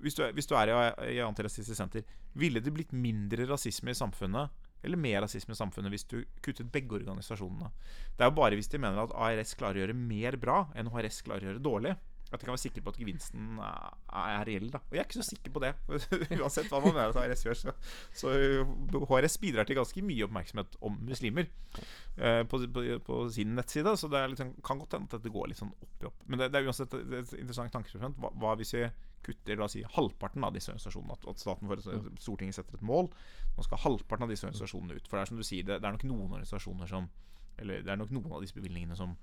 hvis, 0.03 0.17
du, 0.19 0.23
hvis 0.35 0.49
du 0.49 0.55
er 0.59 0.73
i, 0.73 0.75
i 1.15 1.21
Antirasistisk 1.23 1.79
Senter, 1.79 2.03
ville 2.35 2.59
det 2.63 2.73
blitt 2.75 2.91
mindre 2.91 3.47
rasisme 3.47 3.93
i 3.93 3.97
samfunnet 3.97 4.59
eller 4.83 4.99
mer 4.99 5.21
rasisme 5.23 5.55
i 5.55 5.59
samfunnet 5.59 5.93
hvis 5.93 6.03
du 6.11 6.17
kuttet 6.43 6.67
begge 6.73 6.97
organisasjonene? 6.99 7.69
Det 8.17 8.25
er 8.25 8.31
jo 8.33 8.35
bare 8.41 8.57
hvis 8.59 8.67
de 8.73 8.81
mener 8.83 9.05
at 9.05 9.13
ARS 9.15 9.55
klarer 9.55 9.79
å 9.79 9.85
gjøre 9.85 9.95
mer 9.95 10.35
bra 10.41 10.65
enn 10.75 10.91
HRS 10.91 11.21
klarer 11.23 11.47
å 11.47 11.53
gjøre 11.53 11.63
dårlig. 11.63 11.93
At 12.33 12.41
de 12.41 12.47
kan 12.47 12.55
være 12.55 12.63
sikre 12.63 12.81
på 12.81 12.93
at 12.93 12.97
gevinsten 12.97 13.59
er, 13.61 13.93
er 14.17 14.45
reell. 14.49 14.69
da 14.73 14.81
Og 14.81 14.95
jeg 14.97 15.03
er 15.03 15.07
ikke 15.07 15.19
så 15.21 15.27
sikker 15.27 15.53
på 15.53 15.61
det. 15.63 15.73
Uansett 16.41 16.71
hva 16.71 16.81
man 16.81 16.95
mener 16.95 17.13
at 17.13 17.19
ARS 17.21 17.45
gjør. 17.45 17.59
Så, 17.59 17.73
så 18.17 18.33
HRS 19.11 19.37
bidrar 19.43 19.69
til 19.69 19.77
ganske 19.77 20.03
mye 20.05 20.25
oppmerksomhet 20.25 20.77
om 20.81 20.97
muslimer 21.05 21.47
eh, 22.17 22.41
på, 22.49 22.61
på, 22.73 22.85
på 23.05 23.19
sin 23.35 23.53
nettside. 23.57 23.93
Så 23.99 24.09
det 24.11 24.19
er 24.21 24.35
sånn- 24.39 24.55
kan 24.65 24.81
godt 24.81 24.97
hende 24.97 25.09
at 25.11 25.17
dette 25.19 25.33
går 25.33 25.51
litt 25.51 25.61
sånn 25.61 25.73
opp 25.77 26.03
i 26.05 26.09
opp. 26.09 26.25
Men 26.27 26.41
det, 26.41 26.51
det 26.53 26.61
er 26.61 26.69
uansett 26.69 26.97
et, 26.97 27.17
et 27.21 27.33
interessant 27.39 27.73
tankeeksperiment. 27.75 28.17
Hva, 28.23 28.33
hva 28.41 28.55
hvis 28.59 28.73
vi 28.77 28.87
kutter 29.23 29.55
la 29.59 29.69
oss 29.69 29.77
si, 29.77 29.83
halvparten 29.95 30.43
av 30.43 30.55
disse 30.55 30.73
organisasjonene? 30.73 31.15
At, 31.19 31.27
at 31.31 31.43
staten 31.43 31.69
får 31.69 31.83
et, 31.83 32.09
Stortinget 32.25 32.57
setter 32.57 32.79
et 32.79 32.87
mål. 32.89 33.11
Nå 33.55 33.67
skal 33.67 33.83
halvparten 33.85 34.25
av 34.25 34.33
disse 34.33 34.47
organisasjonene 34.49 34.97
ut. 34.97 35.07
For 35.07 35.19
det 35.19 35.23
er 35.27 35.31
som 35.31 35.39
du 35.39 35.45
sier, 35.47 35.67
det, 35.69 35.79
det 35.79 35.87
er 35.89 35.95
nok 35.95 36.09
noen 36.09 36.27
organisasjoner 36.33 36.89
som 36.89 37.07
Eller 37.61 37.85
det 37.85 37.93
er 37.93 37.99
nok 38.01 38.11
noen 38.15 38.31
av 38.33 38.41
disse 38.41 38.57
bevilgningene 38.57 38.97
som 38.97 39.13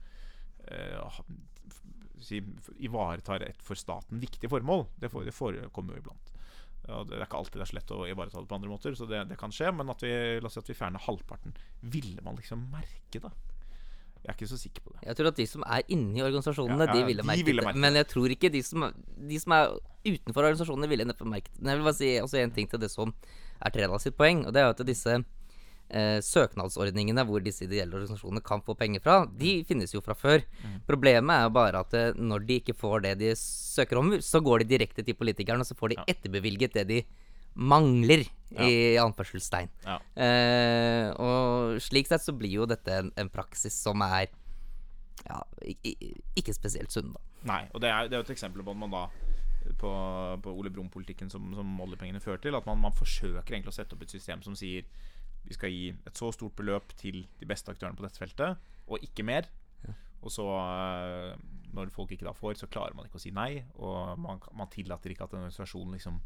eh, 0.71 1.21
si, 2.25 2.41
ivaretar 2.83 3.45
et 3.47 3.63
for 3.65 3.79
staten 3.79 4.21
viktig 4.23 4.51
formål. 4.51 4.87
Det, 5.01 5.11
forekommer 5.11 5.97
jo 5.97 6.05
iblant. 6.05 6.33
Ja, 6.89 7.03
det 7.07 7.19
er 7.19 7.27
ikke 7.27 7.39
alltid 7.39 7.61
det 7.61 7.67
er 7.67 7.71
så 7.71 7.77
lett 7.77 7.93
å 7.95 8.01
ivareta 8.09 8.41
det 8.41 8.51
på 8.51 8.57
andre 8.57 8.73
måter, 8.73 8.97
så 8.99 9.07
det, 9.09 9.23
det 9.31 9.39
kan 9.41 9.53
skje. 9.55 9.71
Men 9.77 9.93
at 9.93 10.03
vi, 10.05 10.13
la 10.41 10.49
oss 10.49 10.57
si 10.59 10.63
at 10.63 10.71
vi 10.73 10.77
fjerner 10.79 11.03
halvparten. 11.05 11.55
Ville 11.93 12.25
man 12.27 12.39
liksom 12.41 12.67
merke 12.73 13.23
det? 13.23 13.33
Jeg 14.21 14.29
er 14.29 14.37
ikke 14.37 14.51
så 14.51 14.59
sikker 14.61 14.85
på 14.85 14.93
det. 14.93 15.03
Jeg 15.07 15.17
tror 15.17 15.31
at 15.31 15.39
de 15.39 15.47
som 15.49 15.63
er 15.65 15.93
inni 15.97 16.21
organisasjonene, 16.21 16.85
Ja, 16.85 16.93
ja, 16.93 16.97
de 16.99 17.07
ville 17.09 17.25
de 17.25 17.45
ville 17.47 17.65
merke 17.65 17.79
det. 17.79 17.85
Men 17.87 17.97
jeg 17.97 18.09
tror 18.11 18.35
ikke 18.35 18.51
de 18.53 18.61
som, 18.67 18.85
de 19.31 19.39
som 19.41 19.55
er 19.57 19.71
utenfor 20.05 20.45
organisasjonene, 20.45 20.91
ville 20.93 21.07
neppe 21.09 21.29
merket 21.29 21.55
det. 21.55 21.63
Men 21.63 21.73
jeg 21.73 21.81
vil 21.81 21.89
bare 21.89 22.01
si 22.01 22.11
også 22.21 22.41
en 22.43 22.53
ting 22.57 22.69
til 22.69 22.83
det 22.83 22.91
som 22.93 23.15
er 23.61 23.73
Tredal 23.73 24.03
sitt 24.03 24.19
poeng, 24.19 24.45
og 24.49 24.57
det 24.57 24.61
er 24.61 24.75
at 24.75 24.83
disse 24.89 25.17
eh, 25.91 26.19
søknadsordningene 26.25 27.25
hvor 27.29 27.43
disse 27.45 27.65
ideelle 27.67 27.95
organisasjonene 27.99 28.43
kan 28.47 28.63
få 28.67 28.75
penger 28.79 29.03
fra, 29.05 29.17
de 29.27 29.57
finnes 29.69 29.93
jo 29.95 30.01
fra 30.05 30.15
før. 30.19 30.43
Mm. 30.65 30.77
Problemet 30.89 31.35
er 31.37 31.47
jo 31.49 31.55
bare 31.57 31.83
at 31.85 31.95
eh, 31.99 32.13
når 32.19 32.47
de 32.49 32.61
ikke 32.63 32.77
får 32.79 33.03
det 33.07 33.15
de 33.21 33.33
søker 33.39 34.01
om, 34.01 34.13
så 34.23 34.41
går 34.45 34.63
de 34.65 34.71
direkte 34.77 35.05
til 35.07 35.19
politikerne, 35.19 35.65
og 35.65 35.69
så 35.69 35.77
får 35.79 35.95
de 35.95 36.01
Ja. 36.01 36.05
etterbevilget 36.15 36.75
det 36.81 36.87
de 36.89 37.01
mangler, 37.55 38.23
i 38.51 38.97
anførselstegn. 38.99 39.69
Ja. 39.87 39.97
Eh, 40.19 41.11
og 41.23 41.77
slik 41.83 42.09
sett 42.11 42.23
så 42.25 42.33
blir 42.35 42.51
jo 42.51 42.65
dette 42.67 42.91
en, 42.99 43.13
en 43.19 43.29
praksis 43.31 43.75
som 43.79 44.03
er 44.03 44.27
ja, 45.27 45.39
ikke 46.39 46.55
spesielt 46.57 46.91
sunn, 46.95 47.13
da. 47.15 47.21
Nei, 47.51 47.61
og 47.75 47.81
det 47.85 47.91
er, 47.93 48.09
det 48.09 48.17
er 48.17 48.23
jo 48.23 48.27
et 48.27 48.33
eksempel 48.35 48.65
på 48.67 48.75
at 48.75 48.81
man 48.81 48.91
da 48.95 49.05
på, 49.79 49.91
på 50.43 50.53
Ole 50.57 50.73
Brumm-politikken 50.73 51.31
som, 51.33 51.47
som 51.55 51.79
oljepengene 51.85 52.21
fører 52.23 52.41
til, 52.43 52.57
at 52.59 52.67
man, 52.67 52.81
man 52.83 52.97
forsøker 52.97 53.55
egentlig 53.55 53.73
å 53.73 53.77
sette 53.79 53.95
opp 53.97 54.03
et 54.05 54.13
system 54.17 54.43
som 54.43 54.57
sier 54.59 54.87
vi 55.47 55.57
skal 55.57 55.73
gi 55.73 55.89
et 55.93 56.19
så 56.19 56.31
stort 56.35 56.55
beløp 56.59 56.93
til 57.01 57.25
de 57.41 57.49
beste 57.49 57.73
aktørene 57.73 57.99
på 57.99 58.05
dette 58.07 58.21
feltet, 58.21 58.71
og 58.91 59.05
ikke 59.07 59.27
mer. 59.27 59.49
Og 60.21 60.33
så, 60.33 60.45
eh, 60.45 61.37
når 61.73 61.93
folk 61.95 62.13
ikke 62.13 62.27
da 62.29 62.35
får, 62.37 62.59
så 62.61 62.69
klarer 62.69 62.97
man 62.97 63.07
ikke 63.09 63.17
å 63.21 63.23
si 63.23 63.33
nei. 63.33 63.63
Og 63.81 64.19
man, 64.21 64.41
man 64.57 64.69
tillater 64.73 65.15
ikke 65.15 65.25
at 65.25 65.35
en 65.35 65.47
organisasjon 65.47 65.97
liksom 65.97 66.19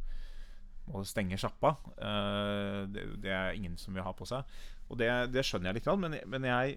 må 0.90 1.04
stenge 1.08 1.38
sjappa. 1.40 1.76
Eh, 1.96 2.80
det, 2.90 3.06
det 3.22 3.32
er 3.32 3.54
ingen 3.54 3.78
som 3.80 3.94
vil 3.94 4.04
ha 4.04 4.12
på 4.16 4.26
seg. 4.28 4.42
Og 4.90 4.98
det, 5.00 5.10
det 5.32 5.46
skjønner 5.46 5.70
jeg 5.70 5.78
litt, 5.78 5.92
men, 6.00 6.18
men 6.30 6.48
jeg, 6.50 6.76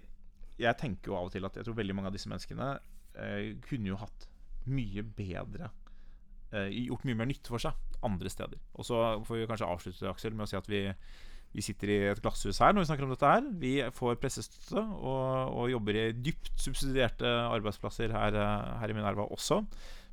jeg 0.62 0.80
tenker 0.80 1.12
jo 1.12 1.18
av 1.18 1.28
og 1.28 1.34
til 1.34 1.48
at 1.48 1.58
jeg 1.58 1.66
tror 1.66 1.76
veldig 1.80 1.98
mange 1.98 2.12
av 2.12 2.16
disse 2.16 2.30
menneskene 2.30 2.70
eh, 3.18 3.50
kunne 3.66 3.92
jo 3.92 4.00
hatt 4.00 4.30
mye 4.68 5.04
bedre 5.16 5.72
Gjort 6.48 7.02
mye 7.04 7.16
mer 7.18 7.26
nytte 7.28 7.50
for 7.52 7.60
seg 7.60 7.76
andre 8.00 8.30
steder. 8.32 8.56
Og 8.80 8.86
så 8.88 8.96
får 9.28 9.36
vi 9.36 9.48
kanskje 9.50 9.66
avslutte 9.68 10.08
Aksel, 10.08 10.32
med 10.32 10.46
å 10.46 10.48
si 10.48 10.56
at 10.56 10.70
vi, 10.70 10.78
vi 11.56 11.64
sitter 11.64 11.92
i 11.92 11.98
et 12.12 12.22
glasshus 12.22 12.60
her 12.62 12.74
når 12.74 12.84
vi 12.84 12.88
snakker 12.90 13.06
om 13.06 13.14
dette 13.14 13.30
her. 13.34 13.46
Vi 13.62 13.74
får 13.96 14.18
pressestøtte 14.22 14.82
og, 14.82 15.54
og 15.58 15.70
jobber 15.72 15.96
i 15.96 16.08
dypt 16.12 16.52
subsidierte 16.60 17.30
arbeidsplasser 17.48 18.12
her, 18.14 18.36
her 18.82 18.92
i 18.92 18.96
Minerva 18.96 19.28
også. 19.32 19.62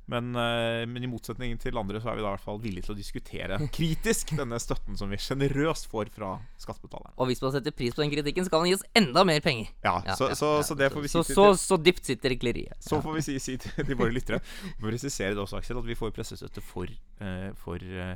Men, 0.05 0.35
eh, 0.37 0.83
men 0.85 1.03
i 1.03 1.09
motsetning 1.09 1.55
til 1.61 1.77
andre 1.81 1.97
så 2.01 2.11
er 2.11 2.19
vi 2.19 2.21
da 2.23 2.29
i 2.29 2.35
hvert 2.35 2.43
fall 2.43 2.59
villige 2.61 2.85
til 2.85 2.93
å 2.93 2.97
diskutere 2.97 3.57
kritisk 3.77 4.35
denne 4.37 4.59
støtten 4.61 4.97
som 4.99 5.09
vi 5.09 5.17
sjenerøst 5.21 5.89
får 5.89 6.11
fra 6.13 6.35
skattebetalerne. 6.61 7.15
Og 7.17 7.31
hvis 7.31 7.41
man 7.41 7.55
setter 7.55 7.73
pris 7.73 7.95
på 7.97 8.03
den 8.03 8.13
kritikken, 8.13 8.45
så 8.45 8.53
kan 8.53 8.61
man 8.61 8.69
gi 8.69 8.77
oss 8.77 8.85
enda 8.97 9.25
mer 9.27 9.41
penger. 9.45 9.71
Ja, 9.85 9.97
Ja, 10.05 10.17
så, 10.19 10.29
så, 10.37 10.51
så 10.67 10.77
det 10.77 10.91
får 10.93 11.01
vi 11.01 11.09
si 11.09 11.17
så, 11.17 11.25
til, 11.25 11.39
så, 11.39 11.47
så 11.57 11.79
dypt 11.81 12.05
sitter 12.05 12.35
rekleriet. 12.35 12.77
Så 12.85 12.99
får 13.01 13.17
vi 13.17 13.25
si, 13.25 13.39
si 13.41 13.57
til, 13.61 13.73
til 13.81 13.97
våre 13.97 14.13
lyttere 14.13 14.41
og 14.75 14.85
presisere 14.85 15.33
det 15.33 15.41
også, 15.41 15.57
Aksel, 15.63 15.81
at 15.81 15.89
vi 15.89 15.97
får 15.97 16.13
pressestøtte 16.13 16.61
for, 16.65 16.91
eh, 17.25 17.49
for 17.63 17.81
eh, 17.81 18.13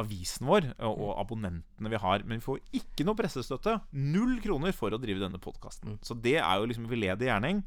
avisen 0.00 0.46
vår 0.48 0.70
og, 0.80 0.92
og 1.04 1.10
abonnentene 1.20 1.90
vi 1.92 1.98
har. 2.00 2.22
Men 2.24 2.38
vi 2.40 2.44
får 2.46 2.60
ikke 2.78 3.04
noe 3.04 3.18
pressestøtte. 3.18 3.78
Null 3.92 4.38
kroner 4.44 4.72
for 4.76 4.94
å 4.94 5.00
drive 5.02 5.20
denne 5.20 5.40
podkasten. 5.42 5.98
Så 6.04 6.16
det 6.16 6.38
er 6.40 6.60
jo 6.62 6.68
liksom 6.70 6.86
veldedig 6.88 7.28
gjerning. 7.28 7.60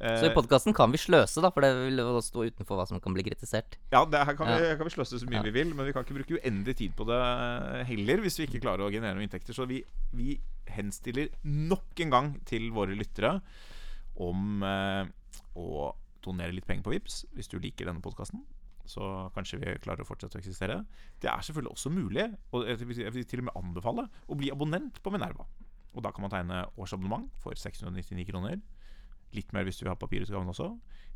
Eh, 0.00 0.14
Så 0.22 0.30
i 0.30 0.34
podkasten 0.36 0.72
kan 0.72 0.88
vi 0.94 0.96
sløse, 1.02 1.42
da, 1.44 1.50
for 1.52 1.60
det 1.66 1.72
vil 1.76 1.98
stå 2.24 2.46
utenfor 2.48 2.78
hva 2.78 2.86
som 2.88 3.00
kan 3.02 3.12
bli 3.12 3.24
kritisert. 3.26 3.74
ja, 3.92 4.04
det 4.08 4.22
her 4.24 4.36
kan 4.38 4.46
vi, 4.46 4.54
Ja. 4.54 4.70
Vi, 4.70 4.76
kan 4.78 4.88
vi 4.88 4.94
sløse 4.94 5.18
så 5.20 5.26
mye 5.28 5.40
Ja. 5.40 5.42
vi 5.42 5.50
vil, 5.58 5.74
men 5.74 5.84
vi 5.86 5.92
kan 5.92 6.04
ikke 6.06 6.16
bruke 6.20 6.38
uendelig 6.40 6.76
tid 6.76 6.94
på 6.96 7.04
det 7.10 7.18
heller 7.90 8.22
hvis 8.24 8.38
vi 8.38 8.46
ikke 8.46 8.62
klarer 8.62 8.86
å 8.86 8.92
generere 8.92 9.18
noen 9.18 9.26
inntekter. 9.28 9.52
Så 9.52 9.66
vi, 9.68 9.82
vi 10.14 10.38
henstiller 10.70 11.28
nok 11.44 12.00
en 12.00 12.10
gang 12.14 12.30
til 12.46 12.70
våre 12.70 12.94
lyttere 12.96 13.40
om 14.16 14.62
eh, 14.62 15.04
å 15.58 15.92
donere 16.22 16.52
litt 16.54 16.66
penger 16.68 16.84
på 16.84 16.92
Vips 16.94 17.24
hvis 17.34 17.48
du 17.50 17.58
liker 17.58 17.88
denne 17.90 18.00
podkasten. 18.04 18.40
Så 18.90 19.06
kanskje 19.36 19.60
vi 19.62 19.74
klarer 19.84 20.02
å 20.02 20.08
fortsette 20.08 20.38
å 20.38 20.42
eksistere. 20.42 20.80
Det 21.22 21.30
er 21.30 21.46
selvfølgelig 21.46 21.76
også 21.76 21.92
mulig, 21.94 22.26
og 22.50 22.66
jeg 22.66 23.14
vil 23.14 23.26
til 23.28 23.44
og 23.44 23.50
med 23.50 23.58
anbefale, 23.60 24.06
å 24.26 24.38
bli 24.38 24.50
abonnent 24.50 24.98
på 25.04 25.12
Minerva. 25.14 25.46
Og 25.94 26.04
da 26.06 26.12
kan 26.14 26.24
man 26.24 26.32
tegne 26.32 26.64
årsabonnement 26.78 27.30
for 27.42 27.58
699 27.58 28.26
kroner. 28.30 28.60
Litt 29.34 29.54
mer 29.54 29.66
hvis 29.66 29.78
du 29.78 29.84
vil 29.84 29.92
ha 29.92 29.98
papirutgaven 29.98 30.50
også. 30.50 30.72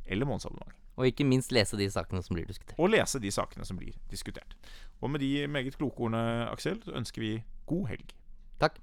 Eller 0.07 0.29
månedsabonnement. 0.29 0.75
Og 0.95 1.09
ikke 1.09 1.27
minst 1.27 1.53
lese 1.55 1.79
de 1.79 1.87
sakene 1.91 2.22
som 2.22 2.37
blir 2.37 2.47
diskutert. 2.47 2.79
Og 2.79 2.93
lese 2.93 3.18
de 3.22 3.31
sakene 3.35 3.66
som 3.66 3.79
blir 3.81 3.97
diskutert. 4.11 4.55
Og 5.01 5.11
med 5.11 5.25
de 5.25 5.47
meget 5.51 5.79
kloke 5.79 6.07
ordene, 6.07 6.47
Aksel, 6.51 6.83
så 6.85 6.95
ønsker 6.95 7.25
vi 7.25 7.33
god 7.70 7.89
helg. 7.91 8.14
Takk. 8.62 8.79